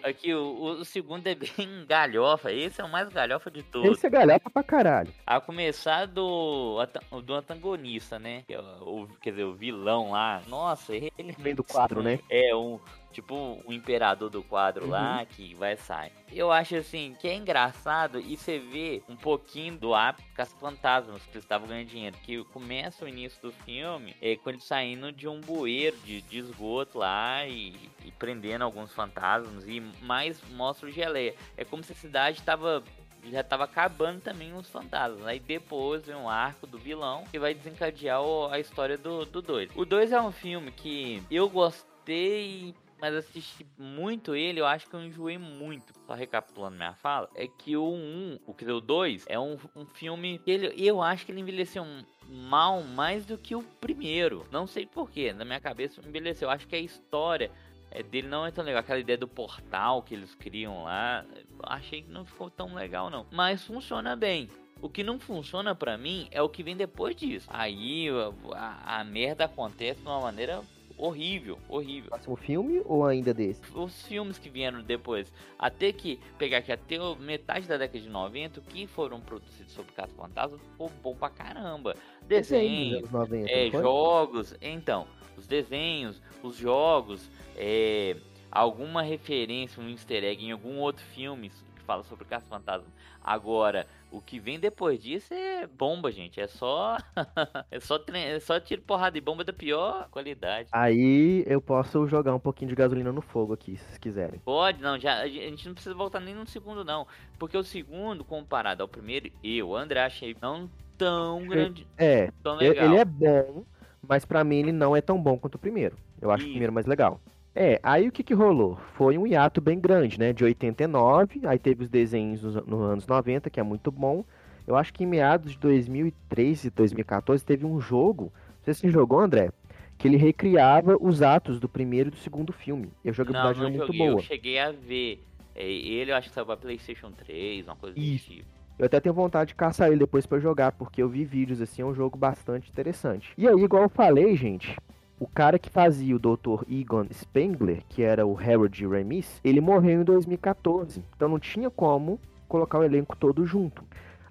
Aqui, 0.06 0.34
o, 0.36 0.62
o 0.82 0.86
segundo 0.86 1.26
é 1.26 1.34
bem 1.34 1.50
galhofa. 1.90 2.52
Esse 2.52 2.80
é 2.80 2.84
o 2.84 2.90
mais 2.92 3.10
galhofa 3.10 3.50
de 3.50 3.64
todos. 3.64 3.90
Esse 3.98 4.06
é 4.06 4.10
galhofa 4.10 4.50
pra 4.52 4.62
caralho. 4.62 5.12
A 5.26 5.42
começar 5.42 6.06
do, 6.06 6.78
do 7.24 7.34
antagonista, 7.34 8.20
né? 8.20 8.44
É 8.48 8.60
o, 8.60 9.04
o- 9.04 9.08
quer 9.20 9.32
dizer, 9.32 9.44
o 9.46 9.54
vilão 9.56 10.12
lá. 10.12 10.42
Nossa, 10.48 10.96
ele 10.96 11.12
Vem 11.40 11.56
do 11.56 11.64
quadro, 11.64 12.04
né? 12.04 12.20
é 12.30 12.56
um. 12.56 12.80
Tipo, 13.16 13.62
o 13.66 13.72
imperador 13.72 14.30
do 14.30 14.44
quadro 14.44 14.90
lá 14.90 15.26
que 15.26 15.56
vai 15.56 15.78
sair. 15.78 16.12
Eu 16.34 16.52
acho 16.52 16.76
assim 16.76 17.16
que 17.18 17.30
é 17.30 17.34
engraçado 17.34 18.20
e 18.20 18.36
você 18.36 18.60
vê 18.60 19.02
um 19.08 19.16
pouquinho 19.16 19.78
do 19.78 19.96
ápice 19.96 20.28
com 20.36 20.42
as 20.42 20.52
fantasmas 20.52 21.22
que 21.32 21.38
estavam 21.38 21.66
ganhando 21.66 21.88
dinheiro. 21.88 22.18
Que 22.24 22.44
começa 22.44 23.06
o 23.06 23.08
início 23.08 23.42
do 23.42 23.52
filme 23.54 24.14
é, 24.22 24.36
com 24.36 24.50
eles 24.50 24.66
saindo 24.66 25.14
de 25.14 25.30
um 25.30 25.40
bueiro 25.40 25.96
de, 26.04 26.22
de 26.24 26.40
esgoto 26.40 26.98
lá 26.98 27.48
e, 27.48 27.74
e 28.04 28.12
prendendo 28.12 28.66
alguns 28.66 28.92
fantasmas. 28.94 29.66
E 29.66 29.80
mais 30.02 30.42
mostra 30.52 30.90
o 30.90 30.92
geleia. 30.92 31.34
É 31.56 31.64
como 31.64 31.82
se 31.86 31.94
a 31.94 31.96
cidade 31.96 32.42
tava 32.42 32.84
já 33.32 33.42
tava 33.44 33.64
acabando 33.64 34.20
também 34.20 34.54
os 34.54 34.70
fantasmas. 34.70 35.26
Aí 35.26 35.40
depois 35.40 36.06
vem 36.06 36.16
um 36.18 36.30
arco 36.30 36.68
do 36.68 36.78
vilão 36.78 37.24
que 37.32 37.40
vai 37.40 37.54
desencadear 37.54 38.22
o- 38.22 38.48
a 38.52 38.60
história 38.60 38.98
do 38.98 39.24
2. 39.26 39.72
O 39.74 39.86
2 39.86 40.12
é 40.12 40.22
um 40.22 40.34
filme 40.34 40.70
que 40.72 41.24
eu 41.32 41.50
gostei, 41.50 42.76
mas 43.06 43.14
assisti 43.18 43.68
muito 43.78 44.34
ele, 44.34 44.60
eu 44.60 44.66
acho 44.66 44.90
que 44.90 44.96
eu 44.96 45.04
enjoei 45.04 45.38
muito. 45.38 45.94
Só 46.08 46.16
recapitulando 46.16 46.76
minha 46.76 46.94
fala, 46.94 47.30
é 47.36 47.48
que 47.48 47.78
o 47.78 47.88
1, 47.88 48.40
o 48.48 48.54
que 48.54 48.66
o 48.66 48.82
2, 48.82 49.26
é 49.28 49.40
um, 49.40 49.60
um 49.76 49.86
filme 49.86 50.40
que 50.40 50.50
ele, 50.50 50.74
eu 50.76 51.04
acho 51.04 51.24
que 51.24 51.32
ele 51.32 51.42
envelheceu 51.42 51.86
mal 52.28 52.82
mais 52.82 53.24
do 53.24 53.38
que 53.38 53.56
o 53.56 53.62
primeiro. 53.62 54.44
Não 54.52 54.66
sei 54.66 54.88
porquê, 54.88 55.32
na 55.34 55.46
minha 55.46 55.60
cabeça 55.60 56.02
envelheceu. 56.02 56.48
Eu 56.48 56.52
acho 56.52 56.68
que 56.68 56.76
a 56.76 56.80
história 56.80 57.52
é, 57.92 58.02
dele 58.02 58.28
não 58.28 58.44
é 58.44 58.50
tão 58.50 58.66
legal. 58.66 58.80
Aquela 58.80 59.00
ideia 59.00 59.20
do 59.20 59.28
portal 59.28 60.02
que 60.02 60.16
eles 60.16 60.34
criam 60.34 60.84
lá, 60.84 61.24
achei 61.62 62.02
que 62.02 62.10
não 62.10 62.26
ficou 62.26 62.50
tão 62.50 62.74
legal 62.74 63.12
não. 63.12 63.28
Mas 63.32 63.64
funciona 63.64 64.16
bem. 64.16 64.50
O 64.82 64.90
que 64.90 65.04
não 65.04 65.20
funciona 65.20 65.76
pra 65.76 65.96
mim 65.96 66.28
é 66.32 66.42
o 66.42 66.50
que 66.50 66.64
vem 66.64 66.76
depois 66.76 67.16
disso. 67.16 67.48
Aí 67.52 68.08
a, 68.56 69.00
a 69.00 69.04
merda 69.04 69.46
acontece 69.46 70.02
de 70.02 70.08
uma 70.08 70.22
maneira 70.22 70.64
horrível, 70.98 71.58
horrível. 71.68 72.12
O 72.28 72.36
filme 72.36 72.82
ou 72.86 73.06
ainda 73.06 73.34
desse? 73.34 73.62
Os 73.74 74.02
filmes 74.04 74.38
que 74.38 74.50
vieram 74.50 74.82
depois, 74.82 75.32
até 75.58 75.92
que 75.92 76.20
pegar 76.38 76.62
que 76.62 76.72
até 76.72 76.98
metade 77.20 77.68
da 77.68 77.78
década 77.78 78.00
de 78.00 78.10
90, 78.10 78.62
que 78.62 78.88
foram 78.88 79.20
produzidos 79.20 79.74
sobre 79.74 79.92
Caça 79.94 80.14
Fantasma, 80.16 80.58
ficou 80.58 80.92
bom 81.02 81.16
pra 81.16 81.30
caramba. 81.30 81.96
Desenhos, 82.28 83.10
90, 83.12 83.52
é, 83.52 83.70
jogos, 83.70 84.56
então, 84.62 85.08
os 85.38 85.48
desenhos, 85.48 86.22
os 86.42 86.56
jogos, 86.58 87.30
é, 87.56 88.16
alguma 88.52 89.02
referência, 89.02 89.82
um 89.82 89.90
easter 89.90 90.24
egg 90.24 90.46
em 90.46 90.52
algum 90.52 90.78
outro 90.80 91.04
filme 91.04 91.50
que 91.50 91.82
fala 91.84 92.04
sobre 92.04 92.26
Caça 92.26 92.48
Fantasma. 92.48 92.88
Agora, 93.24 93.88
o 94.16 94.22
que 94.22 94.40
vem 94.40 94.60
depois 94.60 95.02
disso 95.02 95.34
é 95.34 95.68
bomba, 95.68 96.12
gente. 96.12 96.40
É 96.40 96.48
só. 96.48 96.98
é 97.70 97.80
só, 97.80 98.00
é 98.14 98.40
só 98.40 98.60
tiro 98.60 98.82
porrada 98.82 99.18
e 99.18 99.22
bomba 99.22 99.44
da 99.44 99.52
pior 99.52 100.08
qualidade. 100.10 100.70
Aí 100.72 101.44
eu 101.46 101.60
posso 101.60 102.08
jogar 102.08 102.34
um 102.34 102.40
pouquinho 102.40 102.70
de 102.70 102.76
gasolina 102.76 103.12
no 103.12 103.22
fogo 103.22 103.54
aqui, 103.54 103.76
se 103.76 103.84
vocês 103.84 103.98
quiserem. 103.98 104.40
Pode, 104.40 104.82
não. 104.82 104.98
Já, 104.98 105.20
a 105.20 105.28
gente 105.28 105.68
não 105.68 105.74
precisa 105.74 105.94
voltar 105.94 106.20
nem 106.20 106.34
no 106.34 106.48
segundo, 106.48 106.86
não. 106.86 107.06
Porque 107.38 107.58
o 107.58 107.64
segundo, 107.64 108.24
comparado 108.24 108.82
ao 108.82 108.88
primeiro, 108.88 109.30
eu, 109.44 109.76
André, 109.76 110.02
achei 110.02 110.36
não 110.42 110.70
tão 110.98 111.46
grande. 111.48 111.86
É, 111.98 112.32
tão 112.42 112.56
legal. 112.56 112.86
ele 112.86 112.98
é 112.98 113.06
bom, 113.06 113.66
mas 114.08 114.24
para 114.24 114.44
mim 114.44 114.58
ele 114.58 114.72
não 114.72 114.96
é 114.96 115.02
tão 115.02 115.22
bom 115.22 115.38
quanto 115.38 115.56
o 115.56 115.60
primeiro. 115.60 115.98
Eu 116.22 116.32
acho 116.32 116.44
Isso. 116.44 116.50
o 116.50 116.52
primeiro 116.52 116.74
mais 116.74 116.86
legal. 116.86 117.20
É, 117.56 117.80
aí 117.82 118.08
o 118.08 118.12
que 118.12 118.22
que 118.22 118.34
rolou? 118.34 118.78
Foi 118.96 119.18
um 119.18 119.26
hiato 119.26 119.62
bem 119.62 119.80
grande, 119.80 120.20
né? 120.20 120.34
De 120.34 120.44
89, 120.44 121.42
aí 121.48 121.58
teve 121.58 121.84
os 121.84 121.90
desenhos 121.90 122.44
nos, 122.44 122.56
nos 122.68 122.82
anos 122.82 123.08
90, 123.08 123.50
que 123.50 123.60
é 123.60 123.64
muito 123.64 123.90
bom. 123.90 124.26
Eu 124.68 124.76
acho 124.76 124.94
que 124.94 125.04
em 125.04 125.08
meados 125.08 125.54
de 125.54 125.60
2013, 125.60 126.70
2014, 126.72 127.46
teve 127.46 127.66
um 127.66 127.80
jogo, 127.80 128.34
sei 128.64 128.74
se 128.74 128.82
você 128.82 128.90
jogou, 128.90 129.20
André, 129.20 129.52
que 129.98 130.08
ele 130.08 130.18
recriava 130.18 130.98
os 131.00 131.22
atos 131.22 131.60
do 131.60 131.70
primeiro 131.70 132.10
e 132.10 132.12
do 132.12 132.18
segundo 132.18 132.52
filme. 132.52 132.90
E 133.04 133.10
a 133.10 133.14
jogabilidade 133.14 133.60
não, 133.60 133.70
não 133.70 133.76
é 133.76 133.78
muito 133.78 133.98
boa. 133.98 134.12
Eu 134.12 134.20
cheguei 134.20 134.60
a 134.60 134.72
ver. 134.72 135.24
É, 135.56 135.66
ele, 135.66 136.12
eu 136.12 136.16
acho 136.16 136.28
que 136.28 136.34
saiu 136.34 136.46
pra 136.46 136.58
PlayStation 136.58 137.12
3, 137.12 137.66
uma 137.66 137.76
coisa 137.78 137.98
Isso. 137.98 138.32
tipo. 138.32 138.56
Eu 138.78 138.88
até 138.88 139.00
tenho 139.00 139.16
vontade 139.16 139.50
de 139.50 139.56
caçar 139.56 139.88
ele 139.88 140.00
depois 140.00 140.26
para 140.26 140.38
jogar, 140.38 140.74
porque 140.74 141.02
eu 141.02 141.08
vi 141.08 141.24
vídeos 141.24 141.62
assim, 141.62 141.82
é 141.82 141.86
um 141.86 141.94
jogo 141.94 142.18
bastante 142.18 142.70
interessante. 142.70 143.32
E 143.38 143.48
aí, 143.48 143.56
igual 143.56 143.84
eu 143.84 143.90
falei, 143.90 144.36
gente, 144.36 144.76
o 145.20 145.28
cara 145.28 145.58
que 145.58 145.70
fazia 145.70 146.16
o 146.16 146.20
Dr. 146.20 146.64
Egon 146.70 147.06
Spengler, 147.12 147.82
que 147.88 148.04
era 148.04 148.26
o 148.26 148.38
Harold 148.38 148.86
Ramis, 148.86 149.40
ele 149.44 149.62
morreu 149.62 150.02
em 150.02 150.04
2014. 150.04 151.04
Então 151.16 151.30
não 151.30 151.40
tinha 151.40 151.70
como 151.70 152.20
colocar 152.48 152.80
o 152.80 152.84
elenco 152.84 153.16
todo 153.16 153.46
junto. 153.46 153.84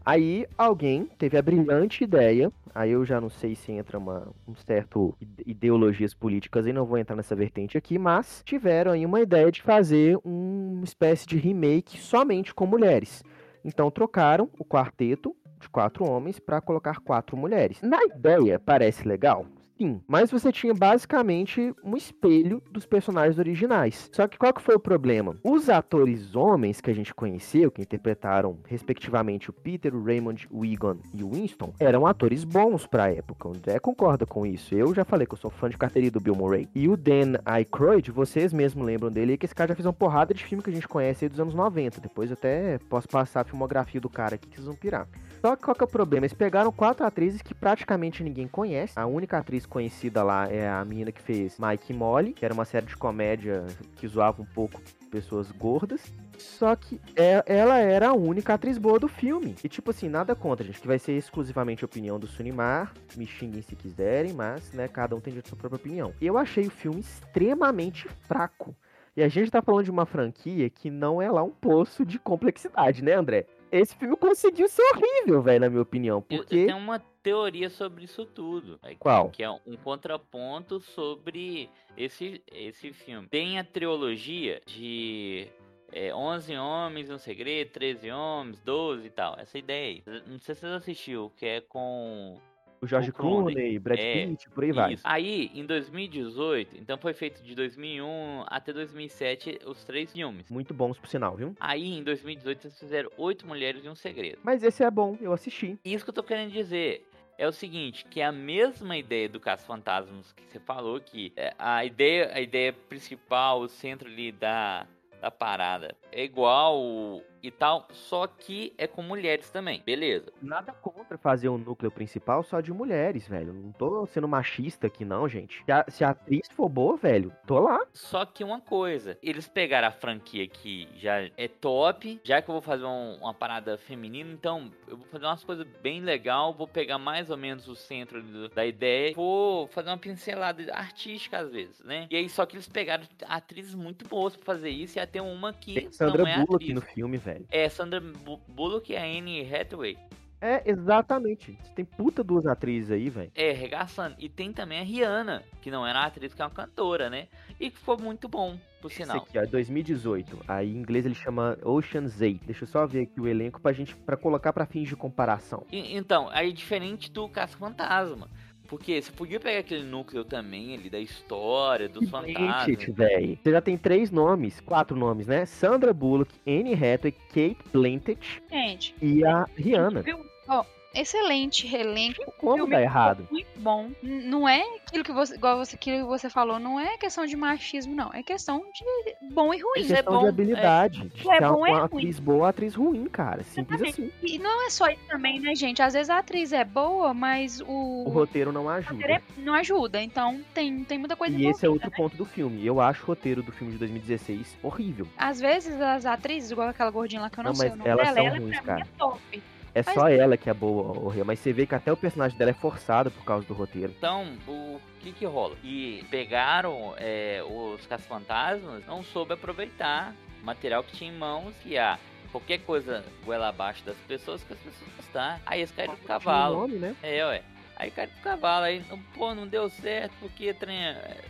Aí 0.05 0.47
alguém 0.59 1.09
teve 1.19 1.39
a 1.39 1.43
brilhante 1.43 2.05
ideia, 2.05 2.53
aí 2.75 2.91
eu 2.91 3.07
já 3.07 3.19
não 3.19 3.31
sei 3.31 3.55
se 3.55 3.73
entra 3.73 3.97
uma 3.97 4.29
um 4.47 4.55
certo 4.55 5.17
ideologias 5.47 6.13
políticas 6.13 6.67
e 6.67 6.75
não 6.75 6.85
vou 6.85 6.99
entrar 6.99 7.17
nessa 7.17 7.35
vertente 7.35 7.79
aqui, 7.79 7.99
mas 7.99 8.43
tiveram 8.45 8.93
aí 8.93 9.07
uma 9.07 9.23
ideia 9.23 9.51
de 9.51 9.63
fazer 9.63 10.19
uma 10.23 10.85
espécie 10.85 11.27
de 11.27 11.39
remake 11.39 11.99
somente 11.99 12.55
com 12.55 12.67
mulheres. 12.67 13.23
Então 13.65 13.91
trocaram 13.91 14.51
o 14.59 14.65
quarteto 14.65 15.35
de 15.59 15.71
quatro 15.71 16.05
homens 16.05 16.39
para 16.39 16.61
colocar 16.61 17.01
quatro 17.01 17.35
mulheres. 17.35 17.81
Na 17.81 18.05
ideia 18.05 18.59
parece 18.59 19.09
legal, 19.09 19.47
Sim, 19.77 20.01
mas 20.07 20.31
você 20.31 20.53
tinha 20.53 20.73
basicamente 20.73 21.75
um 21.83 21.97
espelho 21.97 22.63
dos 22.71 22.87
personagens 22.87 23.39
originais. 23.39 24.09
Só 24.13 24.29
que 24.29 24.39
qual 24.39 24.55
que 24.55 24.63
foi 24.63 24.77
o 24.77 24.81
problema? 24.81 25.37
Os 25.43 25.69
atores 25.69 26.37
homens 26.37 26.81
que 26.81 26.91
a 26.91 26.95
gente 26.95 27.13
conheceu, 27.13 27.73
que 27.73 27.83
interpretaram 27.83 28.59
respectivamente 28.67 29.51
o 29.51 29.53
Peter, 29.53 29.95
o 29.95 30.05
Raymond, 30.05 30.47
o 30.51 30.65
Egon 30.65 30.99
e 31.13 31.25
o 31.25 31.31
Winston, 31.33 31.73
eram 31.81 32.07
atores 32.07 32.45
bons 32.45 32.87
pra 32.87 33.11
época. 33.11 33.49
O 33.49 33.53
André 33.53 33.81
concorda 33.81 34.25
com 34.25 34.47
isso. 34.47 34.75
Eu 34.77 34.95
já 34.95 35.05
falei 35.05 35.27
que 35.27 35.35
eu 35.35 35.39
sou 35.39 35.51
fã 35.51 35.69
de 35.69 35.77
carteirinha 35.77 36.13
do 36.13 36.21
Bill 36.21 36.37
Murray. 36.37 36.69
E 36.73 36.89
o 36.89 36.97
Dan 36.97 37.35
Aykroyd, 37.45 38.13
vocês 38.13 38.53
mesmo 38.53 38.85
lembram 38.85 39.11
dele, 39.11 39.37
que 39.37 39.47
esse 39.47 39.55
cara 39.55 39.71
já 39.71 39.75
fez 39.75 39.87
uma 39.87 39.93
porrada 39.93 40.33
de 40.33 40.45
filme 40.45 40.63
que 40.63 40.71
a 40.71 40.75
gente 40.75 40.87
conhece 40.87 41.25
aí 41.25 41.29
dos 41.29 41.41
anos 41.41 41.55
90. 41.55 42.01
Depois 42.01 42.31
até 42.31 42.79
posso 42.89 43.09
passar 43.09 43.41
a 43.41 43.45
filmografia 43.45 44.01
do 44.01 44.09
cara 44.09 44.37
aqui 44.37 44.49
que 44.49 44.55
vocês 44.55 44.67
vão 44.67 44.77
pirar. 44.77 45.09
Só 45.41 45.57
que 45.57 45.63
qual 45.63 45.75
que 45.75 45.83
é 45.83 45.85
o 45.85 45.91
problema? 45.91 46.25
Eles 46.25 46.33
pegaram 46.33 46.73
quatro 46.73 47.05
atrizes 47.05 47.43
que 47.43 47.55
praticamente 47.55 48.23
ninguém 48.23 48.47
conhece. 48.47 48.93
A 48.97 49.05
única 49.05 49.37
atriz 49.37 49.64
conhecida 49.67 50.23
lá 50.23 50.49
é 50.49 50.69
a 50.69 50.85
menina 50.85 51.13
que 51.13 51.23
fez 51.23 51.59
Mike 51.59 51.93
e 51.93 51.97
Molly, 51.97 52.33
que 52.33 52.45
era 52.45 52.55
uma 52.55 52.65
série 52.65 52.87
de 52.87 52.97
comédia 52.97 53.65
que 53.97 54.07
zoava 54.07 54.43
um 54.43 54.47
pouco 54.47 54.81
pessoas 55.11 55.51
gordas. 55.53 56.01
Só 56.39 56.75
que 56.75 57.01
é, 57.15 57.43
ela 57.47 57.79
era 57.79 58.09
a 58.09 58.15
única 58.15 58.55
atriz 58.55 58.77
boa 58.79 58.99
do 58.99 59.07
filme. 59.07 59.55
E 59.63 59.69
tipo 59.69 59.91
assim, 59.91 60.09
nada 60.09 60.35
contra, 60.35 60.65
gente, 60.65 60.81
que 60.81 60.87
vai 60.87 60.99
ser 60.99 61.13
exclusivamente 61.13 61.85
a 61.85 61.87
opinião 61.87 62.19
do 62.19 62.27
Sunimar. 62.27 62.93
Me 63.17 63.27
xinguem 63.27 63.63
se 63.63 63.77
quiserem, 63.77 64.33
mas, 64.33 64.73
né, 64.73 64.89
cada 64.89 65.15
um 65.15 65.21
tem 65.21 65.37
a 65.39 65.49
sua 65.49 65.57
própria 65.57 65.77
opinião. 65.77 66.13
Eu 66.21 66.37
achei 66.37 66.67
o 66.67 66.71
filme 66.71 67.01
extremamente 67.01 68.09
fraco. 68.27 68.75
E 69.17 69.23
a 69.23 69.29
gente 69.29 69.51
tá 69.51 69.63
falando 69.63 69.85
de 69.85 69.93
uma 69.93 70.07
franquia 70.07 70.69
que 70.69 70.91
não 70.91 71.23
é 71.23 71.31
lá 71.31 71.43
um 71.45 71.51
poço 71.51 72.05
de 72.05 72.19
complexidade, 72.19 73.03
né, 73.03 73.15
André? 73.15 73.47
esse 73.81 73.95
filme 73.97 74.17
conseguiu 74.17 74.69
ser 74.69 74.83
horrível, 74.95 75.43
velho, 75.43 75.61
na 75.61 75.69
minha 75.69 75.83
opinião. 75.83 76.23
Porque... 76.23 76.55
Eu, 76.55 76.67
tenho 76.67 76.77
uma 76.77 77.03
teoria 77.25 77.71
sobre 77.71 78.05
isso 78.05 78.27
tudo. 78.27 78.79
Qual? 78.99 79.31
Que 79.31 79.43
é 79.43 79.51
um 79.51 79.77
contraponto 79.83 80.79
sobre 80.79 81.71
esse, 81.97 82.43
esse 82.53 82.93
filme. 82.93 83.27
Tem 83.29 83.59
a 83.59 83.65
trilogia 83.65 84.61
de 84.67 85.49
é, 85.91 86.15
11 86.15 86.55
homens, 86.57 87.11
um 87.11 87.19
segredo, 87.19 87.71
13 87.71 88.11
homens, 88.11 88.61
12 88.61 89.07
e 89.07 89.11
tal. 89.11 89.37
Essa 89.41 89.59
ideia 89.59 90.03
aí. 90.07 90.23
Não 90.27 90.39
sei 90.39 90.55
se 90.55 90.61
você 90.61 90.67
assistiu, 90.67 91.33
que 91.35 91.47
é 91.47 91.61
com 91.63 92.39
o 92.83 92.87
George 92.87 93.11
Clooney, 93.11 93.79
Brad 93.79 93.99
é, 93.99 94.27
Pitt, 94.27 94.51
por 94.51 94.63
aí 94.63 94.71
isso. 94.71 94.79
vai. 94.79 94.99
Aí, 95.05 95.51
em 95.55 95.65
2018, 95.65 96.77
então 96.77 96.99
foi 96.99 97.15
feito 97.15 97.43
de 97.43 97.55
2001 97.55 98.45
até 98.47 98.75
2007 98.75 99.61
os 99.65 99.83
três 99.85 100.13
filmes. 100.13 100.51
Muito 100.51 100.75
bons, 100.75 100.99
por 100.99 101.09
sinal, 101.09 101.35
viu? 101.35 101.57
Aí, 101.59 101.97
em 101.97 102.03
2018, 102.03 102.67
eles 102.67 102.79
fizeram 102.79 103.11
Oito 103.17 103.47
Mulheres 103.47 103.83
e 103.83 103.89
um 103.89 103.95
Segredo. 103.95 104.39
Mas 104.43 104.63
esse 104.63 104.85
é 104.85 104.91
bom, 104.91 105.17
eu 105.23 105.33
assisti. 105.33 105.79
Isso 105.83 106.05
que 106.05 106.11
eu 106.11 106.15
tô 106.15 106.23
querendo 106.23 106.53
dizer 106.53 107.07
é 107.37 107.47
o 107.47 107.53
seguinte, 107.53 108.05
que 108.05 108.21
é 108.21 108.27
a 108.27 108.33
mesma 108.33 108.97
ideia 108.97 109.29
do 109.29 109.41
Caso 109.41 109.65
Fantasmas 109.67 110.33
que 110.33 110.43
você 110.45 110.61
falou, 110.61 111.01
que 111.01 111.33
é, 111.37 111.55
a 111.59 111.85
ideia, 111.85 112.31
a 112.33 112.41
ideia 112.41 112.73
principal, 112.73 113.61
o 113.61 113.69
centro 113.69 114.09
ali 114.09 114.31
da, 114.33 114.87
da 115.21 115.31
parada 115.31 115.97
é 116.13 116.23
igual 116.25 117.23
e 117.45 117.51
tal, 117.51 117.87
só 117.93 118.27
que 118.27 118.73
é 118.79 118.87
com 118.87 119.03
mulheres 119.03 119.51
também, 119.51 119.83
beleza. 119.85 120.33
Nada 120.41 120.73
contra 120.73 121.19
fazer 121.19 121.51
um 121.51 121.59
núcleo 121.59 121.91
principal 121.91 122.43
só 122.43 122.61
de 122.61 122.73
mulheres, 122.73 123.29
velho. 123.29 123.53
Não 123.53 123.71
tô 123.71 124.07
sendo 124.07 124.27
machista 124.27 124.87
aqui, 124.87 125.05
não, 125.05 125.29
gente. 125.29 125.63
Se 125.67 125.71
a, 125.73 125.85
se 125.89 126.05
a 126.05 126.11
atriz 126.11 126.49
for 126.51 126.71
boa, 126.71 126.97
velho, 126.97 127.31
tô 127.47 127.59
lá. 127.59 127.81
Só 127.93 128.25
que 128.25 128.43
uma 128.43 128.63
coisa, 128.63 129.19
eles 129.23 129.47
pegaram 129.47 129.89
a 129.89 129.91
franquia 129.91 130.49
que 130.49 130.89
já 130.97 131.29
é 131.37 131.47
top, 131.49 132.19
já 132.25 132.41
que 132.41 132.49
eu 132.49 132.55
vou 132.55 132.63
fazer 132.63 132.85
um, 132.85 133.17
uma 133.17 133.35
parada 133.35 133.77
feminina, 133.77 134.33
então 134.33 134.73
eu 134.89 134.97
vou 134.97 135.07
fazer 135.07 135.27
umas 135.27 135.45
coisas 135.45 135.67
bem 135.83 136.01
legal, 136.01 136.55
vou 136.55 136.67
pegar 136.67 136.99
mais 136.99 137.29
ou 137.29 137.37
menos 137.37 137.69
o 137.69 137.77
centro 137.77 138.23
do, 138.23 138.49
da 138.49 138.65
ideia, 138.65 139.13
vou 139.15 139.69
fazer 139.69 139.91
uma 139.91 139.99
pincelada 139.99 140.65
artística 140.75 141.39
às 141.39 141.51
vezes, 141.51 141.81
né? 141.81 142.07
E 142.11 142.17
aí 142.17 142.29
só 142.31 142.47
que 142.47 142.57
eles 142.57 142.69
pegaram 142.69 143.05
atrizes 143.27 143.75
muito 143.75 144.09
boas 144.09 144.35
pra 144.35 144.47
fazer 144.47 144.71
isso 144.71 144.99
e 144.99 145.01
até 145.01 145.21
uma 145.21 145.53
que 145.53 145.75
Tem 145.75 145.93
Sandra 145.93 146.23
não 146.23 146.31
é 146.31 146.37
Bullock 146.37 146.55
atriz. 146.55 146.75
no 146.75 146.81
filme, 146.81 147.19
velho 147.19 147.34
velho. 147.35 147.47
É, 147.51 147.69
Sandra 147.69 148.01
Bullock 148.49 148.93
e 148.93 148.97
a 148.97 149.03
Anne 149.03 149.43
Hathaway. 149.53 149.97
É, 150.41 150.63
exatamente. 150.67 151.59
Tem 151.75 151.87
puta 151.87 152.23
duas 152.23 152.47
atrizes 152.47 152.91
aí, 152.91 153.09
velho. 153.09 153.33
É, 153.35 153.53
regaçando. 153.53 154.15
E 154.19 154.29
tem 154.29 154.53
também 154.53 154.79
a 154.79 154.83
Rihanna, 154.83 155.43
que 155.63 155.71
não 155.71 155.87
era 155.87 156.05
atriz, 156.05 156.35
que 156.35 156.43
é 156.43 156.45
uma 156.45 156.51
cantora, 156.51 157.09
né? 157.09 157.29
E 157.59 157.71
que 157.71 157.79
ficou 157.79 157.99
muito 157.99 158.29
bom, 158.29 158.59
por 158.83 158.93
sinal. 158.93 159.17
Esse 159.17 159.39
aqui, 159.39 159.39
ó, 159.39 159.51
2018. 159.51 160.41
Aí 160.47 160.71
em 160.71 160.77
inglês 160.77 161.07
ele 161.07 161.15
chama 161.15 161.57
Ocean's 161.63 162.21
8. 162.21 162.45
Deixa 162.45 162.65
eu 162.65 162.69
só 162.69 162.87
ver 162.87 163.05
aqui 163.05 163.19
o 163.19 163.27
elenco 163.27 163.59
pra 163.59 163.73
gente, 163.73 163.97
pra 163.97 164.19
colocar 164.19 164.53
pra 164.53 164.67
fins 164.67 164.87
de 164.87 164.95
comparação. 164.95 165.65
E, 165.73 165.97
então, 165.97 166.29
aí 166.31 166.53
diferente 166.53 167.11
do 167.11 167.27
Caça 167.27 167.57
Fantasma. 167.57 168.29
Porque 168.75 169.01
você 169.01 169.13
podia 169.13 169.39
pegar 169.39 169.61
aquele 169.61 169.85
núcleo 169.85 170.25
também 170.25 170.75
ali 170.75 170.91
da 170.91 170.99
história, 170.99 171.89
dos 171.89 172.11
fantasmas. 172.11 172.85
Velho. 172.89 173.39
Você 173.41 173.51
já 173.53 173.61
tem 173.61 173.77
três 173.77 174.11
nomes, 174.11 174.61
quatro 174.61 174.97
nomes, 174.97 175.29
né? 175.29 175.47
Sandra 175.47 175.93
Bullock, 175.93 176.35
Anne 176.45 176.75
Hathaway, 176.75 177.13
Kate 177.29 177.57
Blanchett 177.73 178.19
Gente. 178.51 178.93
e 179.01 179.25
a 179.25 179.47
Rihanna. 179.57 180.03
Viu? 180.03 180.19
Ó, 180.49 180.65
excelente 180.95 181.67
elenco. 181.75 182.23
Como 182.39 182.67
dá 182.69 182.81
errado? 182.81 183.27
Muito 183.31 183.49
bom. 183.59 183.91
Não 184.03 184.49
é 184.49 184.63
aquilo 184.87 185.05
que 185.05 185.13
você, 185.13 185.35
igual 185.35 185.57
você, 185.59 185.77
aquilo 185.77 185.99
que 185.99 186.05
você 186.05 186.29
falou, 186.31 186.59
não 186.59 186.79
é 186.79 186.97
questão 186.99 187.27
de 187.27 187.37
machismo, 187.37 187.95
não. 187.95 188.11
É 188.13 188.23
questão 188.23 188.59
de 188.73 188.85
bom 189.33 189.53
e 189.53 189.59
ruim. 189.61 189.71
É 189.77 189.83
questão 189.83 189.99
é 189.99 190.03
bom, 190.17 190.23
de 190.23 190.29
habilidade. 190.29 191.01
É, 191.03 191.23
de 191.23 191.31
é 191.31 191.41
bom 191.49 191.59
uma, 191.59 191.69
é 191.69 191.73
uma 191.73 191.87
ruim. 191.87 192.03
atriz 192.03 192.19
boa, 192.19 192.49
atriz 192.49 192.75
ruim, 192.75 193.05
cara. 193.07 193.43
Simples 193.43 193.83
assim. 193.83 194.11
E 194.23 194.39
não 194.39 194.67
é 194.67 194.71
só 194.71 194.89
isso 194.89 195.01
também, 195.09 195.41
né, 195.41 195.55
gente? 195.55 195.83
Às 195.83 195.95
vezes 195.95 196.11
a 196.11 196.19
atriz 196.19 196.53
é 196.53 196.65
boa, 196.65 197.13
mas 197.15 197.61
o. 197.61 198.05
O 198.07 198.11
roteiro 198.11 198.53
não 198.53 198.65
o 198.67 198.69
ajuda. 198.69 198.95
roteiro 198.95 199.13
é- 199.15 199.23
não 199.41 199.55
ajuda. 199.55 200.03
Então 200.03 200.41
tem, 200.53 200.85
tem 200.85 200.99
muita 200.99 201.17
coisa 201.17 201.37
E 201.37 201.47
esse 201.47 201.65
é 201.67 201.69
outro 201.69 201.91
né? 201.91 201.97
ponto 201.97 202.17
do 202.17 202.25
filme. 202.25 202.65
Eu 202.65 202.81
acho 202.81 203.03
o 203.03 203.07
roteiro 203.07 203.43
do 203.43 203.53
filme 203.53 203.73
de 203.73 203.79
2016 203.79 204.57
horrível. 204.63 205.07
Às 205.17 205.41
vezes 205.41 205.81
as 205.81 206.07
atrizes, 206.07 206.51
igual 206.51 206.69
aquela 206.69 206.91
gordinha 206.91 207.21
lá 207.23 207.31
que 207.31 207.39
eu 207.39 207.45
não, 207.45 207.51
Não, 207.51 207.55
sei 207.57 207.71
mas 207.71 207.75
o 207.75 207.79
nome 207.79 207.91
elas 207.91 208.05
dela, 208.07 208.17
são 208.17 208.27
ela 208.27 208.39
ruins, 208.39 208.61
pra 208.61 208.61
mim 208.61 208.67
cara. 208.67 208.81
é 208.83 208.99
top. 208.99 209.43
É 209.75 209.83
só 209.83 210.09
ela 210.09 210.37
que 210.37 210.49
é 210.49 210.55
boa, 210.55 210.97
o 210.99 211.09
Rio, 211.09 211.25
mas 211.25 211.41
você 211.41 211.53
vê 211.53 211.67
que 211.67 211.75
até 211.75 211.93
o 211.93 211.97
personagem 211.97 212.39
dela 212.39 212.53
é 212.53 212.55
forçado 212.55 213.11
por 213.11 213.25
causa 213.25 213.45
do 213.47 213.55
roteiro. 213.55 213.93
Então, 213.97 214.37
o 214.47 214.81
que 215.01 215.13
que 215.13 215.27
rola? 215.27 215.57
E 215.65 216.05
pegaram 216.11 216.95
é, 216.97 217.43
os 217.45 217.85
caça-fantasmas, 217.87 218.87
não 218.87 219.03
soube 219.03 219.35
aproveitar 219.35 220.15
o 220.41 220.47
material 220.47 220.85
que 220.85 220.93
tinha 220.93 221.11
em 221.11 221.17
mãos 221.17 221.53
e 221.65 221.77
a 221.77 221.99
qualquer 222.31 222.59
coisa 222.61 223.05
goela 223.25 223.49
abaixo 223.49 223.85
das 223.85 223.97
pessoas 224.09 224.45
que 224.45 224.53
as 224.53 224.59
pessoas 224.61 224.91
gostar. 224.97 225.41
Aí 225.45 225.61
eles 225.61 225.73
caíram 225.73 225.95
do 225.95 226.03
cavalo. 226.03 226.61
nome, 226.61 226.75
né? 226.75 226.95
É, 227.03 227.25
ué. 227.27 227.43
Aí 227.77 227.91
caiu 227.91 228.11
do 228.11 228.21
cavalo, 228.23 228.67
aí, 228.67 228.85
pô, 229.15 229.35
não 229.35 229.49
deu 229.49 229.69
certo 229.69 230.13
porque 230.21 230.55
trem, 230.55 230.79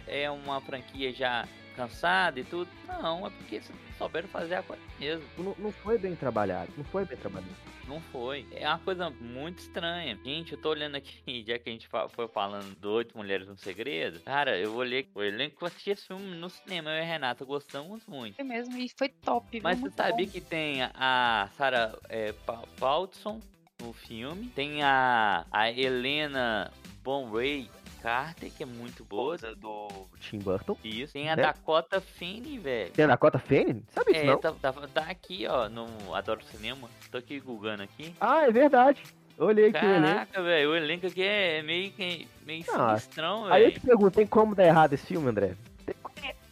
é 0.07 0.31
uma 0.31 0.61
franquia 0.61 1.13
já 1.13 1.49
cansada 1.75 2.39
e 2.39 2.45
tudo. 2.45 2.71
Não, 2.87 3.27
é 3.27 3.31
porque 3.31 3.57
eles 3.57 3.71
souberam 3.99 4.29
fazer 4.29 4.57
a 4.57 4.63
coisa 4.63 4.83
mesmo. 4.99 5.25
Não, 5.39 5.55
não 5.59 5.73
foi 5.73 5.99
bem 5.99 6.15
trabalhado, 6.17 6.73
não 6.77 6.85
foi 6.85 7.05
bem 7.05 7.17
trabalhado. 7.17 7.53
Não 7.87 8.01
foi. 8.01 8.47
É 8.53 8.67
uma 8.67 8.79
coisa 8.79 9.11
muito 9.11 9.59
estranha. 9.59 10.19
Gente, 10.25 10.53
eu 10.53 10.59
tô 10.61 10.71
olhando 10.71 10.97
aqui, 10.97 11.45
já 11.47 11.59
que 11.59 11.69
a 11.69 11.73
gente 11.73 11.87
foi 12.09 12.27
falando 12.29 12.75
do 12.77 12.91
Oito 12.93 13.17
Mulheres 13.17 13.47
no 13.47 13.57
Segredo. 13.59 14.21
Cara, 14.21 14.57
eu 14.59 14.75
olhei 14.75 15.07
o 15.15 15.23
elenco 15.23 15.59
que 15.59 15.65
eu 15.65 15.69
assisti 15.69 15.91
esse 15.91 16.07
filme 16.07 16.35
no 16.37 16.49
cinema. 16.49 16.91
Eu 16.91 16.97
e 16.97 17.01
a 17.01 17.05
Renata 17.05 17.45
gostamos 17.45 18.07
muito. 18.07 18.37
Foi 18.37 18.45
mesmo, 18.45 18.75
e 18.79 18.89
foi 18.97 19.11
top? 19.11 19.61
Mas 19.61 19.77
você 19.79 19.83
Muito 19.83 19.97
sabia 19.97 20.25
bom. 20.27 20.33
que 20.33 20.41
tem 20.41 20.81
a 20.83 21.51
Sarah 21.59 21.95
é, 22.09 22.33
Pa- 22.33 22.65
Paulson 22.81 23.39
no 23.83 23.93
filme? 23.93 24.47
Tem 24.49 24.83
a, 24.83 25.45
a 25.53 25.71
Helena 25.71 26.73
Bonway 27.03 27.69
Carter, 28.09 28.51
que 28.55 28.63
é 28.63 28.67
muito 28.67 29.03
boa. 29.03 29.39
do 29.57 29.89
Tim 30.21 30.39
Burton. 30.39 30.77
Isso. 30.85 31.15
Tem 31.15 31.31
a 31.31 31.37
Né? 31.37 31.43
Dakota 31.43 32.03
Fanning, 32.03 32.59
velho. 32.59 32.91
Tem 32.93 33.07
a 33.07 33.09
Dakota 33.09 33.39
Fanning? 33.39 33.83
Sabe 33.95 34.13
isso 34.13 34.21
É, 34.21 34.27
não? 34.27 34.37
tá, 34.39 34.53
tá, 34.53 34.73
tá 34.93 35.01
aqui, 35.09 35.47
ó, 35.47 35.71
no 35.71 36.15
Adoro 36.15 36.43
Cinema. 36.45 36.87
Tô 37.11 37.17
aqui 37.17 37.41
googando 37.41 37.83
aqui. 37.83 38.15
Ah, 38.21 38.45
é 38.47 38.51
verdade. 38.53 39.03
Olhei 39.39 39.71
aqui 39.71 39.85
o 39.85 39.89
elenco. 39.89 40.03
Caraca, 40.07 40.43
velho, 40.43 40.71
o 40.71 40.77
elenco 40.77 41.07
aqui 41.07 41.23
é 41.23 41.63
meio, 41.63 41.91
que- 41.93 42.29
meio 42.45 42.63
Ah, 42.75 42.89
sinistrão, 42.91 43.47
Aí 43.47 43.63
eu 43.63 43.69
velho. 43.69 43.81
te 43.81 43.87
pergunto, 43.87 44.11
tem 44.17 44.27
como 44.27 44.55
dar 44.55 44.67
errado 44.67 44.93
esse 44.93 45.07
filme, 45.07 45.27
André? 45.31 45.57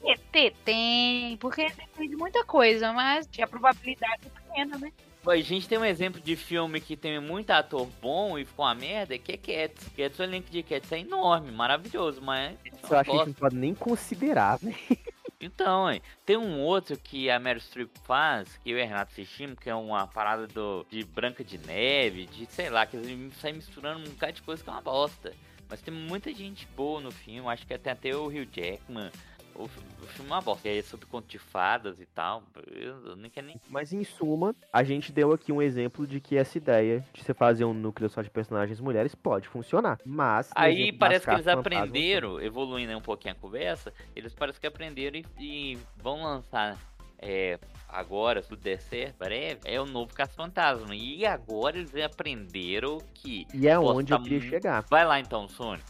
ET 0.05 0.51
tem, 0.65 1.37
porque 1.37 1.67
depende 1.69 2.09
de 2.09 2.17
muita 2.17 2.45
coisa, 2.45 2.93
mas 2.95 3.29
a 3.41 3.47
probabilidade 3.47 4.23
é 4.27 4.41
pequena, 4.41 4.79
né? 4.79 4.91
A 5.25 5.37
gente 5.37 5.69
tem 5.69 5.79
um 5.79 5.85
exemplo 5.85 6.21
de 6.21 6.35
filme 6.35 6.81
que 6.81 6.97
tem 6.97 7.21
muito 7.21 7.51
ator 7.51 7.89
bom 8.01 8.37
e 8.37 8.45
ficou 8.45 8.65
uma 8.65 8.75
merda, 8.75 9.17
que 9.17 9.33
é 9.33 9.37
Cats. 9.37 9.89
Cats, 9.97 10.19
o 10.19 10.23
elenco 10.23 10.51
de 10.51 10.63
Cats 10.63 10.91
é 10.91 10.99
enorme, 10.99 11.53
maravilhoso, 11.53 12.21
mas... 12.21 12.57
é 12.65 12.69
Eu 12.69 12.99
acho 12.99 13.11
que 13.11 13.17
a 13.17 13.19
gente 13.19 13.27
não 13.27 13.35
pode 13.35 13.57
nem 13.57 13.75
considerar, 13.75 14.59
né? 14.61 14.75
Então, 15.45 15.91
hein, 15.91 16.01
tem 16.25 16.37
um 16.37 16.61
outro 16.61 16.97
que 16.97 17.29
a 17.29 17.37
Meryl 17.37 17.61
Streep 17.61 17.91
faz, 18.05 18.57
que 18.59 18.71
eu 18.71 18.79
e 18.79 18.83
a 18.83 18.87
Renato 18.87 19.11
assistimos, 19.11 19.59
que 19.59 19.69
é 19.69 19.75
uma 19.75 20.07
parada 20.07 20.47
do, 20.47 20.87
de 20.89 21.03
Branca 21.03 21.43
de 21.43 21.59
Neve, 21.59 22.27
de 22.27 22.47
sei 22.47 22.71
lá, 22.71 22.87
que 22.87 22.97
eles 22.97 23.35
saem 23.39 23.57
misturando 23.57 23.99
um 23.99 24.13
bocado 24.13 24.35
de 24.35 24.43
coisa 24.43 24.63
que 24.63 24.71
é 24.71 24.73
uma 24.73 24.81
bosta. 24.81 25.35
Mas 25.69 25.83
tem 25.83 25.93
muita 25.93 26.33
gente 26.33 26.65
boa 26.77 27.01
no 27.01 27.11
filme, 27.11 27.49
acho 27.49 27.67
que 27.67 27.77
tem 27.77 27.93
até 27.93 28.15
o 28.15 28.27
Hugh 28.27 28.47
Jackman. 28.53 29.11
O, 29.55 29.65
o 29.65 29.69
filme 29.69 30.31
é 30.31 30.33
uma 30.33 30.41
bosta, 30.41 30.69
é 30.69 30.83
sobre 30.83 31.07
conto 31.07 31.27
de 31.29 31.39
fadas 31.39 32.01
e 32.01 32.07
tal. 32.07 32.43
Eu, 32.71 33.07
eu 33.07 33.17
nem 33.17 33.31
quero 33.31 33.47
nem. 33.47 33.61
Mas 33.69 33.93
em 33.93 34.03
suma, 34.05 34.55
a 34.73 34.83
gente 34.83 35.13
deu 35.13 35.33
aqui 35.33 35.53
um 35.53 35.61
exemplo 35.61 36.07
de 36.07 36.21
que 36.21 36.37
essa 36.37 36.57
ideia 36.59 37.05
de 37.13 37.23
você 37.23 37.35
fazer 37.35 37.65
um 37.65 37.75
núcleo 37.75 38.09
só 38.09 38.23
de 38.23 38.31
personagens 38.31 38.81
mulheres 38.81 39.15
pode 39.15 39.49
funcionar. 39.49 39.99
Mas. 40.05 40.51
Aí 40.55 40.93
parece 40.93 41.25
que 41.27 41.33
eles 41.33 41.47
aprenderam, 41.47 42.41
evoluindo 42.41 42.97
um 42.97 43.01
pouquinho 43.03 43.35
a 43.35 43.37
conversa, 43.37 43.93
eles 44.17 44.35
parecem 44.35 44.61
que 44.61 44.67
aprenderam 44.67 45.19
e, 45.19 45.25
e 45.39 45.79
vão 45.97 46.23
lançar 46.23 46.79
é, 47.19 47.59
agora, 47.89 48.43
se 48.43 48.49
tudo 48.49 48.63
der 48.63 48.81
certo, 48.81 49.19
breve, 49.19 49.61
é 49.65 49.81
o 49.81 49.87
novo 49.87 50.13
Caça-Fantasma. 50.13 50.95
E 50.97 51.25
agora 51.25 51.79
eles 51.79 51.95
aprenderam 51.95 52.99
que. 53.15 53.47
E 53.55 53.69
é 53.69 53.79
onde 53.79 54.13
eu 54.13 54.19
tá 54.19 54.23
queria 54.25 54.41
mu- 54.41 54.49
chegar. 54.49 54.85
Vai 54.91 55.07
lá 55.07 55.21
então, 55.21 55.49
Sônia. 55.49 55.85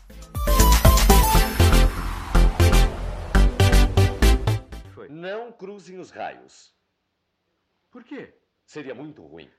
Não 5.08 5.52
cruzem 5.52 5.98
os 5.98 6.10
raios. 6.10 6.74
Por 7.90 8.04
quê? 8.04 8.34
Seria 8.64 8.94
muito 8.94 9.22
ruim. 9.22 9.50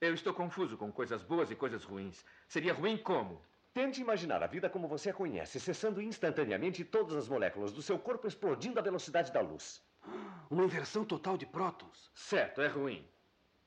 Eu 0.00 0.14
estou 0.14 0.32
confuso 0.32 0.76
com 0.76 0.92
coisas 0.92 1.22
boas 1.22 1.50
e 1.50 1.56
coisas 1.56 1.84
ruins. 1.84 2.24
Seria 2.46 2.72
ruim 2.72 2.96
como? 2.96 3.42
Tente 3.72 4.00
imaginar 4.00 4.42
a 4.42 4.46
vida 4.46 4.68
como 4.68 4.88
você 4.88 5.10
a 5.10 5.14
conhece, 5.14 5.60
cessando 5.60 6.02
instantaneamente 6.02 6.84
todas 6.84 7.16
as 7.16 7.28
moléculas 7.28 7.72
do 7.72 7.82
seu 7.82 7.98
corpo 7.98 8.26
explodindo 8.26 8.78
à 8.78 8.82
velocidade 8.82 9.32
da 9.32 9.40
luz. 9.40 9.82
Uma 10.50 10.64
inversão 10.64 11.04
total 11.04 11.36
de 11.36 11.46
prótons. 11.46 12.10
Certo, 12.14 12.60
é 12.60 12.68
ruim. 12.68 13.06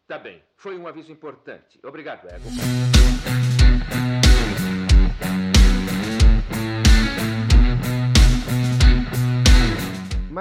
Tá 0.07 0.17
bem, 0.17 0.43
foi 0.57 0.77
um 0.77 0.87
aviso 0.87 1.11
importante. 1.11 1.79
Obrigado, 1.83 2.27
Ego. 2.27 2.49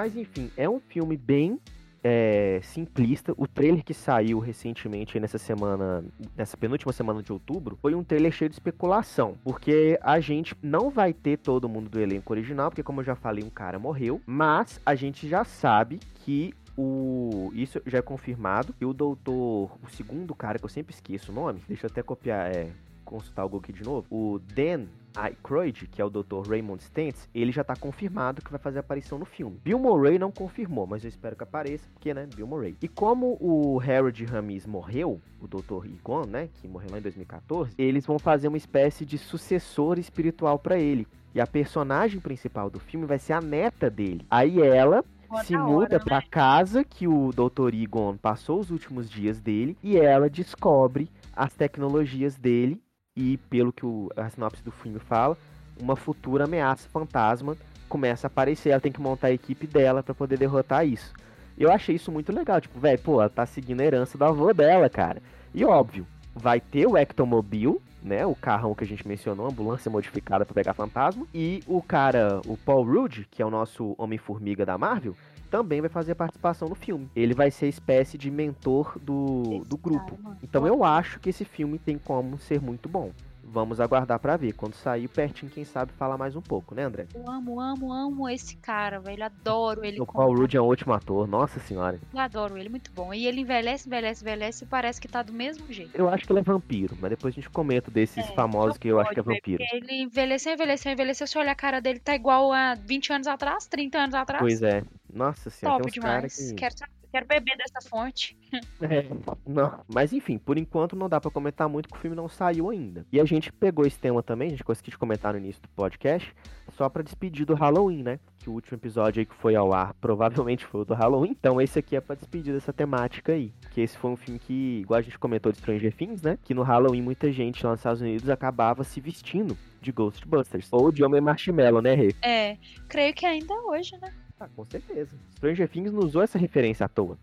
Mas 0.01 0.17
enfim, 0.17 0.49
é 0.57 0.67
um 0.67 0.79
filme 0.79 1.15
bem 1.15 1.59
é, 2.03 2.59
simplista. 2.63 3.35
O 3.37 3.47
trailer 3.47 3.83
que 3.83 3.93
saiu 3.93 4.39
recentemente 4.39 5.19
nessa 5.19 5.37
semana, 5.37 6.03
nessa 6.35 6.57
penúltima 6.57 6.91
semana 6.91 7.21
de 7.21 7.31
outubro, 7.31 7.77
foi 7.79 7.93
um 7.93 8.03
trailer 8.03 8.31
cheio 8.31 8.49
de 8.49 8.55
especulação. 8.55 9.35
Porque 9.43 9.99
a 10.01 10.19
gente 10.19 10.55
não 10.59 10.89
vai 10.89 11.13
ter 11.13 11.37
todo 11.37 11.69
mundo 11.69 11.87
do 11.87 11.99
elenco 11.99 12.33
original, 12.33 12.71
porque 12.71 12.81
como 12.81 13.01
eu 13.01 13.05
já 13.05 13.13
falei, 13.13 13.43
um 13.43 13.49
cara 13.51 13.77
morreu. 13.77 14.19
Mas 14.25 14.81
a 14.83 14.95
gente 14.95 15.29
já 15.29 15.43
sabe 15.43 15.99
que 16.15 16.51
o. 16.75 17.51
Isso 17.53 17.79
já 17.85 17.99
é 17.99 18.01
confirmado. 18.01 18.73
E 18.81 18.85
o 18.85 18.93
doutor. 18.93 19.77
O 19.83 19.89
segundo 19.91 20.33
cara, 20.33 20.57
que 20.57 20.65
eu 20.65 20.69
sempre 20.69 20.95
esqueço 20.95 21.31
o 21.31 21.35
nome. 21.35 21.61
Deixa 21.67 21.85
eu 21.85 21.91
até 21.91 22.01
copiar. 22.01 22.49
É, 22.49 22.71
consultar 23.11 23.45
o 23.45 23.49
Google 23.49 23.75
de 23.75 23.83
novo. 23.83 24.07
O 24.09 24.39
Dan 24.39 24.85
Aykroyd, 25.15 25.87
que 25.87 26.01
é 26.01 26.05
o 26.05 26.09
Dr. 26.09 26.47
Raymond 26.47 26.81
Stantz, 26.81 27.27
ele 27.35 27.51
já 27.51 27.63
tá 27.63 27.75
confirmado 27.75 28.41
que 28.41 28.49
vai 28.49 28.59
fazer 28.59 28.79
aparição 28.79 29.19
no 29.19 29.25
filme. 29.25 29.59
Bill 29.61 29.77
Murray 29.77 30.17
não 30.17 30.31
confirmou, 30.31 30.87
mas 30.87 31.03
eu 31.03 31.09
espero 31.09 31.35
que 31.35 31.43
apareça, 31.43 31.85
porque, 31.93 32.13
né, 32.13 32.27
Bill 32.33 32.47
Murray. 32.47 32.77
E 32.81 32.87
como 32.87 33.37
o 33.41 33.79
Harold 33.81 34.23
Ramis 34.23 34.65
morreu, 34.65 35.19
o 35.41 35.47
Dr. 35.47 35.85
Egon, 35.85 36.25
né, 36.25 36.49
que 36.53 36.67
morreu 36.67 36.91
lá 36.91 36.99
em 36.99 37.01
2014, 37.01 37.73
eles 37.77 38.05
vão 38.05 38.17
fazer 38.17 38.47
uma 38.47 38.57
espécie 38.57 39.05
de 39.05 39.17
sucessor 39.17 39.99
espiritual 39.99 40.57
pra 40.57 40.79
ele. 40.79 41.05
E 41.35 41.41
a 41.41 41.47
personagem 41.47 42.19
principal 42.19 42.69
do 42.69 42.79
filme 42.79 43.05
vai 43.05 43.19
ser 43.19 43.33
a 43.33 43.41
neta 43.41 43.89
dele. 43.89 44.25
Aí 44.29 44.61
ela 44.61 45.03
Pô, 45.27 45.41
se 45.43 45.53
da 45.53 45.63
muda 45.63 45.95
hora, 45.95 45.99
pra 45.99 46.17
né? 46.17 46.25
casa 46.29 46.83
que 46.83 47.07
o 47.07 47.31
Dr. 47.31 47.73
Egon 47.73 48.17
passou 48.17 48.59
os 48.59 48.69
últimos 48.69 49.09
dias 49.09 49.39
dele 49.39 49.77
e 49.81 49.97
ela 49.97 50.29
descobre 50.29 51.09
as 51.33 51.53
tecnologias 51.53 52.35
dele 52.35 52.81
e 53.15 53.37
pelo 53.49 53.73
que 53.73 53.85
o, 53.85 54.09
a 54.15 54.29
sinopse 54.29 54.63
do 54.63 54.71
filme 54.71 54.99
fala, 54.99 55.37
uma 55.79 55.95
futura 55.95 56.45
ameaça 56.45 56.87
fantasma 56.89 57.57
começa 57.89 58.27
a 58.27 58.29
aparecer, 58.29 58.69
ela 58.69 58.79
tem 58.79 58.91
que 58.91 59.01
montar 59.01 59.27
a 59.27 59.33
equipe 59.33 59.67
dela 59.67 60.01
pra 60.01 60.15
poder 60.15 60.37
derrotar 60.37 60.87
isso. 60.87 61.13
Eu 61.57 61.69
achei 61.71 61.95
isso 61.95 62.11
muito 62.11 62.31
legal, 62.31 62.61
tipo, 62.61 62.79
velho, 62.79 62.99
pô, 62.99 63.19
ela 63.19 63.29
tá 63.29 63.45
seguindo 63.45 63.81
a 63.81 63.85
herança 63.85 64.17
do 64.17 64.23
avô 64.23 64.53
dela, 64.53 64.89
cara. 64.89 65.21
E 65.53 65.65
óbvio, 65.65 66.07
vai 66.33 66.61
ter 66.61 66.87
o 66.87 66.97
Ectomobile, 66.97 67.81
né, 68.01 68.25
o 68.25 68.33
carrão 68.33 68.73
que 68.73 68.85
a 68.85 68.87
gente 68.87 69.05
mencionou, 69.05 69.47
ambulância 69.47 69.91
modificada 69.91 70.45
pra 70.45 70.55
pegar 70.55 70.73
fantasma, 70.73 71.27
e 71.33 71.61
o 71.67 71.81
cara, 71.81 72.39
o 72.47 72.55
Paul 72.55 72.85
Rudd, 72.85 73.27
que 73.29 73.41
é 73.41 73.45
o 73.45 73.51
nosso 73.51 73.93
Homem-Formiga 73.97 74.65
da 74.65 74.77
Marvel, 74.77 75.15
também 75.51 75.81
vai 75.81 75.89
fazer 75.89 76.15
participação 76.15 76.69
no 76.69 76.75
filme. 76.75 77.09
Ele 77.13 77.35
vai 77.35 77.51
ser 77.51 77.67
espécie 77.67 78.17
de 78.17 78.31
mentor 78.31 78.97
do, 78.99 79.63
do 79.67 79.77
grupo. 79.77 80.17
Então 80.41 80.65
eu 80.65 80.83
acho 80.83 81.19
que 81.19 81.29
esse 81.29 81.43
filme 81.43 81.77
tem 81.77 81.97
como 81.97 82.39
ser 82.39 82.61
muito 82.61 82.87
bom. 82.87 83.11
Vamos 83.43 83.79
aguardar 83.79 84.19
pra 84.19 84.37
ver. 84.37 84.53
Quando 84.53 84.73
sair 84.75 85.07
pertinho, 85.07 85.51
quem 85.51 85.65
sabe 85.65 85.91
falar 85.93 86.17
mais 86.17 86.35
um 86.35 86.41
pouco, 86.41 86.73
né, 86.73 86.83
André? 86.83 87.07
Eu 87.13 87.29
amo, 87.29 87.59
amo, 87.59 87.91
amo 87.91 88.29
esse 88.29 88.55
cara, 88.57 88.99
velho. 88.99 89.23
Adoro 89.23 89.83
ele. 89.83 89.99
O 89.99 90.05
Paul 90.05 90.35
Rudd 90.35 90.55
é 90.55 90.61
um 90.61 90.65
ótimo 90.65 90.93
ator, 90.93 91.27
nossa 91.27 91.59
senhora. 91.59 91.99
Eu 92.13 92.19
adoro 92.19 92.57
ele, 92.57 92.69
muito 92.69 92.91
bom. 92.91 93.13
E 93.13 93.25
ele 93.25 93.41
envelhece, 93.41 93.87
envelhece, 93.87 94.23
envelhece 94.23 94.63
e 94.63 94.67
parece 94.67 95.01
que 95.01 95.07
tá 95.07 95.21
do 95.21 95.33
mesmo 95.33 95.71
jeito. 95.71 95.95
Eu 95.95 96.07
acho 96.07 96.25
que 96.25 96.31
ele 96.31 96.39
é 96.39 96.43
vampiro, 96.43 96.97
mas 96.99 97.09
depois 97.09 97.33
a 97.33 97.35
gente 97.35 97.49
comenta 97.49 97.91
desses 97.91 98.25
famosos 98.31 98.77
que 98.77 98.87
eu 98.87 98.99
acho 98.99 99.11
que 99.11 99.19
é 99.19 99.23
Pode 99.23 99.35
vampiro. 99.35 99.63
Ele 99.73 100.03
envelheceu, 100.03 100.53
envelheceu, 100.53 100.91
envelheceu. 100.91 101.27
Se 101.27 101.37
olhar 101.37 101.51
a 101.51 101.55
cara 101.55 101.81
dele, 101.81 101.99
tá 101.99 102.15
igual 102.15 102.51
a 102.53 102.75
20 102.75 103.13
anos 103.13 103.27
atrás, 103.27 103.67
30 103.67 103.97
anos 103.97 104.15
atrás. 104.15 104.41
Pois 104.41 104.61
é. 104.61 104.83
Nossa 105.13 105.49
senhora, 105.49 105.77
Top 105.77 105.91
tem 105.91 106.01
uns 106.01 106.05
demais. 106.05 106.51
que... 106.51 106.55
Quero, 106.55 106.75
quero 107.11 107.25
beber 107.27 107.57
dessa 107.57 107.87
fonte. 107.89 108.37
É, 108.81 109.05
não. 109.45 109.79
Mas 109.93 110.13
enfim, 110.13 110.37
por 110.37 110.57
enquanto 110.57 110.95
não 110.95 111.07
dá 111.09 111.19
pra 111.19 111.31
comentar 111.31 111.67
muito 111.69 111.89
que 111.89 111.95
o 111.95 111.99
filme 111.99 112.15
não 112.15 112.27
saiu 112.27 112.69
ainda. 112.69 113.05
E 113.11 113.19
a 113.19 113.25
gente 113.25 113.51
pegou 113.51 113.85
esse 113.85 113.99
tema 113.99 114.23
também, 114.23 114.47
a 114.47 114.51
gente 114.51 114.63
conseguiu 114.63 114.97
comentar 114.97 115.33
no 115.33 115.39
início 115.39 115.61
do 115.61 115.69
podcast, 115.69 116.33
só 116.73 116.89
pra 116.89 117.03
despedir 117.03 117.45
do 117.45 117.53
Halloween, 117.53 118.03
né? 118.03 118.19
Que 118.39 118.49
o 118.49 118.53
último 118.53 118.77
episódio 118.77 119.19
aí 119.19 119.25
que 119.25 119.35
foi 119.35 119.55
ao 119.55 119.73
ar 119.73 119.93
provavelmente 119.95 120.65
foi 120.65 120.81
o 120.81 120.85
do 120.85 120.93
Halloween. 120.93 121.31
Então 121.31 121.61
esse 121.61 121.77
aqui 121.77 121.95
é 121.95 122.01
pra 122.01 122.15
despedir 122.15 122.53
dessa 122.53 122.73
temática 122.73 123.33
aí. 123.33 123.53
Que 123.71 123.81
esse 123.81 123.97
foi 123.97 124.11
um 124.11 124.15
filme 124.15 124.39
que, 124.39 124.79
igual 124.81 124.99
a 124.99 125.03
gente 125.03 125.19
comentou 125.19 125.51
de 125.51 125.59
Stranger 125.59 125.93
Things, 125.93 126.21
né? 126.21 126.37
Que 126.43 126.53
no 126.53 126.63
Halloween 126.63 127.01
muita 127.01 127.31
gente 127.31 127.63
lá 127.63 127.71
nos 127.71 127.79
Estados 127.79 128.01
Unidos 128.01 128.29
acabava 128.29 128.83
se 128.83 128.99
vestindo 128.99 129.57
de 129.81 129.91
Ghostbusters. 129.91 130.67
Ou 130.71 130.91
de 130.91 131.03
Homem 131.03 131.21
Marshmallow, 131.21 131.81
né, 131.81 131.93
Rê? 131.93 132.15
É, 132.21 132.57
creio 132.87 133.13
que 133.13 133.25
ainda 133.25 133.53
hoje, 133.67 133.97
né? 134.01 134.13
Ah, 134.41 134.49
com 134.55 134.65
certeza. 134.65 135.11
Stranger 135.35 135.69
Things 135.69 135.91
não 135.93 135.99
usou 135.99 136.23
essa 136.23 136.37
referência 136.39 136.85
à 136.85 136.89
toa. 136.89 137.15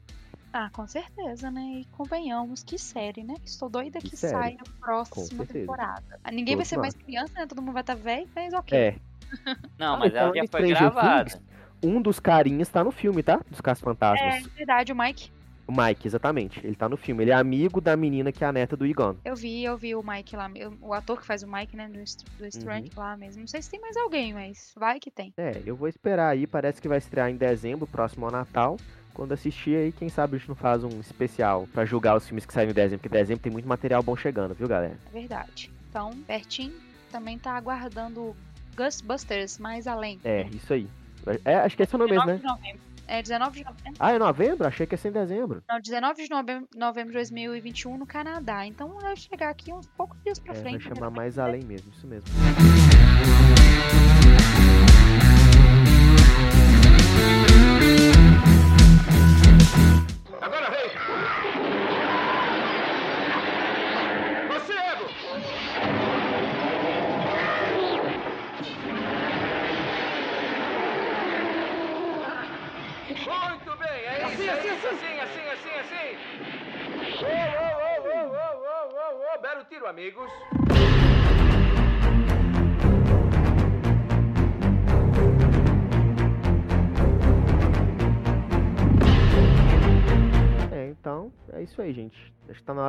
Ah, 0.53 0.71
com 0.71 0.87
certeza, 0.87 1.51
né? 1.51 1.81
E 1.81 1.85
convenhamos, 1.87 2.63
que 2.63 2.79
série, 2.79 3.25
né? 3.25 3.35
Estou 3.45 3.69
doida 3.69 3.99
que, 3.99 4.11
Que 4.11 4.17
saia 4.17 4.57
a 4.61 4.81
próxima 4.81 5.45
temporada. 5.45 6.21
Ah, 6.23 6.31
Ninguém 6.31 6.55
vai 6.55 6.65
ser 6.65 6.79
mais 6.79 6.95
criança, 6.95 7.33
né? 7.35 7.47
Todo 7.47 7.61
mundo 7.61 7.73
vai 7.73 7.83
estar 7.83 7.97
velho, 7.97 8.29
mas 8.35 8.55
ok. 8.55 8.79
É. 8.79 8.97
Não, 9.77 9.99
mas 9.99 10.15
ela 10.15 10.29
já 10.35 10.47
foi 10.49 10.61
Stranger 10.61 10.79
gravada. 10.79 11.31
Things, 11.31 11.43
Um 11.83 12.01
dos 12.01 12.21
carinhas 12.21 12.69
tá 12.69 12.85
no 12.85 12.93
filme, 12.93 13.23
tá? 13.23 13.41
Dos 13.51 13.61
Casos 13.61 13.83
É 13.83 13.85
Fantasmas. 13.85 14.47
verdade, 14.55 14.93
o 14.93 14.97
Mike. 14.97 15.31
O 15.69 15.73
Mike, 15.73 16.09
exatamente. 16.09 16.59
Ele 16.67 16.75
tá 16.75 16.89
no 16.89 16.97
filme. 16.97 17.23
Ele 17.23 17.31
é 17.31 17.35
amigo 17.35 17.79
da 17.79 17.95
menina 17.95 18.33
que 18.33 18.43
é 18.43 18.47
a 18.47 18.53
neta 18.53 18.75
do 18.75 18.87
Egon. 18.87 19.17
Eu 19.23 19.37
vi, 19.37 19.63
eu 19.63 19.77
vi 19.77 19.95
o 19.95 20.03
Mike 20.03 20.35
lá, 20.35 20.51
eu- 20.55 20.73
o 20.81 20.95
ator 20.95 21.21
que 21.21 21.27
faz 21.27 21.43
o 21.43 21.47
Mike, 21.53 21.77
né, 21.77 21.89
do, 21.89 21.99
do 22.39 22.47
Strange 22.47 22.91
lá 22.97 23.17
mesmo. 23.19 23.41
Não 23.41 23.47
sei 23.47 23.61
se 23.61 23.69
tem 23.71 23.79
mais 23.79 23.95
alguém, 23.99 24.33
mas 24.33 24.73
vai 24.75 24.99
que 24.99 25.11
tem. 25.11 25.33
É, 25.37 25.61
eu 25.67 25.77
vou 25.77 25.87
esperar 25.87 26.31
aí. 26.31 26.47
Parece 26.47 26.81
que 26.81 26.89
vai 26.89 26.97
estrear 26.97 27.29
em 27.29 27.37
dezembro, 27.37 27.87
próximo 27.87 28.25
ao 28.25 28.33
Natal. 28.33 28.79
Quando 29.13 29.33
assistir 29.33 29.77
aí, 29.77 29.93
quem 29.93 30.09
sabe 30.09 30.37
a 30.37 30.39
gente 30.39 30.49
não 30.49 30.55
faz 30.57 30.83
um 30.85 31.01
especial 31.01 31.69
pra 31.73 31.85
julgar 31.85 32.17
os 32.17 32.27
filmes 32.27 32.47
que 32.47 32.53
saem 32.55 32.71
em 32.71 32.73
dezembro. 32.73 33.01
Porque 33.03 33.19
dezembro 33.19 33.43
tem 33.43 33.53
muito 33.53 33.69
material 33.69 34.03
bom 34.03 34.17
chegando, 34.17 34.55
viu, 34.55 34.67
galera? 34.69 34.97
É 35.09 35.11
verdade. 35.19 35.71
Então, 35.91 36.11
Bertin 36.27 36.73
também 37.13 37.39
tá 37.39 37.53
aguardando 37.53 38.35
Ghostbusters 38.77 39.59
mais 39.59 39.87
além. 39.87 40.19
É, 40.25 40.47
isso 40.53 40.73
aí. 40.73 40.89
É, 41.45 41.57
acho 41.57 41.77
que 41.77 41.83
esse 41.83 41.95
é 41.95 41.97
o 41.97 41.99
nome 41.99 42.13
mesmo, 42.13 42.27
19 42.27 42.43
né? 42.43 42.49
de 42.49 42.61
novembro. 42.63 42.88
É 43.09 43.23
19 43.23 43.59
de 43.59 43.65
novembro. 43.65 43.93
Ah, 43.99 44.13
é 44.13 44.19
novembro? 44.19 44.67
Achei 44.69 44.87
que 44.87 44.95
ia 44.95 44.99
ser 44.99 45.09
em 45.09 45.13
dezembro. 45.13 45.63
Não, 45.69 45.81
19 45.81 46.23
de 46.25 46.31
novembro, 46.31 46.69
novembro 46.77 47.09
de 47.13 47.15
2021 47.19 47.97
no 47.97 48.07
Canadá. 48.07 48.67
Então 48.67 48.99
vai 49.01 49.17
chegar 49.17 49.49
aqui 49.49 49.73
uns 49.73 49.87
poucos 49.87 50.21
dias 50.23 50.39
pra 50.39 50.53
É, 50.53 50.55
vai 50.55 50.63
frente. 50.63 50.89
né? 50.89 50.95
chamar 50.95 51.11
mais 51.11 51.39
além 51.39 51.65
mesmo, 51.65 51.91
isso 51.91 52.07
mesmo. 52.07 52.29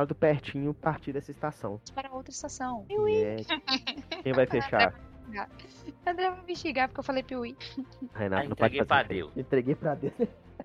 hora 0.00 0.06
do 0.06 0.14
pertinho 0.14 0.74
partir 0.74 1.12
dessa 1.12 1.30
estação. 1.30 1.80
Para 1.94 2.10
outra 2.12 2.30
estação. 2.30 2.86
É, 3.08 3.36
quem 4.22 4.32
vai 4.32 4.46
fechar? 4.46 4.94
André 6.06 6.30
vai 6.30 6.44
me 6.44 6.56
xingar 6.56 6.88
porque 6.88 7.00
eu 7.00 7.04
falei 7.04 7.22
Piuí. 7.22 7.56
Renato, 8.14 8.48
não 8.48 8.56
pode 8.56 8.76
fazer 8.76 8.86
pra. 8.86 9.02
Deus. 9.02 9.36
Entreguei 9.36 9.74
pra 9.74 9.94
Deus. 9.94 10.14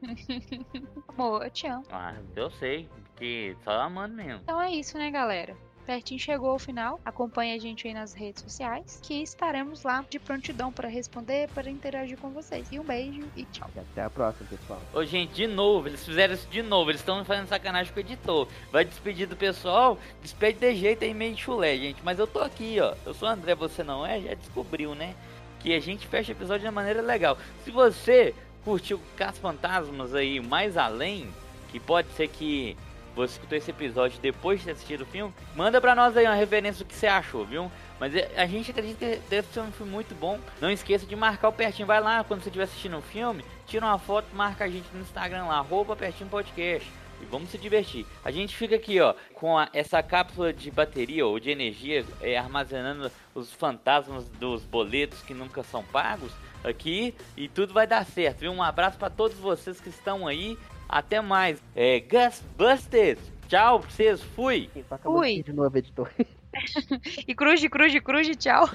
Amor, 1.08 1.44
eu 1.44 1.52
te 1.52 1.68
amo. 1.68 1.84
Ah, 1.92 2.16
eu 2.36 2.50
sei, 2.52 2.90
que 3.16 3.56
só 3.64 3.72
amando 3.82 4.16
mesmo. 4.16 4.42
Então 4.44 4.62
é 4.62 4.72
isso, 4.72 4.98
né, 4.98 5.12
galera? 5.12 5.56
Pertinho 5.86 6.20
chegou 6.20 6.50
ao 6.50 6.60
final. 6.60 7.00
Acompanhe 7.06 7.54
a 7.54 7.60
gente 7.60 7.88
aí 7.88 7.94
nas 7.94 8.14
redes 8.14 8.42
sociais, 8.42 9.00
que 9.04 9.22
estaremos 9.22 9.84
lá 9.84 10.04
de 10.10 10.20
prontidão 10.20 10.72
para 10.72 10.88
responder, 10.88 11.48
para 11.50 11.70
interagir 11.70 12.18
com 12.18 12.30
vocês. 12.32 12.68
E 12.72 12.80
um 12.80 12.84
beijo 12.84 13.22
e 13.36 13.46
tchau. 13.46 13.70
E 13.76 13.80
até 13.80 14.04
a 14.04 14.10
próxima, 14.10 14.48
pessoal. 14.50 14.82
Ô, 14.94 15.04
gente, 15.06 15.34
de 15.34 15.48
novo, 15.48 15.88
eles 15.88 16.04
fizeram 16.04 16.34
isso 16.34 16.48
de 16.50 16.62
novo. 16.62 16.92
Eles 16.92 17.02
estão 17.02 17.24
fazendo 17.24 17.48
sacanagem 17.48 17.94
com 17.94 18.00
o 18.00 18.02
editor. 18.02 18.48
Vai 18.72 18.84
despedir 18.84 19.28
do 19.28 19.36
pessoal, 19.36 19.98
despede 20.22 20.60
de 20.60 20.76
jeito 20.76 21.04
aí 21.04 21.14
meio 21.14 21.38
chulé, 21.38 21.78
gente. 21.78 22.02
Mas 22.04 22.20
eu 22.20 22.28
tô 22.28 22.40
aqui, 22.40 22.78
ó. 22.80 22.96
Eu 23.06 23.14
sou 23.14 23.30
o 23.30 23.32
André, 23.32 23.54
você 23.56 23.84
não 23.84 24.06
é? 24.06 24.20
Já 24.22 24.34
descobriu, 24.34 24.96
né? 24.96 25.16
Que 25.60 25.74
a 25.74 25.80
gente 25.80 26.08
fecha 26.08 26.32
o 26.32 26.36
episódio 26.36 26.62
de 26.62 26.68
uma 26.68 26.74
maneira 26.74 27.02
legal. 27.02 27.38
Se 27.64 27.72
você 27.72 28.34
curtiu 28.64 29.00
Cas 29.16 29.38
Fantasmas 29.38 30.16
aí 30.16 30.40
mais 30.40 30.76
além, 30.76 31.30
que 31.72 31.80
pode 31.80 32.10
ser 32.14 32.28
que 32.28 32.76
você 33.16 33.34
escutou 33.34 33.58
esse 33.58 33.72
episódio 33.72 34.20
depois 34.20 34.60
de 34.60 34.66
ter 34.66 34.72
assistido 34.74 35.02
o 35.02 35.06
filme, 35.06 35.34
manda 35.56 35.80
pra 35.80 35.96
nós 35.96 36.16
aí 36.18 36.26
uma 36.26 36.36
referência 36.36 36.84
do 36.84 36.88
que 36.88 36.96
você 36.96 37.08
achou, 37.08 37.46
viu? 37.46 37.72
Mas 38.00 38.14
é- 38.14 38.30
a 38.36 38.46
gente 38.46 38.72
acredita 38.72 39.06
que 39.06 39.22
deve 39.30 39.48
ser 39.54 39.62
um 39.62 39.72
filme 39.72 39.92
muito 39.92 40.14
bom. 40.16 40.38
Não 40.60 40.70
esqueça 40.70 41.06
de 41.06 41.16
marcar 41.16 41.48
o 41.48 41.54
Pertinho. 41.54 41.88
Vai 41.88 42.02
lá, 42.02 42.24
quando 42.24 42.42
você 42.42 42.50
estiver 42.50 42.66
assistindo 42.66 42.98
o 42.98 43.02
filme, 43.02 43.44
tira 43.66 43.86
uma 43.86 43.98
foto, 43.98 44.28
marca 44.36 44.66
a 44.66 44.68
gente 44.70 44.88
no 44.94 45.00
Instagram 45.02 45.46
lá, 45.46 45.58
arroba 45.60 45.96
Pertinho 45.96 46.30
Podcast. 46.30 46.92
E 47.22 47.26
vamos 47.26 47.50
se 47.50 47.58
divertir. 47.58 48.06
A 48.26 48.30
gente 48.30 48.54
fica 48.54 48.76
aqui, 48.76 49.00
ó, 49.00 49.14
com 49.34 49.58
a- 49.58 49.70
essa 49.72 50.04
cápsula 50.04 50.52
de 50.52 50.70
bateria 50.70 51.26
ou 51.26 51.40
de 51.40 51.50
energia, 51.50 52.06
é, 52.20 52.38
armazenando 52.38 53.10
os 53.34 53.54
fantasmas 53.54 54.28
dos 54.28 54.64
boletos 54.66 55.22
que 55.22 55.34
nunca 55.34 55.64
são 55.64 55.82
pagos 55.82 56.34
aqui. 56.62 57.16
E 57.38 57.48
tudo 57.48 57.74
vai 57.74 57.88
dar 57.88 58.06
certo, 58.06 58.40
viu? 58.40 58.52
Um 58.52 58.62
abraço 58.62 58.98
pra 58.98 59.10
todos 59.10 59.38
vocês 59.38 59.80
que 59.80 59.88
estão 59.88 60.28
aí. 60.28 60.58
Até 60.88 61.22
mais. 61.22 61.62
É, 61.76 62.00
Gus 62.00 62.44
Busters. 62.58 63.20
Tchau 63.48 63.80
pra 63.80 63.90
vocês. 63.90 64.22
Fui. 64.36 64.70
Fui. 65.04 65.44
De 65.44 65.54
novo, 65.54 65.78
editor. 65.78 66.10
e 67.28 67.36
cruz, 67.36 67.66
cruz, 67.68 68.00
cruz, 68.00 68.30
tchau. 68.38 68.70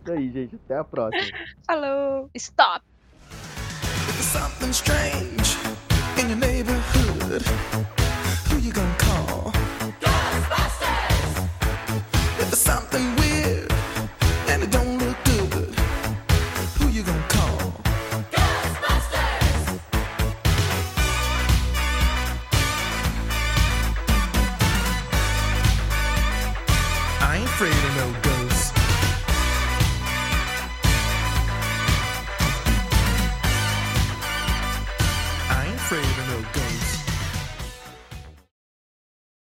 Isso 0.00 0.12
aí, 0.12 0.30
gente. 0.30 0.56
Até 0.56 0.76
a 0.76 0.84
próxima. 0.84 1.24
Falou. 1.66 2.30
Stop. 2.34 2.84
Something 4.20 4.70
strange 4.70 5.56
in 6.20 6.28
your 6.28 6.38
neighborhood. 6.38 7.42
Who 8.48 8.58
you 8.58 8.72
gonna 8.72 8.94
call? 8.98 9.52
Ghostbusters! 10.00 11.48
If 12.38 12.50
there's 12.50 12.58
something 12.58 13.19